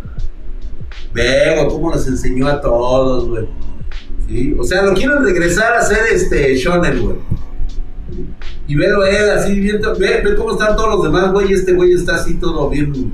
Ve, 1.14 1.54
güey, 1.56 1.68
cómo 1.68 1.92
nos 1.92 2.08
enseñó 2.08 2.48
a 2.48 2.60
todos, 2.60 3.30
güey. 3.30 3.48
O 4.58 4.64
sea, 4.64 4.82
lo 4.82 4.96
quieren 4.96 5.24
regresar 5.24 5.74
a 5.74 5.80
hacer 5.82 6.00
este 6.12 6.56
shonen, 6.56 7.00
güey. 7.00 7.18
Y 8.68 8.76
velo 8.76 9.06
él 9.06 9.30
así, 9.30 9.60
viendo, 9.60 9.96
ve, 9.98 10.22
ve 10.24 10.36
cómo 10.36 10.54
están 10.54 10.76
todos 10.76 10.96
los 10.96 11.04
demás, 11.04 11.32
güey. 11.32 11.52
Este 11.52 11.74
güey 11.74 11.94
está 11.94 12.16
así 12.16 12.36
todo 12.36 12.70
bien, 12.70 13.14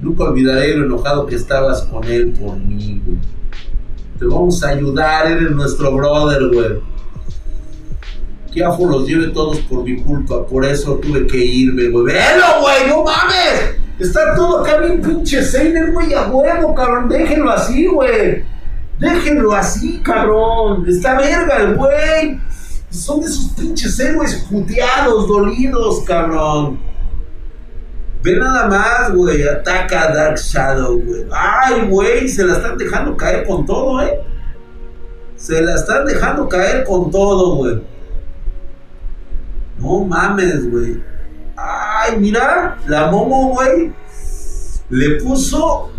Nunca 0.00 0.24
olvidaré 0.24 0.76
lo 0.76 0.86
enojado 0.86 1.26
que 1.26 1.36
estabas 1.36 1.82
con 1.82 2.04
él 2.04 2.32
por 2.32 2.56
mí, 2.56 3.00
güey. 3.04 3.18
Te 4.18 4.26
vamos 4.26 4.62
a 4.62 4.68
ayudar, 4.70 5.30
eres 5.30 5.50
nuestro 5.52 5.94
brother, 5.94 6.48
güey. 6.52 6.80
Que 8.52 8.64
Afo 8.64 8.86
los 8.86 9.06
lleve 9.08 9.28
todos 9.28 9.58
por 9.60 9.84
mi 9.84 9.96
culpa, 9.96 10.44
por 10.46 10.64
eso 10.64 10.96
tuve 10.96 11.26
que 11.26 11.38
irme, 11.38 11.88
güey. 11.88 12.04
¡Velo, 12.06 12.44
güey! 12.60 12.88
¡No 12.88 13.04
mames! 13.04 13.76
Está 13.98 14.34
todo 14.34 14.60
acá 14.60 14.78
bien 14.78 15.00
pinche 15.00 15.42
Seiner, 15.42 15.92
güey, 15.92 16.12
a 16.14 16.26
huevo, 16.26 16.74
cabrón. 16.74 17.08
Déjenlo 17.08 17.50
así, 17.50 17.86
güey. 17.86 18.44
Déjenlo 18.98 19.52
así, 19.52 20.00
cabrón. 20.00 20.84
Está 20.88 21.16
verga 21.16 21.56
el 21.58 21.76
güey. 21.76 22.40
Son 22.94 23.20
de 23.20 23.26
esos 23.26 23.48
pinches 23.58 23.98
héroes 23.98 24.46
juteados, 24.48 25.26
dolidos, 25.26 26.04
cabrón. 26.04 26.78
Ve 28.22 28.36
nada 28.36 28.68
más, 28.68 29.12
güey. 29.12 29.46
Ataca 29.46 30.04
a 30.04 30.14
Dark 30.14 30.38
Shadow, 30.38 31.00
güey. 31.00 31.26
Ay, 31.32 31.88
güey. 31.88 32.28
Se 32.28 32.44
la 32.44 32.54
están 32.54 32.78
dejando 32.78 33.16
caer 33.16 33.46
con 33.46 33.66
todo, 33.66 34.00
eh. 34.00 34.20
Se 35.36 35.60
la 35.60 35.74
están 35.74 36.06
dejando 36.06 36.48
caer 36.48 36.84
con 36.84 37.10
todo, 37.10 37.56
güey. 37.56 37.82
No 39.78 40.04
mames, 40.04 40.70
güey. 40.70 41.02
Ay, 41.56 42.16
mira. 42.18 42.78
La 42.86 43.10
Momo, 43.10 43.54
güey. 43.54 43.92
Le 44.88 45.20
puso 45.20 45.90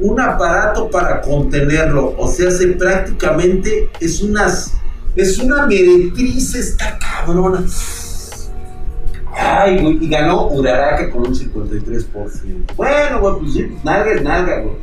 un 0.00 0.20
aparato 0.20 0.90
para 0.90 1.20
contenerlo. 1.20 2.16
O 2.18 2.26
sea, 2.28 2.50
se 2.50 2.66
prácticamente 2.68 3.88
es 4.00 4.20
unas. 4.20 4.74
Es 5.16 5.38
una 5.38 5.66
meretriz 5.66 6.54
esta 6.54 6.98
cabrona. 6.98 7.64
Ay, 9.36 9.80
güey, 9.80 10.04
y 10.04 10.08
ganó 10.08 10.48
Uraraka 10.48 11.10
con 11.10 11.26
un 11.26 11.34
53%. 11.34 12.74
Bueno, 12.76 13.20
güey, 13.20 13.34
pues 13.40 13.52
sí, 13.52 13.76
nalga 13.84 14.12
es 14.12 14.22
nalga, 14.22 14.60
güey. 14.60 14.76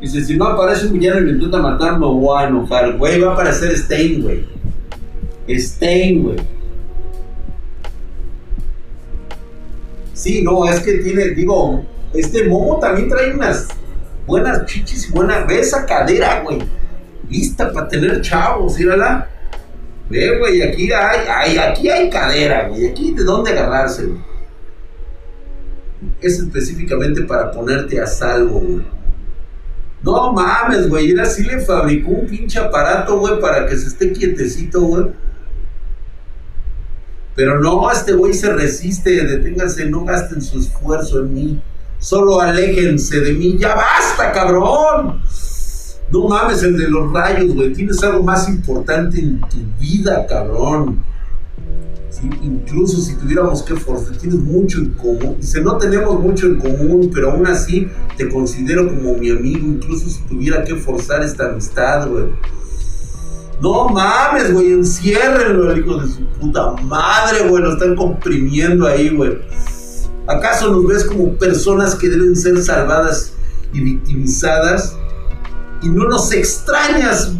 Dice, 0.00 0.24
si 0.24 0.36
no 0.36 0.46
aparece 0.46 0.86
un 0.86 0.94
villano 0.94 1.20
y 1.20 1.24
me 1.24 1.30
intenta 1.32 1.58
matar, 1.58 1.98
me 1.98 2.06
voy 2.06 2.42
a 2.42 2.48
enojar. 2.48 2.96
Güey, 2.98 3.20
va 3.20 3.30
a 3.30 3.32
aparecer 3.34 3.76
Stein, 3.76 4.22
güey. 4.22 4.46
Stein, 5.48 6.22
güey. 6.22 6.36
Sí, 10.12 10.42
no, 10.42 10.66
es 10.68 10.80
que 10.80 10.98
tiene, 10.98 11.30
digo, 11.30 11.84
este 12.12 12.48
Momo 12.48 12.78
también 12.78 13.08
trae 13.08 13.34
unas 13.34 13.68
buenas 14.26 14.66
chichis 14.66 15.08
y 15.08 15.12
buena, 15.12 15.44
ve 15.44 15.60
esa 15.60 15.84
cadera, 15.86 16.40
güey. 16.40 16.58
Lista 17.28 17.72
para 17.72 17.88
tener 17.88 18.20
chavos, 18.20 18.78
mírala. 18.78 19.28
Ve, 20.08 20.38
güey, 20.38 20.62
aquí 20.62 20.92
hay, 20.92 21.56
aquí 21.56 21.88
hay 21.88 22.10
cadera, 22.10 22.68
güey. 22.68 22.86
Aquí 22.86 23.12
de 23.12 23.24
dónde 23.24 23.52
agarrarse, 23.52 24.06
güey. 24.06 24.20
Es 26.20 26.38
específicamente 26.38 27.22
para 27.22 27.50
ponerte 27.50 28.00
a 28.00 28.06
salvo, 28.06 28.60
güey. 28.60 28.84
No 30.02 30.32
mames, 30.32 30.88
güey. 30.88 31.12
Era 31.12 31.22
así 31.22 31.42
le 31.42 31.60
fabricó 31.60 32.10
un 32.10 32.26
pinche 32.26 32.58
aparato, 32.58 33.18
güey, 33.18 33.40
para 33.40 33.66
que 33.66 33.76
se 33.76 33.88
esté 33.88 34.12
quietecito, 34.12 34.82
güey. 34.82 35.06
Pero 37.34 37.58
no, 37.60 37.90
este 37.90 38.12
güey 38.12 38.34
se 38.34 38.52
resiste, 38.52 39.24
deténganse, 39.24 39.86
no 39.86 40.04
gasten 40.04 40.40
su 40.40 40.60
esfuerzo 40.60 41.20
en 41.20 41.34
mí. 41.34 41.62
Solo 42.04 42.38
aléjense 42.38 43.18
de 43.18 43.32
mí. 43.32 43.56
Ya 43.58 43.74
basta, 43.74 44.30
cabrón. 44.30 45.22
No 46.12 46.28
mames, 46.28 46.62
el 46.62 46.76
de 46.76 46.86
los 46.86 47.10
rayos, 47.10 47.54
güey. 47.54 47.72
Tienes 47.72 48.02
algo 48.02 48.22
más 48.22 48.46
importante 48.46 49.18
en 49.18 49.40
tu 49.40 49.56
vida, 49.80 50.26
cabrón. 50.26 51.02
Incluso 52.42 53.00
si 53.00 53.14
tuviéramos 53.16 53.62
que 53.62 53.74
forzar, 53.74 54.18
tienes 54.18 54.38
mucho 54.38 54.80
en 54.80 54.90
común. 54.90 55.36
Dice, 55.40 55.62
no 55.62 55.78
tenemos 55.78 56.20
mucho 56.20 56.44
en 56.46 56.58
común, 56.58 57.10
pero 57.12 57.32
aún 57.32 57.46
así 57.46 57.88
te 58.18 58.28
considero 58.28 58.86
como 58.86 59.14
mi 59.14 59.30
amigo, 59.30 59.66
incluso 59.66 60.10
si 60.10 60.20
tuviera 60.24 60.62
que 60.62 60.74
forzar 60.74 61.22
esta 61.22 61.46
amistad, 61.46 62.06
güey. 62.06 62.26
No 63.62 63.88
mames, 63.88 64.52
güey, 64.52 64.72
enciérrenlo, 64.72 65.72
el 65.72 65.78
hijo 65.78 65.96
de 65.96 66.08
su 66.08 66.22
puta 66.38 66.72
madre, 66.82 67.48
güey. 67.48 67.62
Lo 67.62 67.72
están 67.72 67.96
comprimiendo 67.96 68.86
ahí, 68.86 69.08
güey. 69.08 69.38
¿Acaso 70.26 70.70
nos 70.70 70.86
ves 70.86 71.04
como 71.04 71.34
personas 71.34 71.94
que 71.94 72.08
deben 72.08 72.34
ser 72.34 72.62
salvadas 72.62 73.32
y 73.72 73.80
victimizadas? 73.80 74.96
y 75.84 75.88
no 75.88 76.04
nos 76.08 76.32
extrañas. 76.32 77.32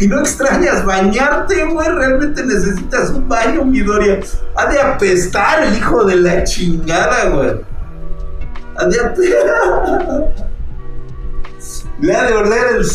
y 0.00 0.06
no 0.08 0.20
extrañas 0.20 0.84
bañarte, 0.84 1.64
güey. 1.66 1.88
Realmente 1.88 2.44
necesitas 2.44 3.10
un 3.10 3.28
baño, 3.28 3.64
Midoriya. 3.64 4.20
Ha 4.56 4.66
de 4.66 4.80
apestar 4.80 5.62
el 5.64 5.76
hijo 5.76 6.04
de 6.04 6.16
la 6.16 6.44
chingada, 6.44 7.28
güey. 7.30 7.50
Ha 8.76 8.86
de. 8.86 8.98
Le 12.00 12.14
ha 12.14 12.26
de 12.26 12.32
ordenar 12.32 12.76
el 12.76 12.86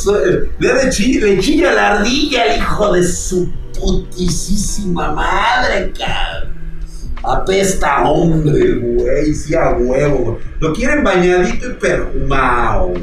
Le 0.59 0.71
ha 0.71 0.75
de 0.75 0.89
chilla, 0.89 1.25
le 1.25 1.39
chilla 1.39 1.73
la 1.73 1.97
ardilla 1.97 2.45
el 2.45 2.61
hijo 2.61 2.93
de 2.93 3.03
su 3.03 3.51
putisísima 3.77 5.11
madre, 5.11 5.91
cabrón. 5.91 6.42
Apesta 7.23 8.03
hombre, 8.03 8.75
güey. 8.79 9.33
Sí, 9.33 9.55
a 9.55 9.71
huevo, 9.71 10.39
Lo 10.59 10.73
quieren 10.73 11.03
bañadito 11.03 11.71
y 11.71 11.73
perfumado. 11.75 12.93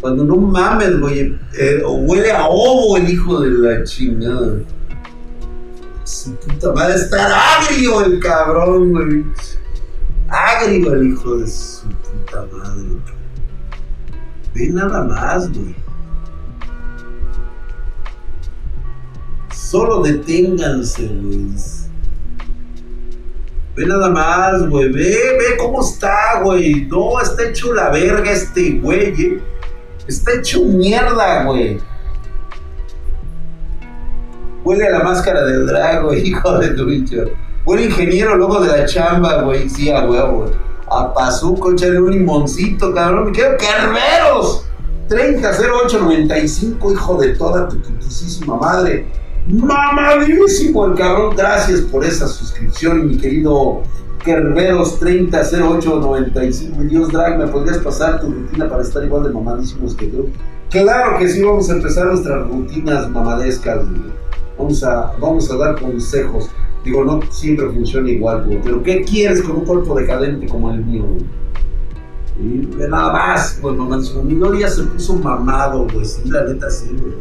Cuando 0.00 0.24
no 0.24 0.36
mames, 0.36 0.98
güey. 0.98 1.38
Eh, 1.56 1.82
huele 1.84 2.32
a 2.32 2.48
ovo 2.48 2.96
el 2.96 3.08
hijo 3.08 3.40
de 3.40 3.50
la 3.50 3.84
chingada. 3.84 4.58
Su 6.02 6.34
puta 6.36 6.72
madre, 6.72 6.96
está 6.96 7.58
agrio 7.58 8.04
el 8.04 8.18
cabrón, 8.18 8.90
güey. 8.92 9.24
Agrio 10.28 10.92
el 10.94 11.12
hijo 11.12 11.36
de 11.36 11.46
su 11.46 11.86
puta 11.88 12.46
madre. 12.52 12.88
Ve 14.52 14.68
nada 14.70 15.04
más, 15.04 15.50
güey. 15.52 15.74
Solo 19.52 20.02
deténganse, 20.02 21.06
güey. 21.06 21.83
Ve 23.76 23.86
nada 23.86 24.08
más, 24.08 24.68
güey. 24.68 24.92
Ve, 24.92 25.16
ve 25.38 25.56
cómo 25.58 25.80
está, 25.80 26.40
güey. 26.42 26.86
No, 26.86 27.20
está 27.20 27.42
hecho 27.44 27.74
la 27.74 27.90
verga 27.90 28.30
este 28.30 28.78
güey, 28.78 29.08
eh. 29.20 29.42
Está 30.06 30.32
hecho 30.34 30.64
mierda, 30.64 31.44
güey. 31.44 31.80
Huele 34.64 34.86
a 34.86 34.90
la 34.90 35.04
máscara 35.04 35.44
del 35.44 35.66
drago, 35.66 36.14
hijo 36.14 36.58
de 36.58 36.68
tu 36.68 36.86
bicho. 36.86 37.24
Huele 37.64 37.86
ingeniero 37.86 38.36
loco 38.36 38.60
de 38.60 38.68
la 38.68 38.86
chamba, 38.86 39.42
güey. 39.42 39.68
Sí, 39.68 39.90
a 39.90 40.04
huevo, 40.04 40.50
A 40.90 41.12
Pazuco, 41.12 41.72
echarle 41.72 42.00
un 42.00 42.12
limoncito, 42.12 42.94
cabrón. 42.94 43.26
Me 43.26 43.32
quiero 43.32 43.56
carneros. 43.56 44.66
300895, 45.08 46.92
hijo 46.92 47.16
de 47.20 47.34
toda 47.34 47.68
tu 47.68 47.80
putísima 47.80 48.56
madre. 48.56 49.06
Mamadísimo 49.46 50.86
el 50.86 50.94
cabrón. 50.94 51.36
Gracias 51.36 51.82
por 51.82 52.04
esa 52.04 52.26
suscripción, 52.26 53.06
mi 53.06 53.18
querido 53.18 53.82
Kerberos 54.24 54.98
300895. 55.00 56.82
Dios 56.84 57.12
Drag, 57.12 57.38
¿me 57.38 57.46
podrías 57.48 57.78
pasar 57.78 58.20
tu 58.20 58.30
rutina 58.30 58.68
para 58.68 58.82
estar 58.82 59.04
igual 59.04 59.24
de 59.24 59.30
mamadísimos 59.30 59.94
que 59.94 60.06
tú? 60.06 60.28
Claro 60.70 61.18
que 61.18 61.28
sí, 61.28 61.42
vamos 61.42 61.68
a 61.68 61.74
empezar 61.74 62.06
nuestras 62.06 62.48
rutinas 62.48 63.10
mamadescas. 63.10 63.84
Vamos 64.56 64.82
a, 64.82 65.12
vamos 65.20 65.50
a 65.50 65.56
dar 65.56 65.78
consejos. 65.78 66.48
Digo, 66.82 67.04
no 67.04 67.20
siempre 67.30 67.68
funciona 67.68 68.08
igual, 68.10 68.60
pero 68.64 68.82
¿qué 68.82 69.02
quieres 69.02 69.42
con 69.42 69.56
un 69.56 69.64
cuerpo 69.66 69.94
decadente 69.94 70.46
como 70.46 70.70
el 70.70 70.84
mío? 70.84 71.04
Y 72.40 72.66
nada 72.88 73.12
más, 73.12 73.58
pues 73.60 73.76
mamadísimo. 73.76 74.22
Mi 74.22 74.60
ya 74.60 74.68
se 74.68 74.84
puso 74.84 75.14
mamado, 75.16 75.86
pues 75.86 76.14
sí, 76.14 76.30
la 76.30 76.44
neta 76.44 76.70
sí, 76.70 76.96
güey. 76.98 77.12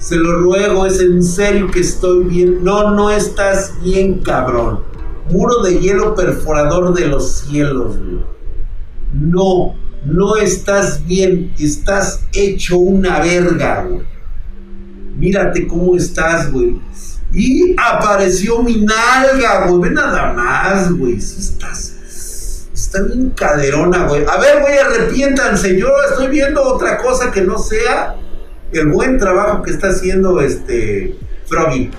Se 0.00 0.16
lo 0.16 0.40
ruego, 0.40 0.86
es 0.86 1.00
en 1.00 1.22
serio 1.22 1.70
que 1.70 1.80
estoy 1.80 2.24
bien. 2.24 2.64
No, 2.64 2.90
no 2.90 3.10
estás 3.10 3.74
bien, 3.82 4.18
cabrón 4.20 4.90
muro 5.30 5.62
de 5.62 5.78
hielo 5.78 6.14
perforador 6.14 6.94
de 6.94 7.06
los 7.06 7.40
cielos, 7.40 7.96
No, 9.12 9.74
no 10.04 10.36
estás 10.36 11.04
bien, 11.06 11.52
estás 11.58 12.24
hecho 12.32 12.78
una 12.78 13.20
verga, 13.20 13.84
güey. 13.84 14.02
Mírate 15.16 15.66
cómo 15.66 15.96
estás, 15.96 16.50
güey. 16.50 16.80
Y 17.32 17.74
apareció 17.76 18.62
mi 18.62 18.80
nalga, 18.80 19.66
güey. 19.66 19.80
Ve 19.82 19.90
nada 19.90 20.32
más, 20.32 20.92
güey. 20.92 21.20
Si 21.20 21.40
estás. 21.40 22.68
Está 22.72 23.02
bien 23.02 23.30
caderona, 23.30 24.06
güey. 24.06 24.24
A 24.24 24.38
ver, 24.38 24.62
güey, 24.62 24.78
arrepiéntanse. 24.78 25.78
Yo 25.78 25.88
estoy 26.08 26.28
viendo 26.28 26.62
otra 26.62 26.98
cosa 26.98 27.30
que 27.30 27.42
no 27.42 27.58
sea 27.58 28.16
el 28.72 28.88
buen 28.88 29.18
trabajo 29.18 29.62
que 29.62 29.70
está 29.70 29.88
haciendo 29.88 30.40
este 30.40 31.16
Froggy. 31.46 31.90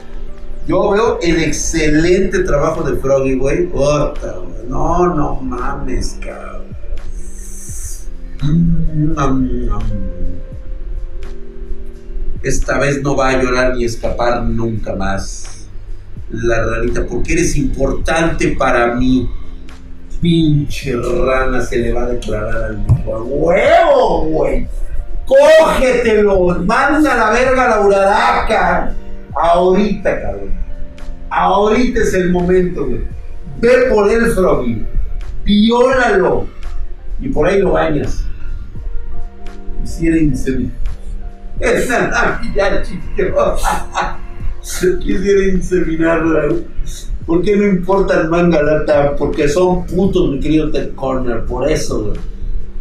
Yo 0.68 0.92
veo 0.92 1.20
el 1.22 1.44
excelente 1.44 2.40
trabajo 2.40 2.84
de 2.84 2.98
Froggy, 2.98 3.36
güey. 3.36 3.70
No, 4.68 5.14
no 5.14 5.36
mames, 5.42 6.18
cabrón. 6.24 6.62
Esta 12.44 12.80
vez 12.80 13.02
no 13.02 13.16
va 13.16 13.30
a 13.30 13.42
llorar 13.42 13.76
ni 13.76 13.86
escapar 13.86 14.44
nunca 14.44 14.96
más. 14.96 15.68
la 16.30 16.64
ranita, 16.64 17.06
porque 17.06 17.34
eres 17.34 17.58
importante 17.58 18.56
para 18.58 18.96
mí. 18.96 19.30
Pinche 20.22 20.96
rana 20.96 21.62
se 21.62 21.78
le 21.78 21.92
va 21.94 22.04
a 22.04 22.10
declarar 22.10 22.64
al 22.64 22.86
hijo. 22.86 23.24
¡Huevo, 23.24 24.26
güey! 24.26 24.68
¡Cógetelo! 25.32 26.60
¡Manda 26.66 27.16
la 27.16 27.30
verga 27.32 27.70
la 27.70 27.82
uraraca! 27.82 28.94
Ahorita, 29.34 30.22
cabrón. 30.22 30.52
Ahorita 31.30 32.02
es 32.02 32.14
el 32.14 32.32
momento, 32.32 32.86
güey. 32.86 33.02
Ve 33.62 33.88
por 33.90 34.12
él, 34.12 34.26
Froggy. 34.32 34.86
Viólalo. 35.46 36.48
Y 37.22 37.30
por 37.30 37.48
ahí 37.48 37.62
lo 37.62 37.72
bañas. 37.72 38.26
Quisiera 39.82 40.18
inseminación. 40.18 40.74
Esa 41.60 42.08
Navidad 42.08 42.84
chistosa. 42.84 44.18
Quisiera 45.00 45.54
inseminarla. 45.54 46.56
¿Por 47.26 47.42
qué 47.42 47.56
no 47.56 47.68
importa 47.68 48.20
el 48.20 48.30
manga 48.30 48.62
lata? 48.62 49.16
Porque 49.16 49.48
son 49.48 49.86
putos, 49.86 50.32
mi 50.32 50.40
querido 50.42 50.72
Ted 50.72 50.94
Corner. 50.96 51.46
Por 51.46 51.72
eso, 51.72 52.04
güey. 52.04 52.31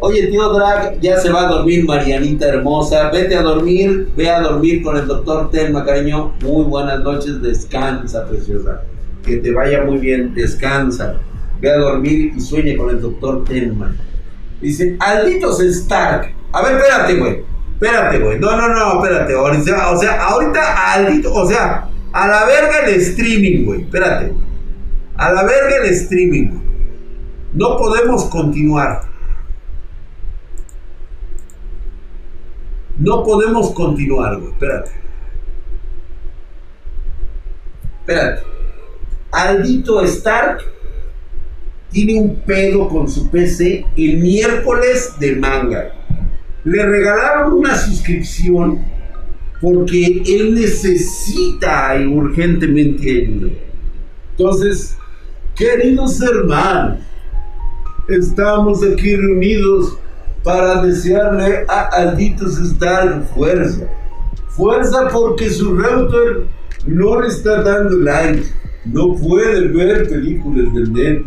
Oye, 0.03 0.29
tío 0.29 0.51
Drag, 0.55 0.99
ya 1.01 1.19
se 1.19 1.31
va 1.31 1.47
a 1.47 1.53
dormir 1.53 1.85
Marianita 1.85 2.49
hermosa. 2.49 3.11
Vete 3.11 3.37
a 3.37 3.43
dormir, 3.43 4.09
ve 4.17 4.31
a 4.31 4.41
dormir 4.41 4.83
con 4.83 4.97
el 4.97 5.07
doctor 5.07 5.51
Telma, 5.51 5.85
cariño. 5.85 6.33
Muy 6.41 6.65
buenas 6.65 7.01
noches, 7.01 7.43
descansa, 7.43 8.27
preciosa. 8.27 8.81
Que 9.23 9.37
te 9.37 9.53
vaya 9.53 9.83
muy 9.83 9.99
bien, 9.99 10.35
descansa. 10.35 11.17
Ve 11.61 11.71
a 11.71 11.77
dormir 11.77 12.33
y 12.35 12.41
sueñe 12.41 12.79
con 12.79 12.89
el 12.89 13.03
doctor 13.03 13.45
Telma. 13.45 13.95
Dice, 14.63 14.97
Alditos 15.01 15.61
Stark. 15.61 16.35
A 16.53 16.63
ver, 16.63 16.77
espérate, 16.77 17.17
güey. 17.17 17.43
Espérate, 17.75 18.19
güey. 18.21 18.39
No, 18.39 18.57
no, 18.57 18.69
no, 18.69 19.05
espérate. 19.05 19.35
O 19.35 19.99
sea, 19.99 20.23
ahorita 20.23 20.95
Aldito, 20.95 21.31
o 21.35 21.47
sea, 21.47 21.91
a 22.13 22.27
la 22.27 22.47
verga 22.47 22.87
el 22.87 22.95
streaming, 23.03 23.67
güey. 23.67 23.83
Espérate. 23.83 24.33
A 25.17 25.31
la 25.31 25.43
verga 25.43 25.77
el 25.85 25.91
streaming. 25.93 26.59
No 27.53 27.77
podemos 27.77 28.25
continuar. 28.25 29.10
No 33.01 33.25
podemos 33.25 33.71
continuar, 33.71 34.39
güey. 34.39 34.53
Espérate. 34.53 34.91
Espérate. 38.01 38.43
Aldito 39.33 40.03
Stark 40.05 40.61
tiene 41.91 42.21
un 42.21 42.37
pedo 42.43 42.89
con 42.89 43.09
su 43.09 43.31
PC 43.31 43.87
el 43.97 44.19
miércoles 44.19 45.15
de 45.19 45.37
manga. 45.37 45.95
Le 46.65 46.85
regalaron 46.85 47.55
una 47.55 47.75
suscripción 47.75 48.85
porque 49.63 50.23
él 50.27 50.55
necesita 50.55 51.95
urgentemente 52.07 53.11
ayuda. 53.11 53.51
Entonces, 54.33 54.97
queridos 55.57 56.21
hermanos, 56.21 56.99
estamos 58.09 58.83
aquí 58.83 59.17
reunidos 59.17 59.99
para 60.43 60.83
desearle 60.83 61.65
a 61.69 61.89
Alditos 61.89 62.59
Star 62.59 63.25
fuerza. 63.35 63.89
Fuerza 64.49 65.09
porque 65.09 65.51
su 65.51 65.77
router 65.77 66.47
no 66.87 67.21
le 67.21 67.29
está 67.29 67.63
dando 67.63 67.97
like, 67.99 68.43
no 68.85 69.15
puede 69.17 69.69
ver 69.69 70.09
películas 70.09 70.73
del 70.75 70.93
net. 70.93 71.23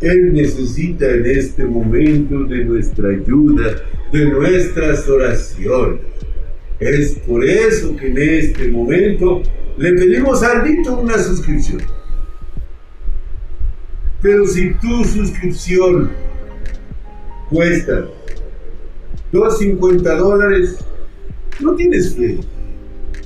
Él 0.00 0.32
necesita 0.34 1.08
en 1.08 1.26
este 1.26 1.64
momento 1.64 2.44
de 2.44 2.64
nuestra 2.64 3.08
ayuda, 3.08 3.76
de 4.12 4.26
nuestras 4.26 5.08
oraciones. 5.08 6.00
Es 6.80 7.18
por 7.26 7.44
eso 7.44 7.96
que 7.96 8.08
en 8.08 8.18
este 8.18 8.68
momento 8.68 9.42
le 9.78 9.92
pedimos 9.92 10.42
a 10.42 10.60
Aldito 10.60 10.98
una 10.98 11.16
suscripción. 11.18 11.80
Pero 14.20 14.46
si 14.46 14.74
tu 14.74 15.04
suscripción 15.04 16.10
cuesta 17.50 18.06
2.50 19.34 20.16
dólares, 20.16 20.78
no 21.60 21.74
tienes 21.74 22.14
fe. 22.14 22.38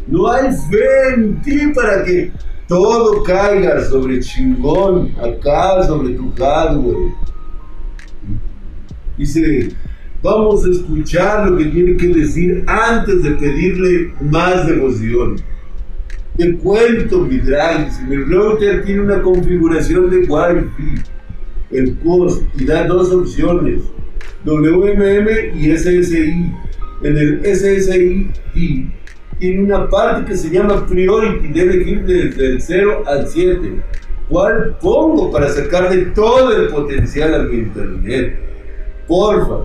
No 0.06 0.26
hay 0.32 0.48
fe 0.70 1.14
en 1.14 1.42
ti 1.42 1.70
para 1.74 2.02
que 2.02 2.32
todo 2.66 3.22
caiga 3.22 3.84
sobre 3.84 4.20
chingón, 4.20 5.12
acá 5.22 5.82
sobre 5.86 6.14
tu 6.14 6.32
hardware. 6.32 7.12
Dice, 9.18 9.68
vamos 10.22 10.64
a 10.64 10.70
escuchar 10.70 11.50
lo 11.50 11.58
que 11.58 11.66
tiene 11.66 11.96
que 11.98 12.08
decir 12.08 12.64
antes 12.66 13.22
de 13.22 13.32
pedirle 13.32 14.14
más 14.22 14.66
devoción. 14.66 15.36
Te 16.38 16.56
cuento, 16.56 17.18
mi 17.18 17.36
drag, 17.38 17.92
si 17.92 18.04
mi 18.04 18.16
router 18.16 18.82
tiene 18.84 19.02
una 19.02 19.20
configuración 19.20 20.08
de 20.08 20.18
Wi-Fi, 20.20 21.02
el 21.70 21.92
post 21.98 22.42
y 22.58 22.64
da 22.64 22.86
dos 22.86 23.12
opciones 23.12 23.82
WMM 24.44 25.56
y 25.56 25.76
SSI. 25.76 26.52
En 27.02 27.16
el 27.16 27.40
SSI 27.44 28.30
tiene 29.38 29.62
una 29.62 29.88
parte 29.88 30.24
que 30.24 30.36
se 30.36 30.50
llama 30.50 30.86
Priority, 30.86 31.48
debe 31.48 31.76
ir 31.76 32.04
desde 32.04 32.46
el 32.46 32.60
0 32.60 33.04
al 33.06 33.28
7. 33.28 33.82
¿Cuál 34.28 34.76
pongo 34.80 35.30
para 35.30 35.48
sacarle 35.48 36.06
todo 36.06 36.54
el 36.56 36.68
potencial 36.68 37.34
a 37.34 37.38
mi 37.44 37.58
internet? 37.58 38.38
Porfa, 39.06 39.64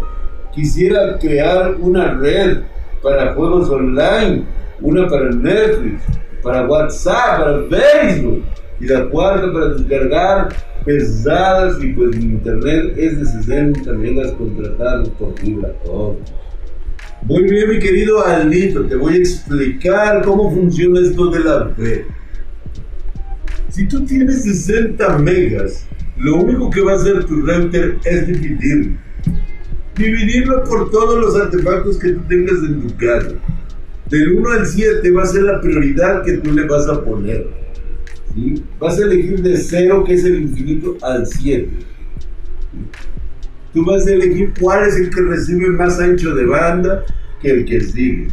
quisiera 0.53 1.17
crear 1.19 1.75
una 1.79 2.13
red 2.13 2.59
para 3.01 3.33
juegos 3.33 3.69
online, 3.69 4.45
una 4.79 5.07
para 5.07 5.31
Netflix, 5.31 6.03
para 6.41 6.67
WhatsApp, 6.67 7.39
para 7.39 7.63
Facebook, 7.69 8.43
y 8.80 8.86
la 8.86 9.09
cuarta 9.09 9.51
para 9.51 9.69
descargar 9.69 10.49
pesadas 10.86 11.82
y 11.82 11.93
pues 11.93 12.15
internet 12.17 12.93
es 12.97 13.19
de 13.19 13.26
60 13.26 13.91
megas 13.93 14.32
contratados 14.34 15.09
por 15.09 15.38
fibra 15.39 15.74
Muy 17.24 17.43
bien, 17.43 17.69
mi 17.69 17.80
querido 17.80 18.26
Alito, 18.26 18.84
te 18.86 18.95
voy 18.95 19.15
a 19.15 19.17
explicar 19.17 20.24
cómo 20.24 20.51
funciona 20.51 20.99
esto 20.99 21.30
de 21.30 21.39
la 21.39 21.69
fe. 21.69 22.05
Si 23.69 23.88
tú 23.88 24.05
tienes 24.05 24.43
60 24.43 25.17
megas, 25.19 25.88
lo 26.17 26.36
único 26.36 26.69
que 26.69 26.82
va 26.82 26.93
a 26.93 26.95
hacer 26.95 27.26
tu 27.26 27.41
router 27.41 27.97
es 28.05 28.28
dividirlo. 28.28 28.97
Dividirlo 29.95 30.63
por 30.63 30.91
todos 30.91 31.19
los 31.19 31.36
artefactos 31.39 31.97
que 31.97 32.09
tú 32.09 32.21
tengas 32.28 32.57
en 32.67 32.82
tu 32.82 32.97
casa. 32.97 33.32
Del 34.09 34.34
1 34.34 34.49
al 34.51 34.65
7 34.67 35.11
va 35.11 35.24
a 35.24 35.26
ser 35.26 35.43
la 35.43 35.61
prioridad 35.61 36.24
que 36.24 36.34
tú 36.34 36.51
le 36.51 36.67
vas 36.67 36.88
a 36.88 37.03
poner. 37.03 37.62
Vas 38.79 38.99
a 38.99 39.03
elegir 39.03 39.41
de 39.41 39.57
0, 39.57 40.03
que 40.03 40.13
es 40.13 40.25
el 40.25 40.41
infinito, 40.41 40.97
al 41.01 41.25
7. 41.25 41.69
Tú 43.73 43.86
vas 43.86 44.05
a 44.05 44.11
elegir 44.11 44.53
cuál 44.59 44.88
es 44.88 44.95
el 44.95 45.09
que 45.09 45.21
recibe 45.21 45.69
más 45.69 45.99
ancho 45.99 46.34
de 46.36 46.45
banda 46.45 47.03
que 47.41 47.51
el 47.51 47.65
que 47.65 47.81
sigue. 47.81 48.27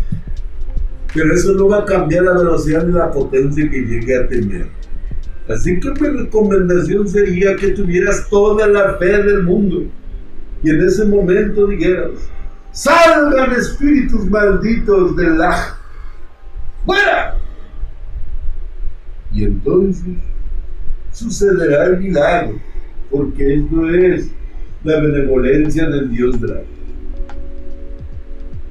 Pero 1.13 1.35
eso 1.35 1.53
no 1.55 1.69
va 1.69 1.79
a 1.81 1.85
cambiar 1.85 2.25
la 2.25 2.39
velocidad 2.39 2.87
ni 2.87 2.93
la 2.93 3.11
potencia 3.11 3.69
que 3.69 3.81
llegue 3.81 4.17
a 4.17 4.29
tener. 4.29 4.67
Así 5.49 5.81
que 5.81 5.91
mi 5.91 6.09
recomendación 6.09 7.09
sería 7.09 7.57
que 7.57 7.69
tuvieras 7.69 8.29
toda 8.29 8.69
la 8.69 8.97
fe 8.99 9.23
del 9.23 9.43
mundo 9.43 9.85
y 10.63 10.71
en 10.71 10.83
ese 10.83 11.05
momento 11.07 11.67
dijeras, 11.67 12.11
salgan 12.73 13.53
espíritus 13.53 14.27
malditos 14.27 15.17
del 15.17 15.39
la... 15.39 15.77
¡Fuera! 16.85 17.37
Y 19.41 19.45
entonces 19.45 20.05
sucederá 21.13 21.87
el 21.87 22.01
milagro, 22.01 22.61
porque 23.11 23.55
esto 23.55 23.89
es 23.89 24.31
la 24.85 25.01
benevolencia 25.01 25.89
del 25.89 26.11
Dios 26.11 26.39
Dragón. 26.39 26.67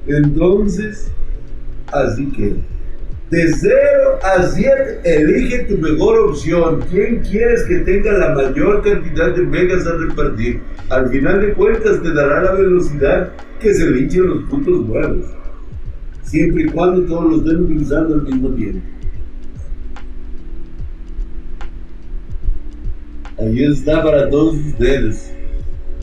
Entonces, 0.06 1.10
así 1.92 2.30
que, 2.30 2.54
de 3.30 3.52
0 3.52 3.72
a 4.22 4.44
7, 4.44 5.00
elige 5.02 5.64
tu 5.64 5.76
mejor 5.78 6.30
opción. 6.30 6.84
¿Quién 6.88 7.18
quieres 7.18 7.64
que 7.64 7.80
tenga 7.80 8.12
la 8.12 8.34
mayor 8.36 8.84
cantidad 8.84 9.34
de 9.34 9.42
megas 9.42 9.88
a 9.88 9.96
repartir? 9.96 10.60
Al 10.88 11.08
final 11.10 11.40
de 11.40 11.52
cuentas 11.54 12.00
te 12.00 12.14
dará 12.14 12.44
la 12.44 12.52
velocidad 12.52 13.32
que 13.58 13.74
se 13.74 13.90
le 13.90 14.06
los 14.06 14.44
puntos 14.44 14.86
buenos. 14.86 15.26
Siempre 16.22 16.62
y 16.62 16.66
cuando 16.66 17.02
todos 17.06 17.24
los 17.24 17.40
estén 17.40 17.64
utilizando 17.64 18.14
al 18.14 18.22
mismo 18.22 18.50
tiempo. 18.50 18.99
Ahí 23.40 23.64
está 23.64 24.02
para 24.02 24.28
todos 24.28 24.54
ustedes. 24.54 25.32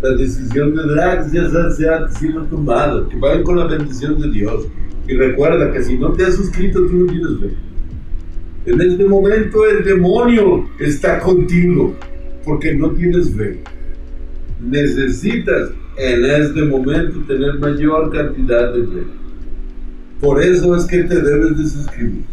La 0.01 0.15
decisión 0.15 0.75
de 0.75 0.83
Drax 0.83 1.31
ya 1.31 1.49
se 1.69 1.87
ha 1.87 2.09
sido 2.09 2.43
tomada. 2.45 3.07
Que 3.09 3.15
vayan 3.17 3.43
con 3.43 3.57
la 3.57 3.67
bendición 3.67 4.19
de 4.19 4.31
Dios. 4.31 4.67
Y 5.07 5.13
recuerda 5.13 5.71
que 5.71 5.83
si 5.83 5.97
no 5.97 6.13
te 6.13 6.25
has 6.25 6.35
suscrito, 6.35 6.79
tú 6.87 6.93
no 6.93 7.05
tienes 7.05 7.39
fe. 7.39 7.53
En 8.65 8.81
este 8.81 9.05
momento 9.05 9.65
el 9.67 9.83
demonio 9.83 10.67
está 10.79 11.19
contigo 11.19 11.95
porque 12.43 12.73
no 12.73 12.91
tienes 12.91 13.31
fe. 13.35 13.61
Necesitas 14.59 15.69
en 15.97 16.25
este 16.25 16.63
momento 16.63 17.19
tener 17.27 17.59
mayor 17.59 18.11
cantidad 18.11 18.73
de 18.73 18.81
fe. 18.81 19.03
Por 20.19 20.41
eso 20.41 20.75
es 20.75 20.85
que 20.85 21.03
te 21.03 21.21
debes 21.21 21.57
de 21.57 21.65
suscribir. 21.67 22.23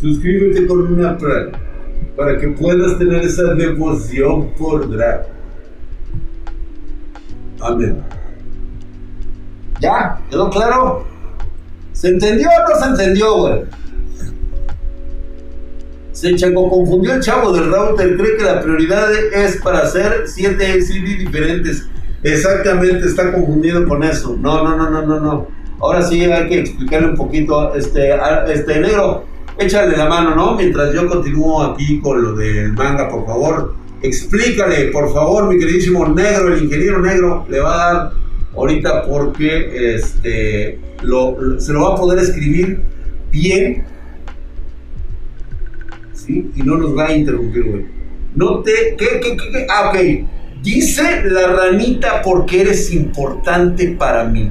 Suscríbete 0.00 0.66
con 0.66 0.92
una 0.92 1.18
Prime 1.18 1.63
para 2.16 2.38
que 2.38 2.48
puedas 2.48 2.98
tener 2.98 3.22
esa 3.22 3.54
devoción 3.54 4.50
por 4.50 4.88
drag. 4.90 5.26
Amén. 7.60 8.02
¿Ya? 9.80 10.18
¿Quedó 10.30 10.50
claro? 10.50 11.06
¿Se 11.92 12.08
entendió 12.08 12.48
o 12.48 12.68
no 12.68 12.78
se 12.78 12.90
entendió, 12.90 13.36
güey? 13.38 13.62
Se 16.12 16.34
chaco 16.36 16.70
confundió 16.70 17.14
el 17.14 17.20
chavo 17.20 17.52
del 17.52 17.72
router, 17.72 18.16
cree 18.16 18.36
que 18.36 18.44
la 18.44 18.60
prioridad 18.60 19.12
es 19.12 19.56
para 19.56 19.80
hacer 19.80 20.22
7 20.26 20.80
CD 20.80 21.16
diferentes. 21.18 21.88
Exactamente, 22.22 23.06
está 23.06 23.32
confundido 23.32 23.86
con 23.86 24.02
eso. 24.04 24.36
No, 24.40 24.62
no, 24.62 24.76
no, 24.76 24.90
no, 24.90 25.02
no, 25.02 25.20
no. 25.20 25.48
Ahora 25.80 26.02
sí 26.02 26.24
hay 26.24 26.48
que 26.48 26.60
explicarle 26.60 27.08
un 27.08 27.16
poquito, 27.16 27.74
este, 27.74 28.10
este 28.48 28.80
negro, 28.80 29.24
échale 29.58 29.96
la 29.96 30.08
mano, 30.08 30.34
¿no? 30.34 30.54
Mientras 30.54 30.92
yo 30.92 31.06
continúo 31.06 31.62
aquí 31.62 32.00
con 32.00 32.22
lo 32.22 32.34
del 32.34 32.72
manga, 32.72 33.08
por 33.08 33.24
favor. 33.26 33.74
Explícale, 34.02 34.86
por 34.86 35.12
favor, 35.12 35.48
mi 35.48 35.58
queridísimo 35.58 36.06
negro, 36.08 36.54
el 36.54 36.64
ingeniero 36.64 37.00
negro, 37.00 37.46
le 37.48 37.60
va 37.60 37.74
a 37.74 37.94
dar 37.94 38.12
ahorita 38.54 39.04
porque 39.04 39.94
este, 39.94 40.78
lo, 41.02 41.58
se 41.58 41.72
lo 41.72 41.82
va 41.82 41.94
a 41.94 41.96
poder 41.96 42.18
escribir 42.18 42.82
bien. 43.30 43.84
¿Sí? 46.12 46.50
Y 46.54 46.62
no 46.62 46.76
nos 46.76 46.96
va 46.96 47.06
a 47.06 47.14
interrumpir, 47.14 47.64
güey. 47.64 47.86
No 48.34 48.60
te. 48.60 48.96
¿Qué, 48.96 49.20
qué, 49.20 49.36
qué, 49.36 49.50
qué? 49.52 49.66
Ah, 49.68 49.90
ok. 49.90 50.28
Dice 50.62 51.22
la 51.24 51.48
ranita 51.48 52.22
porque 52.22 52.62
eres 52.62 52.92
importante 52.92 53.88
para 53.98 54.24
mí. 54.24 54.50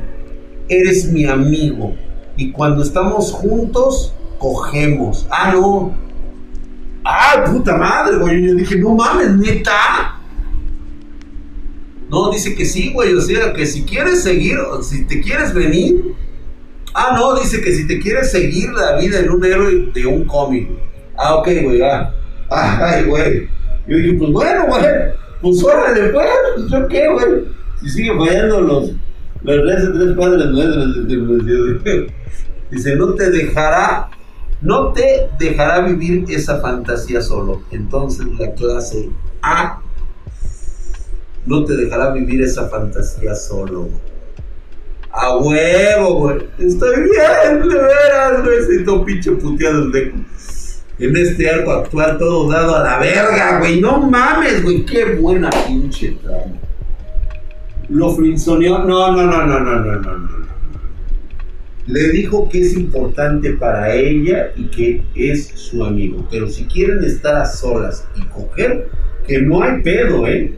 Eres 0.70 1.12
mi 1.12 1.26
amigo. 1.26 1.96
Y 2.38 2.52
cuando 2.52 2.84
estamos 2.84 3.32
juntos, 3.32 4.14
cogemos. 4.44 5.26
Ah, 5.32 5.54
no. 5.54 5.96
Ah, 7.06 7.46
puta 7.46 7.78
madre, 7.78 8.18
güey. 8.18 8.46
Yo 8.46 8.56
dije, 8.56 8.76
no 8.76 8.94
mames, 8.94 9.32
neta. 9.38 10.20
No, 12.10 12.30
dice 12.30 12.54
que 12.54 12.66
sí, 12.66 12.92
güey. 12.94 13.14
O 13.14 13.22
sea, 13.22 13.54
que 13.54 13.66
si 13.66 13.84
quieres 13.84 14.22
seguir, 14.22 14.58
si 14.82 15.06
te 15.06 15.22
quieres 15.22 15.54
venir. 15.54 16.14
Ah, 16.94 17.16
no, 17.18 17.40
dice 17.40 17.62
que 17.62 17.74
si 17.74 17.88
te 17.88 18.00
quieres 18.00 18.32
seguir 18.32 18.70
la 18.74 18.98
vida 18.98 19.20
en 19.20 19.32
un 19.32 19.44
héroe 19.46 19.92
de 19.94 20.06
un 20.06 20.26
cómic. 20.26 20.68
Ah, 21.18 21.36
ok, 21.36 21.48
güey, 21.64 21.82
ah. 21.82 22.14
Ay, 22.50 23.06
güey. 23.06 23.48
Yo 23.88 23.98
dije, 23.98 24.14
pues 24.14 24.32
bueno, 24.32 24.66
güey. 24.68 24.84
Pues 25.42 25.64
órale, 25.64 26.10
pues. 26.10 26.28
pues 26.56 26.70
¿Yo 26.70 26.88
qué, 26.90 27.08
güey? 27.08 27.46
Si 27.82 27.90
sigue 27.90 28.12
fallando 28.18 28.60
los. 28.60 28.92
Los 29.44 29.94
tres 29.94 30.18
padres 30.18 30.46
nuestros. 30.48 31.08
Dice, 32.72 32.96
no 32.96 33.14
te 33.14 33.30
dejará 33.30 34.10
no 34.64 34.94
te 34.94 35.30
dejará 35.38 35.82
vivir 35.82 36.26
esa 36.30 36.60
fantasía 36.62 37.22
solo. 37.22 37.62
Entonces 37.72 38.26
la 38.40 38.52
clase 38.54 39.10
A 39.42 39.82
no 41.46 41.66
te 41.66 41.76
dejará 41.76 42.12
vivir 42.12 42.42
esa 42.42 42.70
fantasía 42.70 43.36
solo. 43.36 43.90
A 45.12 45.38
huevo, 45.38 46.20
güey. 46.20 46.48
Estoy 46.58 46.96
bien, 47.02 47.68
de 47.68 47.76
veras, 47.76 48.44
güey. 48.44 48.64
Siento 48.64 49.04
pinche 49.04 49.32
puteado 49.34 49.90
de 49.90 50.14
en 51.00 51.18
este 51.18 51.50
arco 51.50 51.72
actual 51.72 52.18
todo 52.18 52.50
dado 52.50 52.78
a 52.78 52.84
la 52.84 53.00
verga, 53.00 53.60
güey. 53.60 53.82
No 53.82 54.00
mames, 54.00 54.64
güey. 54.64 54.86
Qué 54.86 55.16
buena 55.16 55.50
pinche 55.68 56.18
trama. 56.24 56.56
Lo 57.90 58.16
frinzoneó. 58.16 58.80
No, 58.80 59.12
no, 59.12 59.24
no, 59.24 59.46
no, 59.46 59.60
no, 59.60 59.80
no, 59.80 60.00
no, 60.00 60.18
no 60.18 60.53
le 61.86 62.10
dijo 62.10 62.48
que 62.50 62.62
es 62.62 62.74
importante 62.76 63.52
para 63.54 63.94
ella 63.94 64.52
y 64.56 64.66
que 64.68 65.04
es 65.16 65.48
su 65.48 65.84
amigo. 65.84 66.26
Pero 66.32 66.48
si 66.48 66.66
quieren 66.66 67.04
estar 67.04 67.36
a 67.36 67.46
solas 67.46 68.08
y 68.16 68.22
coger, 68.28 68.90
que 69.28 69.42
no 69.42 69.64
hay 69.64 69.82
pedo, 69.82 70.28
¿eh? 70.28 70.54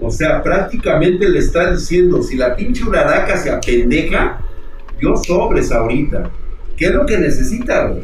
O 0.00 0.10
sea, 0.10 0.42
prácticamente 0.42 1.28
le 1.28 1.38
está 1.38 1.72
diciendo, 1.72 2.22
si 2.22 2.36
la 2.36 2.56
pinche 2.56 2.84
uraraca 2.84 3.36
se 3.36 3.50
apendeja, 3.50 4.40
yo 5.00 5.16
sobres 5.16 5.70
ahorita. 5.70 6.30
¿Qué 6.76 6.86
es 6.86 6.94
lo 6.94 7.06
que 7.06 7.18
necesita, 7.18 7.86
güey? 7.86 8.02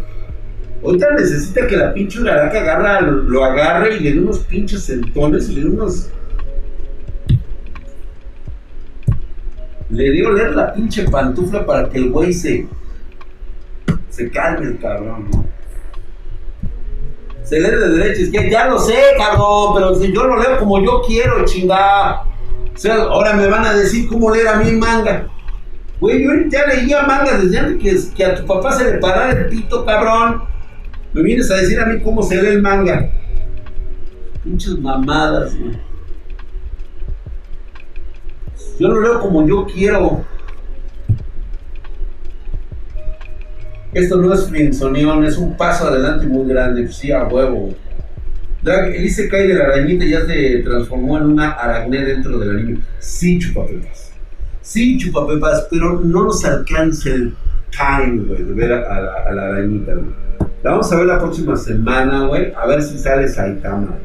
Ahorita 0.82 1.10
necesita 1.12 1.66
que 1.66 1.76
la 1.76 1.92
pinche 1.92 2.20
uraraca 2.20 2.60
agarra, 2.60 3.00
lo 3.00 3.44
agarre 3.44 3.96
y 3.96 4.00
le 4.00 4.12
dé 4.12 4.20
unos 4.20 4.38
pinches 4.40 4.84
sentones 4.84 5.48
y 5.48 5.56
le 5.56 5.62
dé 5.62 5.66
unos 5.68 6.10
Le 9.98 10.12
dio 10.12 10.30
leer 10.30 10.54
la 10.54 10.72
pinche 10.72 11.10
pantufla 11.10 11.66
para 11.66 11.88
que 11.88 11.98
el 11.98 12.10
güey 12.10 12.32
se. 12.32 12.68
Se 14.10 14.30
calme 14.30 14.66
el 14.66 14.78
cabrón. 14.78 15.28
Se 17.42 17.58
lee 17.58 17.70
de 17.70 17.88
derecha 17.88 18.20
izquierda. 18.20 18.48
Ya 18.48 18.66
lo 18.68 18.78
sé, 18.78 18.94
cabrón, 19.18 19.74
pero 19.74 19.96
si 19.96 20.12
yo 20.12 20.24
lo 20.24 20.40
leo 20.40 20.56
como 20.56 20.80
yo 20.84 21.02
quiero, 21.04 21.44
chingada. 21.44 22.22
O 22.72 22.78
sea, 22.78 22.94
ahora 22.94 23.32
me 23.32 23.48
van 23.48 23.64
a 23.64 23.74
decir 23.74 24.06
cómo 24.08 24.32
leer 24.32 24.46
a 24.46 24.60
mí 24.60 24.70
manga. 24.70 25.26
Güey, 25.98 26.22
yo 26.22 26.30
ya 26.48 26.66
leía 26.66 27.02
manga 27.02 27.36
desde 27.36 27.58
antes 27.58 28.06
que, 28.06 28.14
que 28.14 28.24
a 28.24 28.36
tu 28.36 28.46
papá 28.46 28.70
se 28.70 28.84
le 28.84 28.98
parara 28.98 29.32
el 29.32 29.48
pito, 29.48 29.84
cabrón. 29.84 30.44
Me 31.12 31.22
vienes 31.22 31.50
a 31.50 31.56
decir 31.56 31.80
a 31.80 31.86
mí 31.86 32.00
cómo 32.02 32.22
se 32.22 32.40
lee 32.40 32.50
el 32.50 32.62
manga. 32.62 33.10
Pinches 34.44 34.78
mamadas, 34.78 35.58
güey. 35.58 35.87
Yo 38.78 38.88
lo 38.88 39.00
leo 39.00 39.20
como 39.20 39.46
yo 39.46 39.66
quiero. 39.66 40.24
Esto 43.92 44.16
no 44.16 44.32
es 44.32 44.48
frienzonión, 44.48 45.24
es 45.24 45.36
un 45.36 45.56
paso 45.56 45.88
adelante 45.88 46.26
muy 46.26 46.46
grande. 46.48 46.86
sí, 46.92 47.10
a 47.10 47.24
huevo. 47.24 47.74
Drag, 48.62 48.94
el 48.94 49.28
cae 49.30 49.48
de 49.48 49.54
la 49.54 49.64
arañita 49.64 50.04
ya 50.04 50.26
se 50.26 50.58
transformó 50.58 51.16
en 51.18 51.24
una 51.24 51.52
aracné 51.52 52.04
dentro 52.04 52.38
del 52.38 52.50
anime. 52.50 52.78
Sí, 52.98 53.38
chupapepas. 53.38 54.12
Sí, 54.60 54.98
chupapepas, 54.98 55.66
pero 55.70 56.00
no 56.00 56.24
nos 56.24 56.44
alcanza 56.44 57.10
el 57.10 57.34
time, 57.70 58.24
güey, 58.24 58.44
de 58.44 58.52
ver 58.52 58.72
a, 58.72 59.32
la, 59.32 59.42
arañita, 59.48 59.94
güey. 59.94 60.06
La 60.62 60.72
vamos 60.72 60.92
a 60.92 60.96
ver 60.96 61.06
la 61.06 61.18
próxima 61.18 61.56
semana, 61.56 62.26
güey. 62.26 62.52
A 62.54 62.66
ver 62.66 62.82
si 62.82 62.98
sale 62.98 63.28
Saitama. 63.28 63.96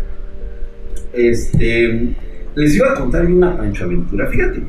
Este 1.14 2.16
les 2.56 2.76
iba 2.76 2.92
a 2.92 2.96
contar 2.96 3.26
una 3.26 3.58
Pancho 3.58 3.86
Aventura, 3.86 4.28
fíjate. 4.28 4.64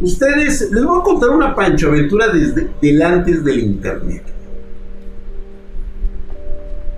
Ustedes, 0.00 0.70
les 0.72 0.84
voy 0.84 1.00
a 1.00 1.02
contar 1.02 1.30
una 1.30 1.54
Pancho 1.54 1.88
Aventura 1.88 2.28
desde 2.28 2.68
del 2.80 3.02
antes 3.02 3.44
del 3.44 3.60
internet. 3.60 4.22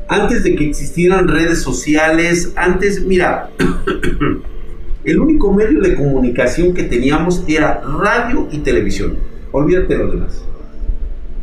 Antes 0.08 0.44
de 0.44 0.54
que 0.54 0.68
existieran 0.68 1.28
redes 1.28 1.60
sociales, 1.60 2.52
antes, 2.56 3.04
mira, 3.04 3.50
el 5.04 5.20
único 5.20 5.52
medio 5.52 5.80
de 5.80 5.94
comunicación 5.94 6.72
que 6.72 6.84
teníamos 6.84 7.44
era 7.46 7.80
radio 7.82 8.48
y 8.50 8.58
televisión. 8.58 9.18
Olvídate 9.52 9.96
de 9.96 10.04
lo 10.04 10.10
demás. 10.10 10.42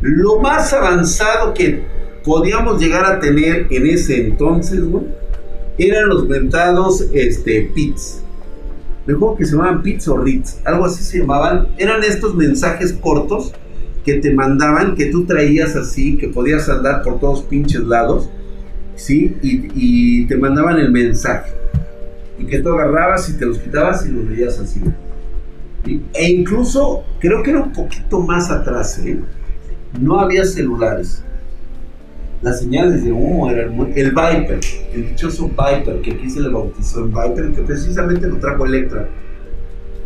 Lo 0.00 0.40
más 0.40 0.72
avanzado 0.72 1.54
que 1.54 1.84
podíamos 2.24 2.80
llegar 2.80 3.04
a 3.04 3.20
tener 3.20 3.66
en 3.70 3.86
ese 3.86 4.26
entonces, 4.26 4.82
güey, 4.82 5.04
eran 5.78 6.08
los 6.08 6.28
mentados 6.28 7.02
este, 7.12 7.70
pits. 7.74 8.22
Mejor 9.06 9.36
que 9.36 9.44
se 9.44 9.52
llamaban 9.52 9.82
pits 9.82 10.08
o 10.08 10.16
Ritz, 10.16 10.60
algo 10.64 10.86
así 10.86 11.04
se 11.04 11.18
llamaban. 11.18 11.68
Eran 11.76 12.02
estos 12.02 12.34
mensajes 12.34 12.92
cortos 12.92 13.52
que 14.04 14.14
te 14.14 14.32
mandaban, 14.32 14.94
que 14.94 15.06
tú 15.06 15.24
traías 15.24 15.76
así, 15.76 16.16
que 16.16 16.28
podías 16.28 16.68
andar 16.68 17.02
por 17.02 17.20
todos 17.20 17.42
pinches 17.42 17.82
lados, 17.82 18.30
¿sí? 18.96 19.36
Y, 19.42 20.26
te 20.26 20.36
mandaban 20.36 20.78
el 20.78 20.90
mensaje. 20.90 21.52
Y 22.38 22.46
que 22.46 22.60
tú 22.60 22.70
agarrabas 22.70 23.28
y 23.28 23.34
te 23.34 23.46
los 23.46 23.58
quitabas 23.58 24.06
y 24.06 24.10
los 24.10 24.28
veías 24.28 24.58
así. 24.58 24.80
E 26.14 26.30
incluso, 26.30 27.04
creo 27.20 27.42
que 27.42 27.50
era 27.50 27.62
un 27.62 27.72
poquito 27.72 28.20
más 28.20 28.50
atrás, 28.50 28.98
¿eh? 29.00 29.18
No 30.00 30.18
había 30.18 30.44
celulares 30.44 31.22
las 32.44 32.60
señales 32.60 33.02
de 33.02 33.10
humo 33.10 33.50
eran 33.50 33.72
el 33.96 34.10
Viper, 34.10 34.60
el 34.92 35.08
dichoso 35.08 35.48
Viper, 35.48 36.02
que 36.02 36.12
aquí 36.12 36.28
se 36.28 36.42
le 36.42 36.50
bautizó 36.50 37.00
en 37.00 37.08
Viper, 37.08 37.52
que 37.52 37.62
precisamente 37.62 38.26
lo 38.26 38.36
trajo 38.36 38.66
Electra. 38.66 39.08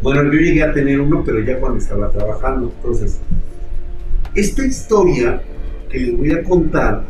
Bueno, 0.02 0.22
yo 0.22 0.38
llegué 0.38 0.62
a 0.62 0.72
tener 0.72 1.00
uno, 1.00 1.24
pero 1.26 1.40
ya 1.40 1.58
cuando 1.58 1.78
estaba 1.78 2.08
trabajando. 2.10 2.72
Entonces, 2.76 3.18
esta 4.36 4.64
historia 4.64 5.42
que 5.90 5.98
les 5.98 6.16
voy 6.16 6.30
a 6.30 6.44
contar, 6.44 7.02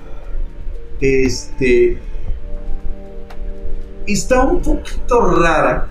este, 0.99 1.99
está 4.07 4.45
un 4.45 4.62
poquito 4.62 5.31
rara 5.43 5.89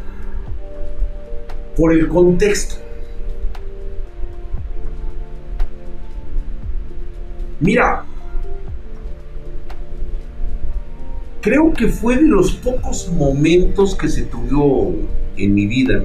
por 1.76 1.94
el 1.94 2.08
contexto. 2.08 2.78
Mira, 7.60 8.04
creo 11.42 11.74
que 11.74 11.88
fue 11.88 12.18
de 12.18 12.24
los 12.24 12.52
pocos 12.54 13.12
momentos 13.12 13.96
que 13.96 14.08
se 14.08 14.24
tuvo 14.24 14.96
en 15.38 15.54
mi 15.54 15.66
vida 15.68 16.04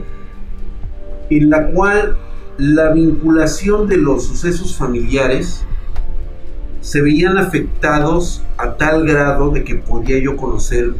en 1.31 1.51
la 1.51 1.69
cual 1.69 2.17
la 2.59 2.93
vinculación 2.93 3.89
de 3.89 3.97
los 3.97 4.27
sucesos 4.27 4.77
familiares 4.77 5.65
se 6.81 7.01
veían 7.01 7.39
afectados 7.39 8.43
a 8.59 8.77
tal 8.77 9.07
grado 9.07 9.51
de 9.51 9.65
que 9.65 9.77
podía 9.77 10.19
yo 10.19 10.37
conocer 10.37 10.93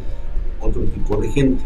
otro 0.59 0.81
tipo 0.83 1.17
de 1.17 1.29
gente. 1.29 1.63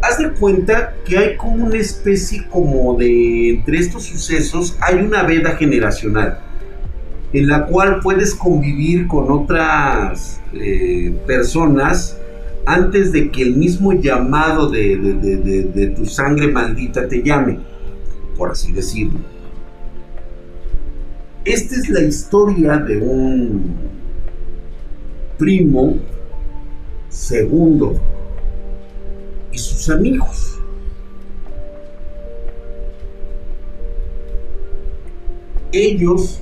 Haz 0.00 0.18
de 0.18 0.32
cuenta 0.32 0.94
que 1.04 1.18
hay 1.18 1.36
como 1.36 1.66
una 1.66 1.76
especie 1.76 2.46
como 2.48 2.96
de, 2.96 3.50
entre 3.50 3.78
estos 3.78 4.04
sucesos, 4.04 4.76
hay 4.80 4.96
una 4.96 5.22
veda 5.22 5.56
generacional 5.56 6.40
en 7.32 7.48
la 7.48 7.66
cual 7.66 8.00
puedes 8.02 8.34
convivir 8.34 9.06
con 9.06 9.30
otras 9.30 10.40
eh, 10.52 11.14
personas 11.26 12.18
antes 12.66 13.10
de 13.12 13.30
que 13.30 13.42
el 13.42 13.56
mismo 13.56 13.92
llamado 13.92 14.68
de, 14.68 15.94
tu 15.96 16.06
sangre 16.06 16.48
maldita 16.48 17.08
te 17.08 17.22
llame, 17.22 17.58
por 18.36 18.50
así 18.50 18.72
decirlo. 18.72 19.18
Esta 21.44 21.74
es 21.74 21.88
la 21.88 22.02
historia 22.02 22.76
de 22.76 22.98
un 22.98 23.74
primo 25.38 25.98
segundo 27.08 28.00
y 29.50 29.58
sus 29.58 29.90
amigos. 29.90 30.60
Ellos 35.72 36.40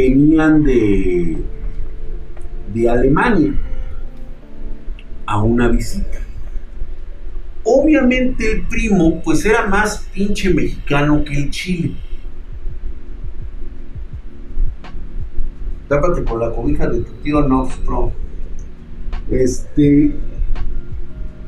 venían 0.00 0.64
de, 0.64 1.36
de 2.72 2.88
Alemania 2.88 3.52
a 5.26 5.42
una 5.42 5.68
visita. 5.68 6.18
Obviamente 7.62 8.50
el 8.50 8.62
primo 8.62 9.20
pues 9.22 9.44
era 9.44 9.66
más 9.66 10.08
pinche 10.12 10.52
mexicano 10.52 11.22
que 11.24 11.34
el 11.34 11.50
chile. 11.50 11.94
Tápate 15.88 16.22
por 16.22 16.40
la 16.40 16.54
cobija 16.54 16.88
de 16.88 17.00
tu 17.00 17.12
tío 17.22 17.42
Nostro. 17.42 18.12
Este. 19.30 20.16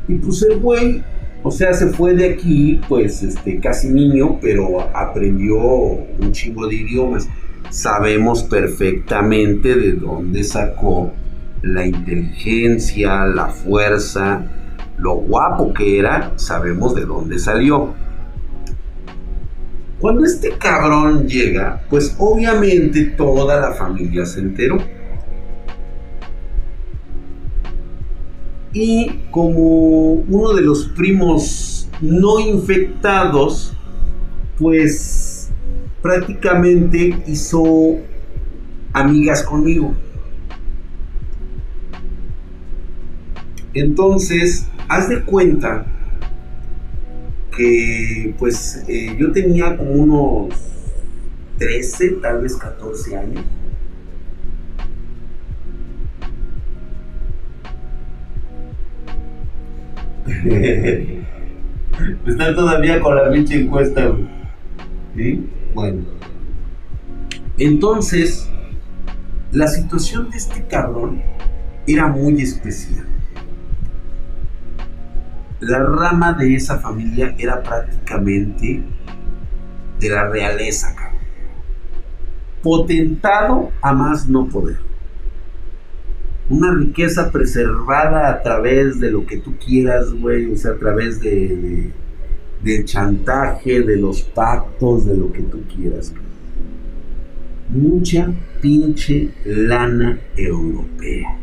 Y 0.08 0.14
pues 0.16 0.42
el 0.42 0.58
güey, 0.58 1.02
o 1.42 1.50
sea, 1.50 1.72
se 1.72 1.86
fue 1.90 2.14
de 2.14 2.34
aquí, 2.34 2.80
pues, 2.88 3.22
este, 3.22 3.60
casi 3.60 3.88
niño, 3.88 4.38
pero 4.40 4.80
aprendió 4.94 5.56
un 5.56 6.32
chingo 6.32 6.66
de 6.66 6.74
idiomas. 6.74 7.28
Sabemos 7.72 8.42
perfectamente 8.42 9.74
de 9.74 9.92
dónde 9.94 10.44
sacó 10.44 11.10
la 11.62 11.86
inteligencia, 11.86 13.24
la 13.24 13.46
fuerza, 13.46 14.44
lo 14.98 15.14
guapo 15.14 15.72
que 15.72 15.98
era, 15.98 16.34
sabemos 16.36 16.94
de 16.94 17.06
dónde 17.06 17.38
salió. 17.38 17.94
Cuando 19.98 20.26
este 20.26 20.50
cabrón 20.58 21.26
llega, 21.26 21.82
pues 21.88 22.14
obviamente 22.18 23.04
toda 23.16 23.58
la 23.58 23.72
familia 23.72 24.26
se 24.26 24.40
enteró. 24.40 24.76
Y 28.74 29.20
como 29.30 30.12
uno 30.12 30.52
de 30.52 30.60
los 30.60 30.88
primos 30.88 31.88
no 32.02 32.38
infectados, 32.38 33.72
pues 34.58 35.21
prácticamente 36.02 37.22
hizo 37.26 37.62
amigas 38.92 39.42
conmigo. 39.42 39.94
Entonces, 43.72 44.66
haz 44.88 45.08
de 45.08 45.22
cuenta 45.22 45.86
que 47.56 48.34
pues 48.38 48.84
eh, 48.88 49.16
yo 49.18 49.32
tenía 49.32 49.76
como 49.76 49.92
unos 49.92 50.54
13, 51.58 52.18
tal 52.20 52.42
vez 52.42 52.56
14 52.56 53.16
años. 53.16 53.44
Están 62.26 62.54
todavía 62.54 63.00
con 63.00 63.14
la 63.14 63.30
pinche 63.30 63.60
encuesta, 63.60 64.12
¿Sí? 65.14 65.46
Bueno. 65.74 66.02
Entonces, 67.58 68.48
la 69.52 69.68
situación 69.68 70.30
de 70.30 70.38
este 70.38 70.66
cabrón 70.66 71.22
era 71.86 72.06
muy 72.06 72.40
especial 72.40 73.06
la 75.62 75.78
rama 75.78 76.32
de 76.32 76.56
esa 76.56 76.78
familia 76.78 77.34
era 77.38 77.62
prácticamente 77.62 78.82
de 80.00 80.08
la 80.08 80.28
realeza, 80.28 80.94
cabrón. 80.94 81.22
Potentado 82.62 83.70
a 83.80 83.92
más 83.92 84.28
no 84.28 84.48
poder. 84.48 84.78
Una 86.50 86.74
riqueza 86.74 87.30
preservada 87.30 88.28
a 88.28 88.42
través 88.42 88.98
de 88.98 89.12
lo 89.12 89.24
que 89.24 89.38
tú 89.38 89.56
quieras, 89.56 90.12
güey, 90.12 90.52
o 90.52 90.56
sea, 90.56 90.72
a 90.72 90.76
través 90.76 91.20
de, 91.20 91.92
del 92.62 92.84
chantaje, 92.84 93.82
de 93.82 93.96
los 93.96 94.22
pactos, 94.22 95.06
de 95.06 95.16
lo 95.16 95.32
que 95.32 95.42
tú 95.42 95.62
quieras. 95.74 96.12
Mucha 97.68 98.32
pinche 98.60 99.30
lana 99.44 100.18
europea. 100.36 101.38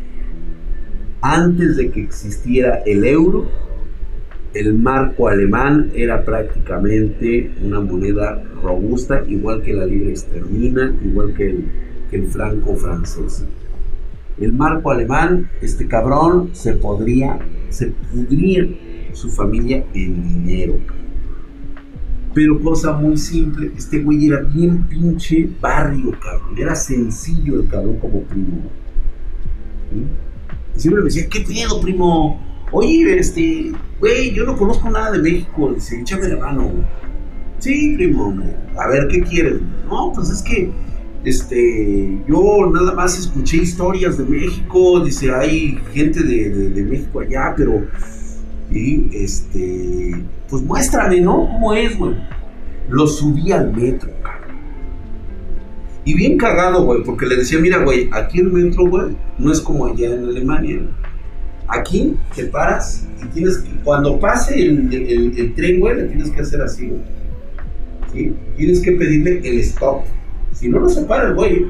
Antes 1.22 1.76
de 1.76 1.92
que 1.92 2.02
existiera 2.02 2.82
el 2.86 3.04
euro, 3.04 3.48
el 4.54 4.74
marco 4.74 5.28
alemán 5.28 5.92
era 5.94 6.24
prácticamente 6.24 7.52
una 7.64 7.82
moneda 7.82 8.42
robusta, 8.64 9.24
igual 9.28 9.62
que 9.62 9.74
la 9.74 9.86
libra 9.86 10.12
esterlina, 10.12 10.96
igual 11.04 11.34
que 11.34 11.64
el, 12.12 12.28
franco 12.28 12.76
francés. 12.76 13.46
El 14.40 14.54
marco 14.54 14.92
alemán, 14.92 15.50
este 15.62 15.88
cabrón, 15.88 16.50
se 16.54 16.74
podría, 16.74 17.38
se 17.70 17.88
pudría 18.12 18.68
su 19.14 19.30
familia 19.30 19.84
en 19.94 20.24
dinero. 20.24 20.76
Pero 22.34 22.62
cosa 22.62 22.94
muy 22.94 23.18
simple, 23.18 23.72
este 23.76 24.00
güey 24.00 24.28
era 24.28 24.42
bien 24.42 24.84
pinche 24.84 25.50
barrio, 25.60 26.12
cabrón. 26.20 26.58
Era 26.58 26.76
sencillo 26.76 27.62
el 27.62 27.68
cabrón 27.68 27.98
como 27.98 28.22
primo. 28.24 28.62
Y 30.76 30.80
siempre 30.80 31.02
me 31.02 31.06
decía, 31.06 31.28
¿qué 31.28 31.42
pedo, 31.42 31.82
primo? 31.82 32.40
Oye, 32.72 33.18
este, 33.18 33.72
güey, 34.00 34.32
yo 34.34 34.46
no 34.46 34.56
conozco 34.56 34.90
nada 34.90 35.12
de 35.12 35.20
México. 35.20 35.74
Dice, 35.74 36.00
échame 36.00 36.28
la 36.28 36.38
mano, 36.38 36.72
Sí, 37.60 37.94
primo, 37.98 38.34
a 38.78 38.88
ver, 38.88 39.10
¿qué 39.10 39.22
quieres? 39.22 39.60
No, 39.90 40.14
pues 40.16 40.30
es 40.30 40.42
que, 40.42 40.72
este, 41.26 42.18
yo 42.26 42.72
nada 42.72 42.94
más 42.94 43.20
escuché 43.20 43.58
historias 43.58 44.18
de 44.18 44.24
México. 44.24 45.04
Dice, 45.04 45.34
hay 45.34 45.78
gente 45.94 46.24
de, 46.24 46.84
México 46.84 47.20
allá, 47.20 47.54
pero, 47.58 47.86
y, 48.72 49.10
este, 49.14 50.24
pues 50.50 50.64
muéstrame, 50.64 51.22
¿no? 51.22 51.48
¿Cómo 51.48 51.74
es, 51.74 51.98
güey? 51.98 52.16
Lo 52.90 53.08
subí 53.08 53.52
al 53.52 53.74
metro, 53.76 54.10
cabrón. 54.22 54.58
Y 56.06 56.14
bien 56.14 56.38
cagado, 56.38 56.86
güey, 56.86 57.04
porque 57.04 57.26
le 57.26 57.38
decía, 57.38 57.60
mira, 57.60 57.84
güey, 57.84 58.10
aquí 58.12 58.40
el 58.40 58.52
metro, 58.52 58.88
güey, 58.88 59.16
no 59.38 59.52
es 59.52 59.62
como 59.62 59.86
allá 59.86 60.14
en 60.14 60.26
Alemania, 60.26 60.82
Aquí 61.72 62.18
te 62.36 62.46
paras 62.46 63.06
y 63.24 63.28
tienes 63.28 63.60
que, 63.60 63.70
cuando 63.84 64.20
pase 64.20 64.60
el, 64.60 65.54
tren, 65.56 65.80
güey, 65.80 65.98
le 65.98 66.04
tienes 66.06 66.32
que 66.32 66.42
hacer 66.42 66.62
así, 66.62 66.88
güey. 66.88 67.02
¿Sí? 68.12 68.36
Tienes 68.58 68.82
que 68.82 68.94
pedirle 68.94 69.40
el 69.48 69.60
stop. 69.60 70.02
Si 70.52 70.68
no, 70.68 70.80
no 70.80 70.90
se 70.90 71.04
para 71.04 71.28
el 71.28 71.36
güey. 71.36 71.68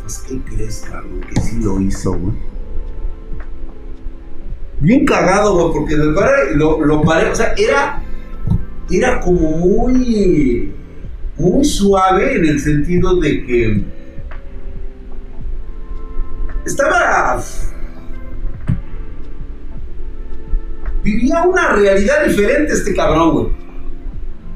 Pues, 0.00 0.18
¿qué 0.18 0.38
crees, 0.42 0.84
cabrón? 0.88 1.20
Que 1.28 1.40
sí 1.40 1.56
lo 1.60 1.80
hizo, 1.80 2.16
güey. 2.16 2.34
Bien 4.80 5.04
cagado, 5.04 5.54
güey, 5.58 5.72
porque 5.72 5.96
lo, 5.96 6.84
lo 6.84 7.02
paré, 7.02 7.30
o 7.30 7.34
sea, 7.34 7.54
era, 7.56 8.02
era 8.90 9.20
como 9.20 9.50
muy, 9.50 10.72
muy 11.36 11.64
suave 11.64 12.36
en 12.36 12.44
el 12.44 12.60
sentido 12.60 13.16
de 13.20 13.44
que 13.44 13.84
estaba 16.64 17.40
vivía 21.02 21.42
una 21.42 21.72
realidad 21.72 22.24
diferente 22.26 22.72
este 22.72 22.94
cabrón, 22.94 23.32
güey. 23.32 23.46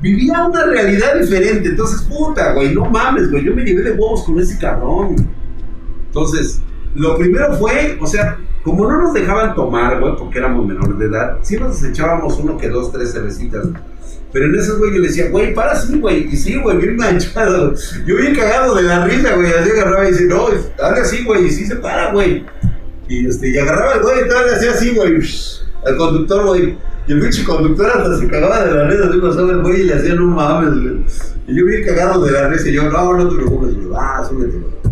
Vivía 0.01 0.45
una 0.45 0.67
realidad 0.67 1.19
diferente. 1.19 1.71
Entonces, 1.71 2.03
puta, 2.03 2.53
güey, 2.53 2.75
no 2.75 2.87
mames, 2.87 3.31
güey. 3.31 3.45
Yo 3.45 3.55
me 3.55 3.65
llevé 3.65 3.83
de 3.83 3.93
huevos 3.93 4.25
con 4.25 4.39
ese 4.41 4.59
cabrón. 4.59 5.17
Entonces, 6.07 6.61
lo 6.95 7.17
primero 7.17 7.55
fue, 7.55 7.97
o 8.01 8.07
sea, 8.07 8.39
como 8.63 8.91
no 8.91 9.03
nos 9.03 9.13
dejaban 9.13 9.55
tomar, 9.55 10.01
güey, 10.01 10.17
porque 10.17 10.39
éramos 10.39 10.67
menores 10.67 10.99
de 10.99 11.07
edad, 11.07 11.39
sí 11.43 11.57
nos 11.57 11.83
echábamos 11.83 12.39
uno 12.39 12.57
que 12.57 12.69
dos, 12.69 12.93
tres 12.93 13.13
cervecitas, 13.13 13.67
Pero 14.33 14.47
en 14.47 14.55
esas, 14.55 14.79
güey, 14.79 14.95
yo 14.95 15.01
le 15.01 15.09
decía, 15.09 15.31
güey, 15.31 15.53
para 15.55 15.73
así, 15.73 15.99
güey. 15.99 16.33
Y 16.33 16.37
sí, 16.37 16.57
güey, 16.57 16.79
bien 16.79 16.97
manchado. 16.97 17.75
Yo 18.07 18.17
bien 18.17 18.35
cagado 18.35 18.75
de 18.75 18.83
la 18.83 19.05
risa, 19.05 19.35
güey. 19.35 19.53
Así 19.53 19.71
agarraba 19.71 20.09
y 20.09 20.13
dice, 20.13 20.25
no, 20.25 20.49
dale 20.79 21.01
así, 21.01 21.25
güey. 21.25 21.47
Y 21.47 21.51
sí 21.51 21.67
se 21.67 21.77
para, 21.77 22.13
güey. 22.13 22.45
Y, 23.09 23.27
este, 23.27 23.51
y 23.51 23.59
agarraba 23.59 23.95
el 23.95 24.03
güey 24.03 24.21
y 24.21 24.29
le 24.29 24.55
hacía 24.55 24.71
así, 24.71 24.95
güey 24.95 25.21
al 25.85 25.97
conductor, 25.97 26.47
güey. 26.47 26.77
Y 27.07 27.13
el 27.13 27.21
pinche 27.21 27.45
conductor 27.45 27.91
hasta 27.91 28.17
se 28.17 28.29
cagaba 28.29 28.65
de 28.65 28.75
la 28.75 28.89
risa, 28.89 29.09
así 29.09 29.19
pasaba 29.19 29.51
el 29.51 29.63
güey 29.63 29.81
y 29.81 29.85
le 29.85 29.95
hacía 29.95 30.15
no 30.15 30.27
mames, 30.27 30.81
güey. 30.81 31.05
Y 31.49 31.57
yo 31.57 31.67
vi 31.67 31.85
cagado 31.85 32.25
de 32.25 32.31
la 32.31 32.49
risa 32.49 32.69
y 32.69 32.75
yo, 32.75 32.89
no, 32.89 33.17
no 33.17 33.29
te 33.29 33.35
preocupes, 33.35 33.75
güey, 33.75 33.89
ah, 33.99 34.25
súbete, 34.29 34.59
güey. 34.59 34.92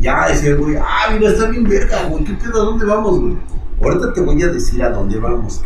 Ya 0.00 0.28
decía 0.28 0.54
güey, 0.56 0.76
ah, 0.76 1.10
mira, 1.12 1.30
está 1.30 1.48
bien 1.48 1.64
verga, 1.64 2.04
güey, 2.08 2.24
¿qué 2.24 2.34
pedo? 2.34 2.62
¿A 2.62 2.64
dónde 2.64 2.84
vamos, 2.84 3.20
güey? 3.20 3.36
Ahorita 3.80 4.12
te 4.12 4.20
voy 4.20 4.42
a 4.42 4.48
decir 4.48 4.82
a 4.82 4.90
dónde 4.90 5.18
vamos, 5.18 5.62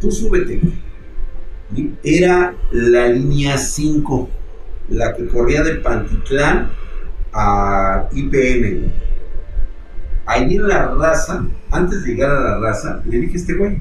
Tú 0.00 0.10
súbete, 0.10 0.58
güey. 0.58 1.94
Era 2.02 2.54
la 2.70 3.08
línea 3.08 3.56
5, 3.56 4.28
la 4.90 5.14
que 5.14 5.26
corría 5.26 5.62
de 5.62 5.76
Pantitlán 5.76 6.70
a 7.32 8.08
güey. 8.12 8.92
Ahí 10.26 10.56
en 10.56 10.68
la 10.68 10.94
raza, 10.94 11.44
antes 11.70 12.04
de 12.04 12.10
llegar 12.10 12.30
a 12.30 12.40
la 12.40 12.58
raza, 12.60 13.02
le 13.06 13.18
dije 13.18 13.34
a 13.34 13.36
este 13.36 13.54
güey, 13.54 13.78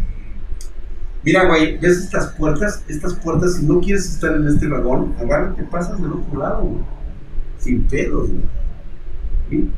mira 1.24 1.46
güey, 1.46 1.78
ves 1.78 2.00
estas 2.00 2.28
puertas, 2.34 2.84
estas 2.88 3.14
puertas, 3.16 3.56
si 3.56 3.66
no 3.66 3.80
quieres 3.80 4.06
estar 4.10 4.36
en 4.36 4.48
este 4.48 4.68
vagón, 4.68 5.16
agárrate, 5.20 5.64
pasas 5.64 6.02
del 6.02 6.14
otro 6.14 6.40
lado, 6.40 6.62
güey. 6.64 6.84
Sin 7.64 7.84
pedos. 7.84 8.30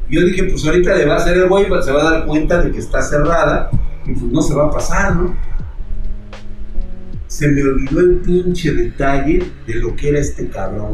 Yo 0.09 0.25
dije, 0.25 0.43
pues 0.45 0.65
ahorita 0.65 0.95
le 0.95 1.05
va 1.05 1.15
a 1.15 1.17
hacer 1.17 1.37
el 1.37 1.47
güey, 1.47 1.65
se 1.83 1.91
va 1.91 2.01
a 2.01 2.11
dar 2.11 2.25
cuenta 2.25 2.61
de 2.61 2.71
que 2.71 2.79
está 2.79 3.01
cerrada 3.01 3.69
y 4.05 4.13
pues 4.13 4.31
no 4.31 4.41
se 4.41 4.55
va 4.55 4.65
a 4.65 4.71
pasar, 4.71 5.15
¿no? 5.15 5.35
Se 7.27 7.47
me 7.49 7.61
olvidó 7.61 7.99
el 7.99 8.15
pinche 8.17 8.73
detalle 8.73 9.43
de 9.67 9.75
lo 9.75 9.95
que 9.95 10.09
era 10.09 10.19
este 10.19 10.47
cabrón. 10.47 10.93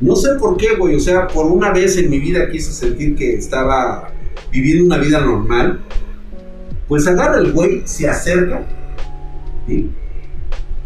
No 0.00 0.16
sé 0.16 0.30
por 0.38 0.56
qué, 0.56 0.76
güey. 0.76 0.94
O 0.94 1.00
sea, 1.00 1.26
por 1.26 1.46
una 1.46 1.72
vez 1.72 1.96
en 1.96 2.08
mi 2.08 2.18
vida 2.18 2.48
quise 2.50 2.72
sentir 2.72 3.14
que 3.16 3.34
estaba 3.34 4.10
viviendo 4.50 4.84
una 4.84 4.98
vida 4.98 5.20
normal. 5.20 5.80
Pues 6.88 7.06
agarra 7.06 7.38
el 7.38 7.52
güey, 7.52 7.82
se 7.84 8.08
acerca. 8.08 8.64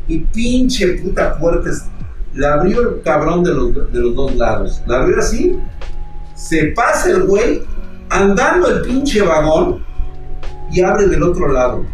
Y 0.09 0.19
pinche 0.33 0.89
puta 0.95 1.39
puerta. 1.39 1.71
La 2.37 2.55
abrió 2.55 2.81
el 2.83 3.03
cabrón 3.03 3.43
de 3.43 3.53
los, 3.53 3.75
de 3.93 4.01
los 4.01 4.15
dos 4.15 4.37
lados. 4.37 4.83
La 4.87 5.01
abrió 5.01 5.19
así. 5.19 5.59
Se 6.35 6.67
pasa 6.67 7.11
el 7.11 7.25
güey 7.25 7.63
andando 8.11 8.69
el 8.69 8.83
pinche 8.83 9.23
vagón 9.23 9.85
y 10.71 10.83
abre 10.83 11.09
del 11.09 11.23
otro 11.23 11.51
lado. 11.51 11.85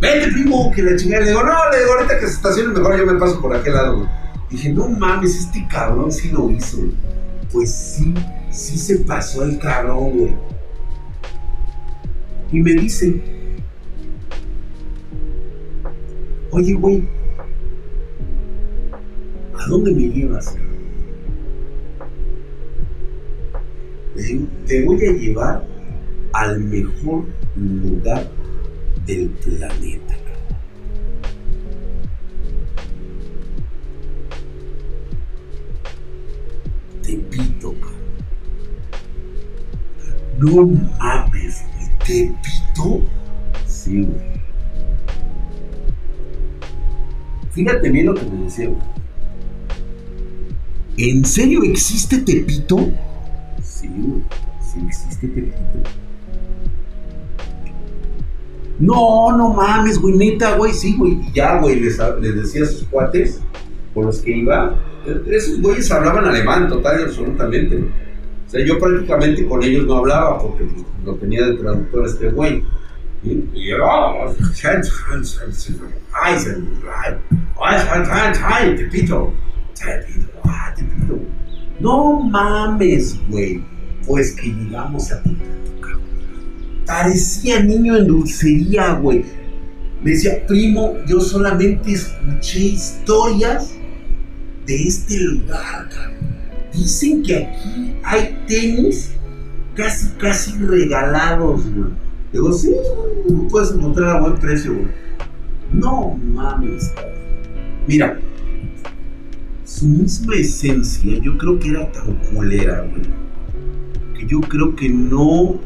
Vente, 0.00 0.32
primo, 0.32 0.70
que 0.74 0.82
la 0.82 0.96
chingada. 0.96 1.24
Le 1.24 1.30
digo, 1.30 1.42
no, 1.42 1.70
le 1.70 1.78
digo, 1.78 1.92
ahorita 1.92 2.18
que 2.18 2.26
se 2.26 2.32
estacione 2.34 2.74
mejor 2.74 2.98
yo 2.98 3.06
me 3.06 3.18
paso 3.18 3.40
por 3.40 3.54
aquel 3.54 3.74
lado, 3.74 3.98
güey. 3.98 4.08
Dije, 4.50 4.68
no 4.70 4.88
mames, 4.88 5.36
este 5.36 5.66
cabrón 5.68 6.12
sí 6.12 6.30
lo 6.30 6.50
hizo. 6.50 6.78
Pues 7.50 7.72
sí, 7.72 8.12
sí 8.50 8.76
se 8.76 8.98
pasó 8.98 9.44
el 9.44 9.58
cabrón, 9.58 10.10
güey. 10.10 10.34
Y 12.50 12.60
me 12.60 12.72
dice, 12.72 13.22
oye, 16.50 16.74
güey, 16.74 17.08
¿a 19.62 19.68
dónde 19.68 19.92
me 19.92 20.08
llevas? 20.08 20.56
Te 24.66 24.84
voy 24.84 25.04
a 25.06 25.12
llevar 25.12 25.66
al 26.32 26.60
mejor 26.60 27.24
lugar 27.56 28.28
del 29.06 29.28
planeta. 29.28 30.16
Tepito. 37.02 37.74
No 40.38 40.66
mames, 40.98 41.64
Tepito. 42.06 43.02
Sí, 43.66 44.02
güey. 44.02 44.32
Fíjate 47.50 47.90
bien 47.90 48.06
lo 48.06 48.14
que 48.14 48.24
me 48.24 48.44
decía, 48.44 48.68
güey. 48.68 48.91
¿En 50.96 51.24
serio 51.24 51.62
existe 51.64 52.18
Tepito? 52.18 52.90
Sí, 53.62 53.88
güey. 53.96 54.22
Sí 54.60 54.78
existe 54.86 55.28
Tepito. 55.28 55.56
No, 58.78 59.36
no 59.36 59.52
mames, 59.52 59.98
güey, 59.98 60.16
neta, 60.16 60.56
güey, 60.56 60.72
sí, 60.72 60.96
güey. 60.96 61.12
Y 61.12 61.32
ya, 61.32 61.60
güey, 61.60 61.80
les, 61.80 61.98
les 62.20 62.36
decía 62.36 62.64
a 62.64 62.66
sus 62.66 62.84
cuates 62.84 63.40
por 63.94 64.06
los 64.06 64.18
que 64.18 64.36
iba, 64.36 64.76
esos 65.30 65.60
güeyes 65.60 65.90
hablaban 65.90 66.24
alemán 66.24 66.68
total 66.68 67.00
y 67.00 67.02
absolutamente. 67.04 67.76
O 67.76 68.50
sea, 68.50 68.64
yo 68.64 68.78
prácticamente 68.78 69.46
con 69.46 69.62
ellos 69.62 69.86
no 69.86 69.98
hablaba 69.98 70.38
porque 70.38 70.64
pues, 70.64 70.84
lo 71.04 71.14
tenía 71.14 71.46
de 71.46 71.54
traductor 71.54 72.06
este 72.06 72.30
güey. 72.30 72.64
Y 73.22 73.68
yo, 73.68 73.76
No 81.80 82.20
mames, 82.20 83.18
güey. 83.28 83.62
Pues 84.06 84.32
que 84.32 84.48
llegamos 84.48 85.12
a 85.12 85.22
Parecía 86.86 87.62
niño 87.62 87.96
en 87.96 88.06
dulcería, 88.06 88.94
güey. 88.94 89.24
Me 90.02 90.10
decía, 90.10 90.44
primo, 90.46 90.94
yo 91.06 91.20
solamente 91.20 91.92
escuché 91.92 92.58
historias 92.58 93.72
de 94.66 94.82
este 94.82 95.18
lugar, 95.18 95.88
Dicen 96.72 97.22
que 97.22 97.36
aquí 97.36 97.94
hay 98.02 98.38
tenis 98.46 99.12
casi, 99.74 100.08
casi 100.18 100.52
regalados, 100.58 101.62
güey. 101.72 101.90
Digo, 102.32 102.52
sí, 102.52 102.72
puedes 103.50 103.72
encontrar 103.72 104.16
a 104.16 104.20
buen 104.20 104.34
precio, 104.36 104.72
güey. 104.74 104.86
No 105.72 106.14
mames, 106.14 106.92
Mira, 107.86 108.18
su 109.72 109.86
misma 109.86 110.36
esencia, 110.36 111.18
yo 111.18 111.36
creo 111.38 111.58
que 111.58 111.70
era 111.70 111.90
tan 111.92 112.14
culera, 112.32 112.86
güey. 112.90 113.02
Que 114.18 114.26
yo 114.26 114.40
creo 114.40 114.74
que 114.76 114.88
no. 114.88 115.60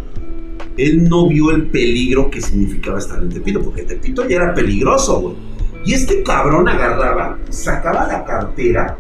Él 0.77 1.09
no 1.09 1.29
vio 1.29 1.53
el 1.53 1.69
peligro 1.69 2.31
que 2.31 2.41
significaba 2.41 2.99
estar 2.99 3.23
en 3.23 3.31
Tepito, 3.31 3.63
porque 3.63 3.83
Tepito 3.83 4.29
ya 4.29 4.37
era 4.37 4.55
peligroso, 4.55 5.21
güey 5.21 5.37
y 5.87 5.95
este 5.95 6.25
cabrón 6.25 6.69
agarraba, 6.69 7.39
sacaba 7.49 8.09
la 8.09 8.25
cartera 8.25 8.99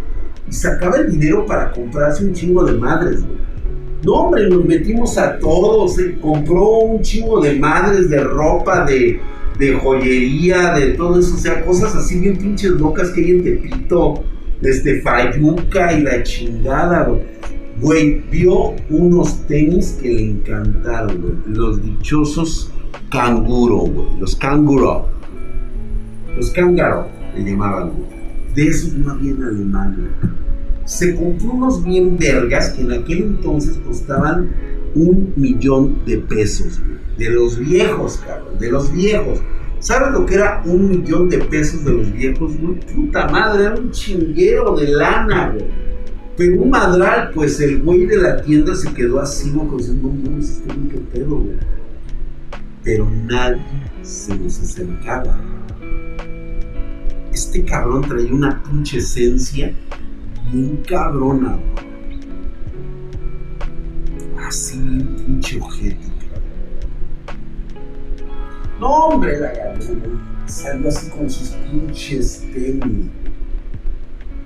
y 0.49 0.53
sacaba 0.53 0.99
el 0.99 1.11
dinero 1.11 1.45
para 1.45 1.73
comprarse 1.73 2.25
un 2.25 2.33
chingo 2.33 2.65
de 2.65 2.79
madres, 2.79 3.27
güey. 3.27 3.39
No, 4.05 4.13
hombre, 4.13 4.49
nos 4.49 4.65
metimos 4.65 5.19
a 5.19 5.37
todos. 5.41 5.99
Eh. 5.99 6.17
Compró 6.23 6.79
un 6.79 7.03
chingo 7.03 7.41
de 7.41 7.59
madres, 7.59 8.09
de 8.09 8.23
ropa, 8.23 8.85
de, 8.85 9.21
de 9.59 9.75
joyería, 9.75 10.75
de 10.75 10.93
todo 10.93 11.19
eso. 11.19 11.35
O 11.35 11.39
sea, 11.39 11.65
cosas 11.65 11.97
así 11.97 12.21
bien 12.21 12.39
pinches 12.39 12.71
locas 12.71 13.11
que 13.11 13.21
hay 13.21 13.31
en 13.33 13.43
Tepito. 13.43 14.23
Desde 14.61 15.01
Fayuca 15.03 15.93
y 15.93 16.03
la 16.03 16.23
chingada, 16.23 17.05
güey. 17.05 17.21
Güey, 17.81 18.23
vio 18.31 18.75
unos 18.89 19.47
tenis 19.47 19.99
que 20.01 20.09
le 20.09 20.23
encantaron, 20.23 21.21
güey. 21.21 21.35
Los 21.47 21.83
dichosos 21.83 22.73
canguro, 23.11 23.79
güey. 23.79 24.09
Los 24.19 24.35
canguro. 24.37 25.17
Los 26.37 26.51
cángaro 26.51 27.07
le 27.35 27.51
llamaban, 27.51 27.93
de 28.55 28.67
esos 28.67 28.93
no 28.93 29.13
había 29.13 29.31
en 29.31 29.43
Alemania. 29.43 30.11
Se 30.85 31.15
compró 31.15 31.53
unos 31.53 31.83
bien 31.83 32.19
vergas 32.19 32.71
que 32.71 32.83
en 32.83 32.93
aquel 32.93 33.23
entonces 33.23 33.79
costaban 33.87 34.51
un 34.95 35.33
millón 35.37 36.05
de 36.05 36.19
pesos, 36.19 36.81
de 37.17 37.31
los 37.31 37.59
viejos, 37.59 38.23
cabrón, 38.27 38.59
de 38.59 38.71
los 38.71 38.93
viejos. 38.93 39.41
¿Sabes 39.79 40.13
lo 40.13 40.27
que 40.27 40.35
era 40.35 40.63
un 40.65 40.89
millón 40.89 41.29
de 41.29 41.39
pesos 41.39 41.85
de 41.85 41.93
los 41.93 42.13
viejos, 42.13 42.57
güey? 42.59 42.81
Puta 42.81 43.29
madre, 43.29 43.65
era 43.67 43.75
un 43.75 43.91
chinguero 43.91 44.77
de 44.77 44.89
lana, 44.89 45.51
güey. 45.51 45.67
Pero 46.37 46.63
un 46.63 46.71
madral, 46.71 47.31
pues 47.35 47.61
el 47.61 47.83
güey 47.83 48.07
de 48.07 48.19
la 48.19 48.43
tienda 48.43 48.75
se 48.75 48.93
quedó 48.93 49.21
así, 49.21 49.51
güey, 49.51 49.79
diciendo, 49.79 50.13
no, 50.13 50.39
este 50.39 50.69
qué 50.91 50.99
pedo, 51.13 51.37
güey. 51.37 51.57
Pero 52.83 53.09
nadie 53.27 53.63
se 54.03 54.37
nos 54.37 54.61
acercaba 54.61 55.39
este 57.37 57.65
cabrón 57.67 58.01
traía 58.01 58.33
una 58.33 58.63
pinche 58.63 58.97
esencia 58.97 59.71
bien 60.51 60.83
cabrona. 60.89 61.59
Así, 64.39 64.79
pinche 65.27 65.61
ojete, 65.61 66.07
No, 68.81 68.89
hombre, 68.89 69.39
la 69.39 69.53
salió 70.47 70.89
así 70.89 71.11
con 71.11 71.29
sus 71.29 71.49
pinches 71.51 72.45
tenis. 72.53 73.11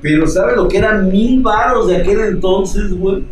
Pero 0.01 0.27
¿sabes 0.27 0.57
lo 0.57 0.69
que 0.69 0.79
eran 0.79 1.11
mil 1.11 1.43
varos 1.43 1.89
de 1.89 1.97
aquel 1.97 2.21
entonces, 2.21 2.93
güey? 2.93 3.27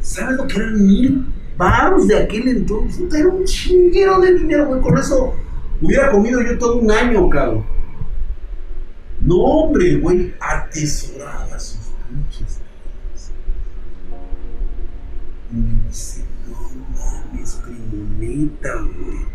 ¿Sabes 0.00 0.36
lo 0.36 0.46
que 0.46 0.56
eran 0.56 0.86
mil 0.86 1.26
varos 1.56 2.08
de 2.08 2.16
aquel 2.16 2.48
entonces? 2.48 3.14
Era 3.14 3.28
un 3.28 3.44
chinguero 3.44 4.20
de 4.20 4.38
dinero, 4.38 4.66
güey. 4.66 4.80
Con 4.80 4.98
eso 4.98 5.34
Hubiera 5.82 6.12
comido 6.12 6.40
yo 6.40 6.56
todo 6.58 6.76
un 6.76 6.90
año, 6.90 7.28
cabrón. 7.28 7.64
No, 9.20 9.36
hombre, 9.36 9.96
güey, 9.96 10.32
atesoraba 10.38 11.56
bonita, 18.32 18.68
güey. 18.74 19.32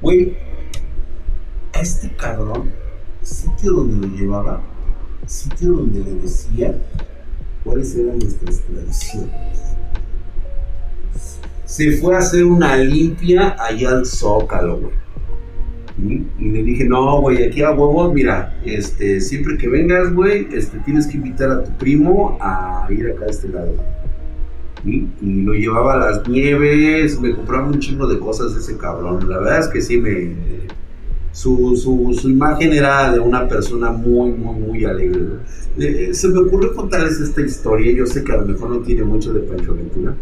Güey, 0.00 0.36
a 1.72 1.80
este 1.80 2.14
cabrón, 2.16 2.70
sitio 3.22 3.72
donde 3.72 4.06
lo 4.06 4.14
llevaba, 4.14 4.62
sitio 5.26 5.72
donde 5.72 6.00
le 6.00 6.14
decía 6.14 6.74
cuáles 7.62 7.94
eran 7.96 8.18
nuestras 8.18 8.60
tradiciones. 8.60 9.32
Se 11.64 11.92
fue 11.92 12.14
a 12.14 12.18
hacer 12.18 12.44
una 12.44 12.76
limpia 12.76 13.56
allá 13.58 13.90
al 13.90 14.06
Zócalo, 14.06 14.78
güey. 14.78 15.03
Y 15.96 16.48
le 16.50 16.62
dije, 16.64 16.84
no, 16.84 17.20
güey, 17.20 17.44
aquí 17.44 17.62
a 17.62 17.70
huevos, 17.70 18.12
mira, 18.12 18.58
este, 18.64 19.20
siempre 19.20 19.56
que 19.56 19.68
vengas, 19.68 20.12
güey, 20.12 20.48
este, 20.52 20.78
tienes 20.80 21.06
que 21.06 21.18
invitar 21.18 21.50
a 21.50 21.62
tu 21.62 21.70
primo 21.78 22.36
a 22.40 22.88
ir 22.90 23.12
acá 23.12 23.26
a 23.26 23.30
este 23.30 23.48
lado. 23.48 23.74
Y 24.84 25.06
lo 25.22 25.54
llevaba 25.54 25.94
a 25.94 26.10
las 26.10 26.28
nieves, 26.28 27.20
me 27.20 27.34
compraba 27.34 27.68
un 27.68 27.78
chingo 27.78 28.06
de 28.08 28.18
cosas 28.18 28.54
ese 28.56 28.76
cabrón. 28.76 29.28
La 29.28 29.38
verdad 29.38 29.60
es 29.60 29.68
que 29.68 29.80
sí 29.80 29.98
me... 29.98 30.32
Su, 31.32 31.74
su, 31.76 32.28
imagen 32.28 32.72
era 32.72 33.12
de 33.12 33.18
una 33.18 33.48
persona 33.48 33.90
muy, 33.90 34.30
muy, 34.30 34.54
muy 34.54 34.84
alegre. 34.84 35.22
se 36.12 36.28
me 36.28 36.38
ocurrió 36.38 36.72
contarles 36.74 37.20
esta 37.20 37.40
historia, 37.40 37.92
yo 37.92 38.06
sé 38.06 38.22
que 38.22 38.32
a 38.32 38.36
lo 38.36 38.46
mejor 38.46 38.70
no 38.70 38.78
tiene 38.78 39.02
mucho 39.02 39.32
de 39.32 39.40
Pancho 39.40 39.72
Aventura, 39.72 40.14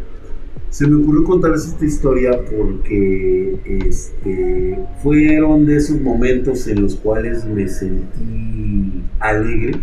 se 0.72 0.88
me 0.88 0.96
ocurrió 0.96 1.24
contarles 1.24 1.66
esta 1.66 1.84
historia 1.84 2.30
porque 2.50 3.58
este, 3.86 4.78
fueron 5.02 5.66
de 5.66 5.76
esos 5.76 6.00
momentos 6.00 6.66
en 6.66 6.80
los 6.80 6.96
cuales 6.96 7.44
me 7.44 7.68
sentí 7.68 9.02
alegre 9.18 9.78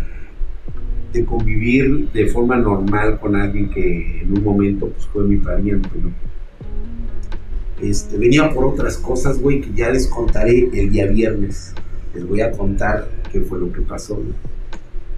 de 1.12 1.24
convivir 1.24 2.10
de 2.10 2.26
forma 2.26 2.56
normal 2.56 3.20
con 3.20 3.36
alguien 3.36 3.70
que 3.70 4.22
en 4.22 4.36
un 4.36 4.42
momento 4.42 4.88
pues, 4.88 5.06
fue 5.06 5.22
mi 5.22 5.36
pariente, 5.36 5.88
Este, 7.80 8.18
venía 8.18 8.50
por 8.52 8.64
otras 8.64 8.96
cosas, 8.96 9.40
güey, 9.40 9.60
que 9.60 9.72
ya 9.72 9.90
les 9.90 10.08
contaré 10.08 10.70
el 10.72 10.90
día 10.90 11.06
viernes. 11.06 11.72
Les 12.16 12.26
voy 12.26 12.40
a 12.40 12.50
contar 12.50 13.08
qué 13.30 13.40
fue 13.42 13.60
lo 13.60 13.72
que 13.72 13.80
pasó, 13.82 14.20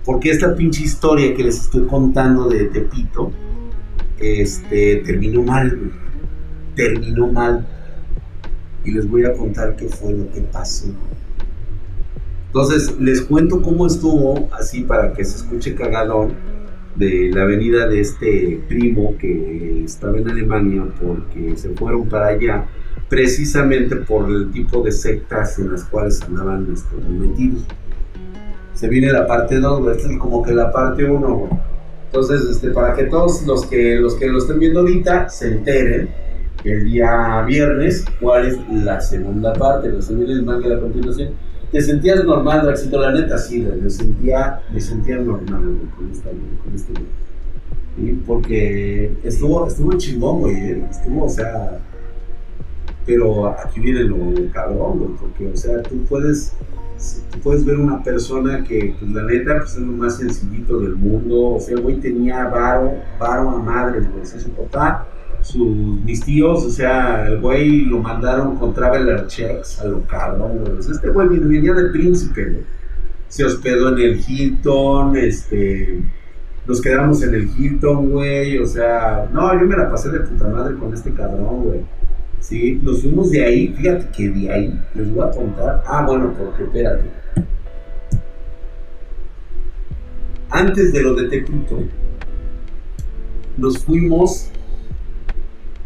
Porque 0.05 0.33
esta 0.33 0.55
pinche 0.55 0.83
historia 0.83 1.35
que 1.35 1.45
les 1.45 1.63
estoy 1.63 1.87
contando 1.87 2.51
de 2.51 2.67
Tepito, 2.67 3.33
este, 4.23 5.03
terminó 5.05 5.43
mal, 5.43 5.93
terminó 6.75 7.27
mal. 7.27 7.67
Y 8.85 8.91
les 8.93 9.09
voy 9.09 9.25
a 9.25 9.33
contar 9.33 9.77
qué 9.77 9.89
fue 9.89 10.13
lo 10.13 10.31
que 10.33 10.41
pasó. 10.41 10.89
Entonces, 12.47 12.99
les 12.99 13.23
cuento 13.23 13.63
cómo 13.63 13.87
estuvo, 13.87 14.49
así 14.53 14.83
para 14.83 15.13
que 15.13 15.25
se 15.25 15.37
escuche 15.37 15.75
cagadón, 15.75 16.35
de 16.97 17.31
la 17.33 17.45
venida 17.45 17.87
de 17.87 18.01
este 18.01 18.61
primo 18.69 19.17
que 19.19 19.85
estaba 19.85 20.19
en 20.19 20.29
Alemania 20.29 20.85
porque 21.01 21.57
se 21.57 21.71
fueron 21.71 22.09
para 22.09 22.29
allá 22.29 22.67
precisamente 23.09 23.97
por 23.97 24.31
el 24.31 24.51
tipo 24.51 24.83
de 24.83 24.93
sectas 24.93 25.59
en 25.59 25.73
las 25.73 25.85
cuales 25.85 26.23
andaban 26.23 26.69
estos 26.73 27.03
metidos. 27.09 27.65
Se 28.75 28.89
viene 28.89 29.13
la 29.13 29.27
parte 29.27 29.59
2, 29.59 29.97
esta 29.97 30.11
es 30.11 30.19
como 30.19 30.43
que 30.43 30.53
la 30.53 30.73
parte 30.73 31.05
1, 31.05 31.49
entonces, 32.13 32.43
este, 32.51 32.73
para 32.73 32.95
que 32.95 33.05
todos 33.05 33.47
los 33.47 33.65
que, 33.65 33.97
los 33.97 34.17
que 34.17 34.27
lo 34.27 34.37
estén 34.37 34.59
viendo 34.59 34.81
ahorita 34.81 35.31
se 35.31 35.49
enteren 35.49 36.11
el 36.63 36.85
día 36.85 37.41
viernes 37.47 38.05
cuál 38.21 38.49
es 38.49 38.59
la 38.71 39.01
segunda 39.01 39.55
parte, 39.55 39.89
los 39.89 40.05
señores 40.05 40.43
más 40.43 40.61
que 40.61 40.69
la 40.69 40.79
continuación. 40.79 41.31
¿Te 41.71 41.81
sentías 41.81 42.23
normal, 42.23 42.67
Draxito? 42.67 43.01
La 43.01 43.13
neta, 43.13 43.39
sí, 43.39 43.61
me 43.61 43.89
sentía, 43.89 44.61
me 44.71 44.79
sentía 44.79 45.17
normal 45.17 45.79
con, 45.97 46.11
esta, 46.13 46.29
con 46.29 46.75
este 46.75 46.93
¿Sí? 47.97 48.23
Porque 48.27 49.11
estuvo, 49.25 49.67
estuvo 49.67 49.95
chingón, 49.95 50.41
güey, 50.41 50.83
estuvo, 50.91 51.25
o 51.25 51.31
sea, 51.31 51.79
pero 53.07 53.49
aquí 53.59 53.81
viene 53.81 54.01
lo 54.01 54.19
cabrón, 54.53 54.99
güey, 54.99 55.11
porque, 55.19 55.47
o 55.47 55.57
sea, 55.57 55.83
tú 55.83 56.05
puedes 56.11 56.53
puedes 57.43 57.65
ver 57.65 57.79
una 57.79 58.03
persona 58.03 58.63
que, 58.65 58.95
pues 58.99 59.11
la 59.11 59.23
neta, 59.25 59.59
pues 59.59 59.73
es 59.73 59.81
lo 59.81 59.93
más 59.93 60.17
sencillito 60.17 60.79
del 60.81 60.97
mundo. 60.97 61.55
O 61.55 61.61
sea, 61.61 61.75
el 61.75 61.83
güey 61.83 61.97
tenía 61.97 62.47
varo, 62.47 62.93
varo 63.19 63.51
a 63.51 63.59
madres, 63.59 64.09
güey. 64.11 64.23
O 64.23 64.27
sea, 64.27 64.41
su 64.41 64.51
papá, 64.51 65.07
sus, 65.43 65.67
mis 66.05 66.21
tíos, 66.21 66.65
o 66.65 66.71
sea, 66.71 67.27
el 67.27 67.41
güey 67.41 67.85
lo 67.87 67.99
mandaron 67.99 68.57
con 68.57 68.75
Traveler 68.75 69.27
Checks 69.27 69.81
a 69.81 69.87
lo 69.87 70.03
cabrón, 70.07 70.59
güey. 70.59 70.79
O 70.79 70.83
sea, 70.83 70.95
este 70.95 71.11
güey 71.11 71.29
venía 71.29 71.73
de 71.73 71.91
príncipe, 71.91 72.45
güey. 72.45 72.65
Se 73.29 73.45
hospedó 73.45 73.97
en 73.97 73.99
el 73.99 74.21
Hilton, 74.27 75.17
este. 75.17 76.03
Nos 76.67 76.81
quedamos 76.81 77.23
en 77.23 77.35
el 77.35 77.51
Hilton, 77.59 78.11
güey. 78.11 78.59
O 78.59 78.67
sea, 78.67 79.29
no, 79.33 79.53
yo 79.59 79.67
me 79.67 79.77
la 79.77 79.91
pasé 79.91 80.11
de 80.11 80.21
puta 80.21 80.49
madre 80.49 80.77
con 80.77 80.93
este 80.93 81.13
cabrón, 81.13 81.65
güey. 81.65 81.81
Sí, 82.43 82.81
nos 82.83 83.03
fuimos 83.03 83.31
de 83.31 83.45
ahí, 83.45 83.69
fíjate 83.69 84.09
que 84.09 84.29
de 84.29 84.53
ahí 84.53 84.81
les 84.97 85.15
voy 85.15 85.25
a 85.25 85.31
contar. 85.31 85.85
Ah, 85.87 86.05
bueno, 86.05 86.35
porque 86.37 86.65
espérate. 86.65 87.05
Antes 90.51 90.93
de 90.93 91.03
lo 91.03 91.15
de 91.15 91.29
Tepito, 91.29 91.85
nos 93.57 93.79
fuimos 93.79 94.51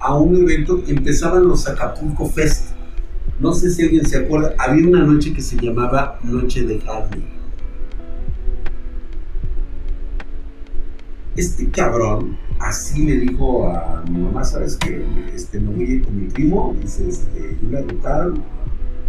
a 0.01 0.17
un 0.17 0.35
evento, 0.35 0.83
empezaban 0.89 1.47
los 1.47 1.69
Acapulco 1.69 2.27
Fest. 2.27 2.71
No 3.39 3.53
sé 3.53 3.71
si 3.71 3.83
alguien 3.83 4.07
se 4.07 4.17
acuerda, 4.17 4.55
había 4.57 4.89
una 4.89 5.05
noche 5.05 5.35
que 5.35 5.43
se 5.43 5.57
llamaba 5.57 6.19
Noche 6.25 6.63
de 6.63 6.81
Harley. 6.89 7.23
Este 11.37 11.71
cabrón 11.71 12.39
así 12.69 13.07
le 13.07 13.19
dijo 13.19 13.69
a 13.69 14.03
mi 14.11 14.19
mamá, 14.21 14.45
¿sabes 14.45 14.77
qué? 14.77 15.05
Este, 15.33 15.61
me 15.61 15.73
voy 15.73 15.85
a 15.85 15.89
ir 15.95 16.05
con 16.05 16.21
mi 16.21 16.29
primo, 16.29 16.77
dice, 16.81 17.09
este, 17.09 17.57
y 17.63 17.67
me 17.67 17.79
adoptaron. 17.79 18.43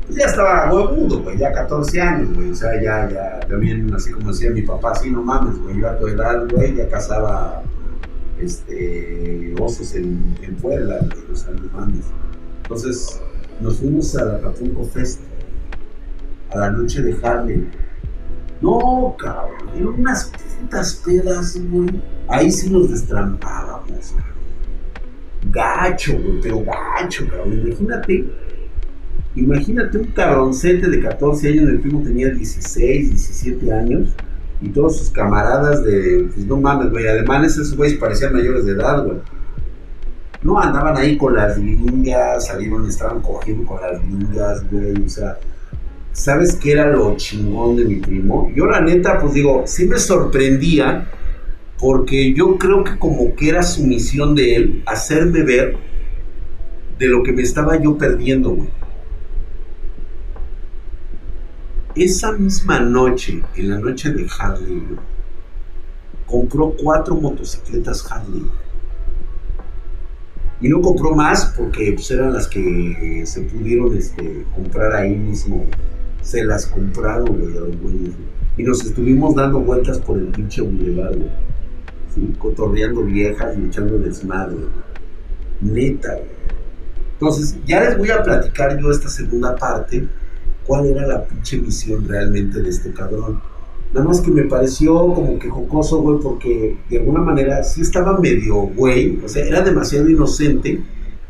Pues 0.06 0.20
ya 0.20 0.26
estaba 0.26 0.72
huevudo, 0.72 1.24
güey, 1.24 1.38
ya 1.38 1.52
14 1.52 2.02
años, 2.02 2.34
güey, 2.34 2.52
o 2.52 2.56
sea, 2.56 2.82
ya, 2.82 3.10
ya, 3.10 3.40
también, 3.48 3.94
así 3.94 4.12
como 4.12 4.32
decía 4.32 4.52
mi 4.52 4.62
papá, 4.62 4.96
sí, 4.96 5.12
no 5.12 5.22
mames, 5.22 5.58
güey, 5.60 5.80
yo 5.80 5.90
a 5.90 5.98
tu 5.98 6.08
edad, 6.08 6.48
güey, 6.50 6.76
ya 6.76 6.88
cazaba, 6.88 7.64
este, 8.40 9.54
osos 9.60 9.96
en, 9.96 10.36
en 10.42 10.56
Puebla, 10.56 11.00
güey, 11.00 11.32
o 11.32 11.36
sea, 11.36 11.52
no 11.52 11.70
mames. 11.78 12.06
Entonces, 12.64 13.20
nos 13.60 13.78
fuimos 13.80 14.16
a 14.16 14.26
la 14.26 14.36
Acapulco 14.36 14.84
Fest, 14.86 15.22
a 16.52 16.60
la 16.60 16.72
noche 16.72 17.02
de 17.02 17.18
Harley. 17.22 17.68
No, 18.62 19.16
cabrón, 19.18 19.70
eran 19.76 19.88
unas 19.88 20.32
putas 20.60 21.02
pedas, 21.06 21.60
güey 21.70 22.02
ahí 22.28 22.52
sí 22.52 22.70
nos 22.70 22.90
destrampábamos. 22.90 24.14
Gacho, 25.52 26.14
güey, 26.14 26.42
pero 26.42 26.64
gacho, 26.64 27.28
cabrón. 27.28 27.62
Imagínate, 27.66 28.26
imagínate 29.36 29.98
un 29.98 30.06
cabroncete 30.08 30.90
de 30.90 31.02
14 31.02 31.48
años, 31.50 31.70
el 31.70 31.80
primo 31.80 32.02
tenía 32.04 32.30
16, 32.30 33.10
17 33.10 33.74
años, 33.74 34.10
y 34.62 34.70
todos 34.70 34.98
sus 34.98 35.10
camaradas 35.10 35.84
de, 35.84 36.30
pues 36.34 36.46
no 36.46 36.58
mames, 36.58 36.90
güey, 36.92 37.08
alemanes, 37.08 37.54
esos 37.54 37.76
güeyes 37.76 37.98
parecían 38.00 38.34
mayores 38.34 38.66
de 38.66 38.74
edad, 38.74 39.06
güey. 39.06 39.18
No 40.42 40.60
andaban 40.60 40.96
ahí 40.98 41.18
con 41.18 41.36
las 41.36 41.58
gringas, 41.58 42.48
salieron, 42.48 42.88
estaban 42.88 43.22
cogiendo 43.22 43.66
con 43.66 43.82
las 43.82 44.02
gringas, 44.02 44.70
güey, 44.70 45.04
o 45.04 45.10
sea, 45.10 45.38
¿sabes 46.18 46.56
qué 46.56 46.72
era 46.72 46.88
lo 46.88 47.16
chingón 47.16 47.76
de 47.76 47.86
mi 47.86 47.98
primo? 47.98 48.52
Yo 48.56 48.66
la 48.66 48.82
neta, 48.82 49.20
pues 49.20 49.34
digo, 49.34 49.64
sí 49.68 49.86
me 49.86 50.00
sorprendía 50.00 51.08
porque 51.78 52.34
yo 52.34 52.58
creo 52.58 52.84
que 52.84 52.98
como 52.98 53.36
que 53.36 53.50
era 53.50 53.62
su 53.62 53.86
misión 53.86 54.34
de 54.34 54.56
él 54.56 54.84
hacerme 54.88 55.44
ver 55.44 55.78
de 56.98 57.06
lo 57.06 57.22
que 57.22 57.32
me 57.32 57.44
estaba 57.44 57.80
yo 57.80 57.96
perdiendo, 57.96 58.50
güey. 58.50 58.70
Esa 61.94 62.32
misma 62.32 62.80
noche, 62.80 63.44
en 63.56 63.70
la 63.70 63.80
noche 63.80 64.12
de 64.12 64.28
Harley, 64.40 64.84
compró 66.26 66.74
cuatro 66.82 67.14
motocicletas 67.14 68.12
Harley. 68.12 68.44
Y 70.62 70.70
no 70.70 70.82
compró 70.82 71.14
más 71.14 71.54
porque 71.56 71.92
pues, 71.94 72.10
eran 72.10 72.34
las 72.34 72.48
que 72.48 73.22
se 73.28 73.42
pudieron 73.42 73.96
este, 73.96 74.46
comprar 74.56 74.96
ahí 74.96 75.16
mismo. 75.16 75.68
Se 76.28 76.44
las 76.44 76.66
compraron, 76.66 77.38
güey, 77.38 77.58
a 77.58 77.62
los 77.62 77.82
güeyes. 77.82 78.14
Y 78.58 78.64
nos 78.64 78.84
estuvimos 78.84 79.36
dando 79.36 79.60
vueltas 79.60 80.00
por 80.00 80.18
el 80.18 80.28
pinche 80.28 80.62
boulevard, 80.62 81.16
güey 81.16 81.48
cotorreando 82.38 83.04
viejas 83.04 83.56
y 83.58 83.68
echando 83.68 83.98
desmadre. 83.98 84.58
Neta, 85.62 86.20
Entonces, 87.14 87.58
ya 87.66 87.82
les 87.82 87.98
voy 87.98 88.12
a 88.12 88.22
platicar 88.22 88.80
yo 88.80 88.92
esta 88.92 89.10
segunda 89.10 89.56
parte, 89.56 90.08
cuál 90.66 90.86
era 90.86 91.08
la 91.08 91.26
pinche 91.26 91.58
misión 91.58 92.08
realmente 92.08 92.62
de 92.62 92.70
este 92.70 92.92
cabrón. 92.94 93.42
Nada 93.94 94.06
más 94.06 94.22
que 94.22 94.30
me 94.30 94.44
pareció 94.44 94.94
como 95.14 95.40
que 95.40 95.50
jocoso, 95.50 96.02
güey, 96.02 96.20
porque 96.22 96.78
de 96.90 97.00
alguna 97.00 97.22
manera 97.22 97.64
sí 97.64 97.82
estaba 97.82 98.20
medio 98.20 98.56
güey, 98.56 99.20
o 99.24 99.30
sea, 99.30 99.46
era 99.46 99.62
demasiado 99.62 100.10
inocente, 100.10 100.84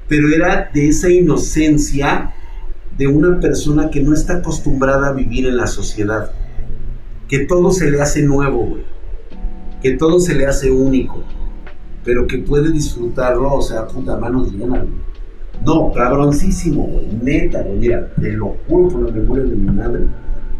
pero 0.07 0.27
era 0.29 0.69
de 0.73 0.89
esa 0.89 1.09
inocencia 1.09 2.33
de 2.97 3.07
una 3.07 3.39
persona 3.39 3.89
que 3.89 4.01
no 4.01 4.13
está 4.13 4.37
acostumbrada 4.37 5.09
a 5.09 5.13
vivir 5.13 5.47
en 5.47 5.57
la 5.57 5.67
sociedad, 5.67 6.31
que 7.27 7.39
todo 7.45 7.71
se 7.71 7.91
le 7.91 8.01
hace 8.01 8.23
nuevo, 8.23 8.65
güey 8.65 8.97
que 9.81 9.91
todo 9.91 10.19
se 10.19 10.35
le 10.35 10.45
hace 10.45 10.71
único, 10.71 11.23
pero 12.03 12.25
que 12.27 12.39
puede 12.39 12.71
disfrutarlo, 12.71 13.53
o 13.53 13.61
sea, 13.61 13.87
puta 13.87 14.17
manos 14.17 14.51
llenas. 14.51 14.85
No, 15.65 15.91
cabroncísimo, 15.91 16.83
güey. 16.83 17.07
Neta, 17.21 17.63
güey. 17.63 17.79
Mira, 17.79 18.13
te 18.15 18.31
lo 18.33 18.55
juro 18.67 18.89
por 18.89 19.01
la 19.03 19.11
memoria 19.11 19.43
de 19.43 19.55
mi 19.55 19.71
madre 19.71 20.07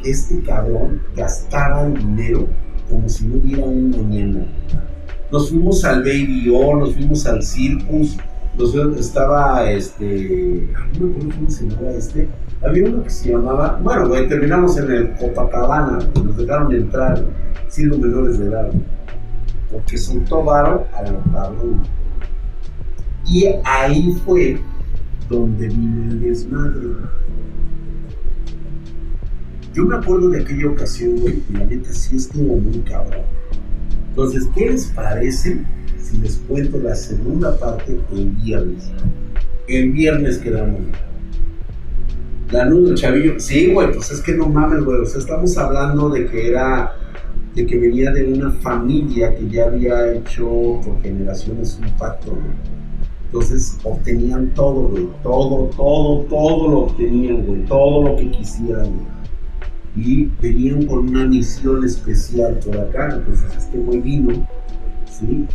este 0.04 0.42
cabrón 0.42 1.02
gastaba 1.16 1.88
el 1.88 1.96
dinero 1.96 2.48
como 2.90 3.10
si 3.10 3.26
no 3.26 3.38
hubiera 3.38 3.66
un 3.66 3.90
mañana. 3.90 4.46
Nos 5.32 5.50
fuimos 5.50 5.84
al 5.84 6.04
Baby 6.04 6.50
O, 6.54 6.76
nos 6.78 6.94
fuimos 6.94 7.26
al 7.26 7.44
Circus, 7.44 8.18
nos 8.58 8.98
estaba 8.98 9.70
este. 9.70 10.68
No 11.00 11.08
me 11.08 11.14
acuerdo 11.14 11.36
cómo 11.36 11.50
se 11.50 11.68
llamaba 11.68 11.92
este. 11.92 12.28
Había 12.64 12.90
uno 12.90 13.04
que 13.04 13.10
se 13.10 13.32
llamaba. 13.32 13.80
Bueno, 13.84 14.08
güey, 14.08 14.28
terminamos 14.28 14.78
en 14.78 14.92
el 14.92 15.16
Copacabana, 15.16 16.00
nos 16.16 16.38
dejaron 16.38 16.74
entrar, 16.74 17.24
siendo 17.68 17.98
menores 17.98 18.40
de 18.40 18.48
edad. 18.48 18.72
Porque 19.72 19.98
soltó 19.98 20.44
varo 20.44 20.88
a 20.94 21.04
la 21.04 21.14
cabrón. 21.32 21.84
Y 23.26 23.46
ahí 23.64 24.18
fue 24.26 24.60
donde 25.30 25.68
vino 25.68 26.04
el 26.04 26.22
desmadre. 26.22 26.88
Yo 29.74 29.84
me 29.84 29.98
acuerdo 29.98 30.30
de 30.30 30.42
aquella 30.42 30.70
ocasión, 30.70 31.20
güey, 31.20 31.44
y 31.50 31.54
la 31.54 31.66
neta 31.66 31.94
sí 31.94 32.16
estuvo 32.16 32.58
muy 32.58 32.80
cabrón. 32.80 33.22
Entonces, 34.10 34.50
¿qué 34.56 34.72
les 34.72 34.88
parece 34.88 35.64
si 36.10 36.18
les 36.18 36.38
cuento 36.48 36.78
la 36.80 36.96
segunda 36.96 37.58
parte 37.58 38.00
el 38.14 38.30
viernes? 38.30 38.90
El 39.68 39.92
viernes 39.92 40.38
quedamos. 40.38 40.82
La 42.52 42.66
nudo 42.66 42.96
chavillo. 42.96 43.40
Sí, 43.40 43.74
güey, 43.74 43.92
pues 43.92 44.12
es 44.12 44.22
que 44.22 44.34
no 44.34 44.48
mames, 44.48 44.84
güey. 44.84 45.02
O 45.02 45.06
sea, 45.06 45.20
estamos 45.20 45.58
hablando 45.58 46.10
de 46.10 46.26
que 46.28 46.48
era. 46.48 46.94
de 47.56 47.66
que 47.66 47.78
venía 47.78 48.12
de 48.12 48.34
una 48.34 48.52
familia 48.52 49.36
que 49.36 49.50
ya 49.50 49.66
había 49.66 50.14
hecho 50.14 50.80
por 50.86 51.02
generaciones 51.02 51.80
un 51.82 51.90
pacto, 51.98 52.32
güey 52.32 52.78
entonces 53.28 53.78
obtenían 53.84 54.54
todo, 54.54 54.88
güey. 54.88 55.08
Todo, 55.22 55.70
todo, 55.76 56.22
todo 56.30 56.70
lo 56.70 56.80
obtenían, 56.86 57.46
güey. 57.46 57.66
Todo 57.66 58.10
lo 58.10 58.16
que 58.16 58.32
quisieran, 58.32 58.92
Y 59.96 60.30
venían 60.42 60.86
con 60.86 61.10
una 61.10 61.26
misión 61.26 61.84
especial 61.84 62.58
por 62.66 62.78
acá. 62.78 63.16
Entonces 63.16 63.52
este 63.58 63.78
güey 63.80 64.00
vino. 64.00 64.48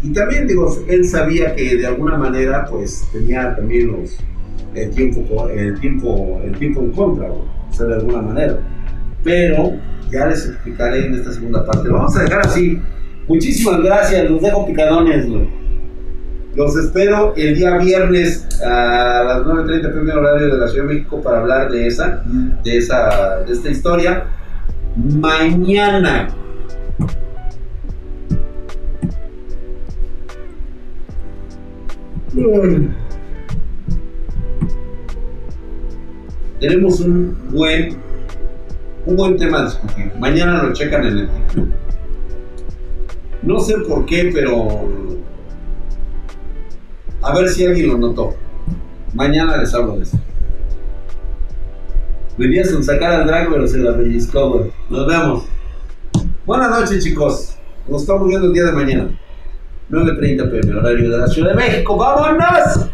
Y 0.02 0.12
también, 0.12 0.46
digo, 0.46 0.76
él 0.88 1.04
sabía 1.04 1.54
que 1.54 1.76
de 1.76 1.86
alguna 1.86 2.16
manera, 2.16 2.64
pues 2.66 3.08
tenía 3.12 3.54
también 3.54 3.92
los, 3.92 4.18
el, 4.74 4.90
tiempo, 4.90 5.48
el, 5.48 5.78
tiempo, 5.80 6.40
el 6.44 6.58
tiempo 6.58 6.80
en 6.80 6.92
contra, 6.92 7.28
güey. 7.28 7.42
O 7.70 7.74
sea, 7.74 7.86
de 7.86 7.94
alguna 7.94 8.22
manera. 8.22 8.58
Pero 9.22 9.72
ya 10.10 10.26
les 10.26 10.46
explicaré 10.46 11.06
en 11.06 11.14
esta 11.14 11.32
segunda 11.32 11.64
parte. 11.64 11.88
Lo 11.88 11.94
vamos 11.94 12.16
a 12.16 12.24
dejar 12.24 12.46
así. 12.46 12.80
Muchísimas 13.28 13.82
gracias. 13.82 14.28
Los 14.28 14.42
dejo 14.42 14.66
picadones, 14.66 15.28
güey. 15.28 15.48
Los 16.54 16.76
espero 16.76 17.32
el 17.34 17.54
día 17.54 17.78
viernes 17.78 18.46
a 18.62 19.22
las 19.24 19.46
9.30 19.46 19.92
primer 19.92 20.18
horario 20.18 20.48
de 20.52 20.58
la 20.58 20.68
Ciudad 20.68 20.86
de 20.86 20.94
México 20.94 21.22
para 21.22 21.40
hablar 21.40 21.70
de 21.70 21.86
esa, 21.86 22.22
de 22.62 22.76
esa, 22.76 23.38
de 23.46 23.52
esta 23.52 23.70
historia. 23.70 24.24
Mañana. 24.96 26.28
Tenemos 36.60 37.00
un 37.00 37.36
buen, 37.50 37.98
un 39.04 39.16
buen 39.16 39.36
tema 39.36 39.60
a 39.60 39.64
discutir. 39.66 40.12
Mañana 40.18 40.62
lo 40.62 40.72
checan 40.72 41.04
en 41.04 41.18
el 41.18 41.28
título. 41.28 41.66
No 43.42 43.60
sé 43.60 43.76
por 43.86 44.06
qué, 44.06 44.30
pero 44.32 44.88
a 47.20 47.34
ver 47.34 47.48
si 47.50 47.66
alguien 47.66 47.88
lo 47.88 47.98
notó. 47.98 48.34
Mañana 49.12 49.58
les 49.58 49.74
hablo 49.74 49.96
de 49.96 50.04
eso. 50.04 50.18
Venía 52.38 52.64
sin 52.64 52.82
sacar 52.82 53.12
al 53.12 53.26
drag, 53.26 53.50
pero 53.50 53.68
se 53.68 53.76
la 53.78 53.94
pellizcó, 53.94 54.70
Nos 54.88 55.06
vemos. 55.06 55.44
Buenas 56.46 56.70
noches, 56.70 57.04
chicos. 57.04 57.56
Nos 57.86 58.02
estamos 58.02 58.26
viendo 58.26 58.46
el 58.46 58.54
día 58.54 58.64
de 58.64 58.72
mañana. 58.72 59.18
9.30 59.92 60.50
pm, 60.50 60.74
horario 60.78 61.10
de 61.10 61.18
la 61.18 61.26
Ciudad 61.26 61.50
de 61.50 61.56
México. 61.56 61.98
¡Vámonos! 61.98 62.88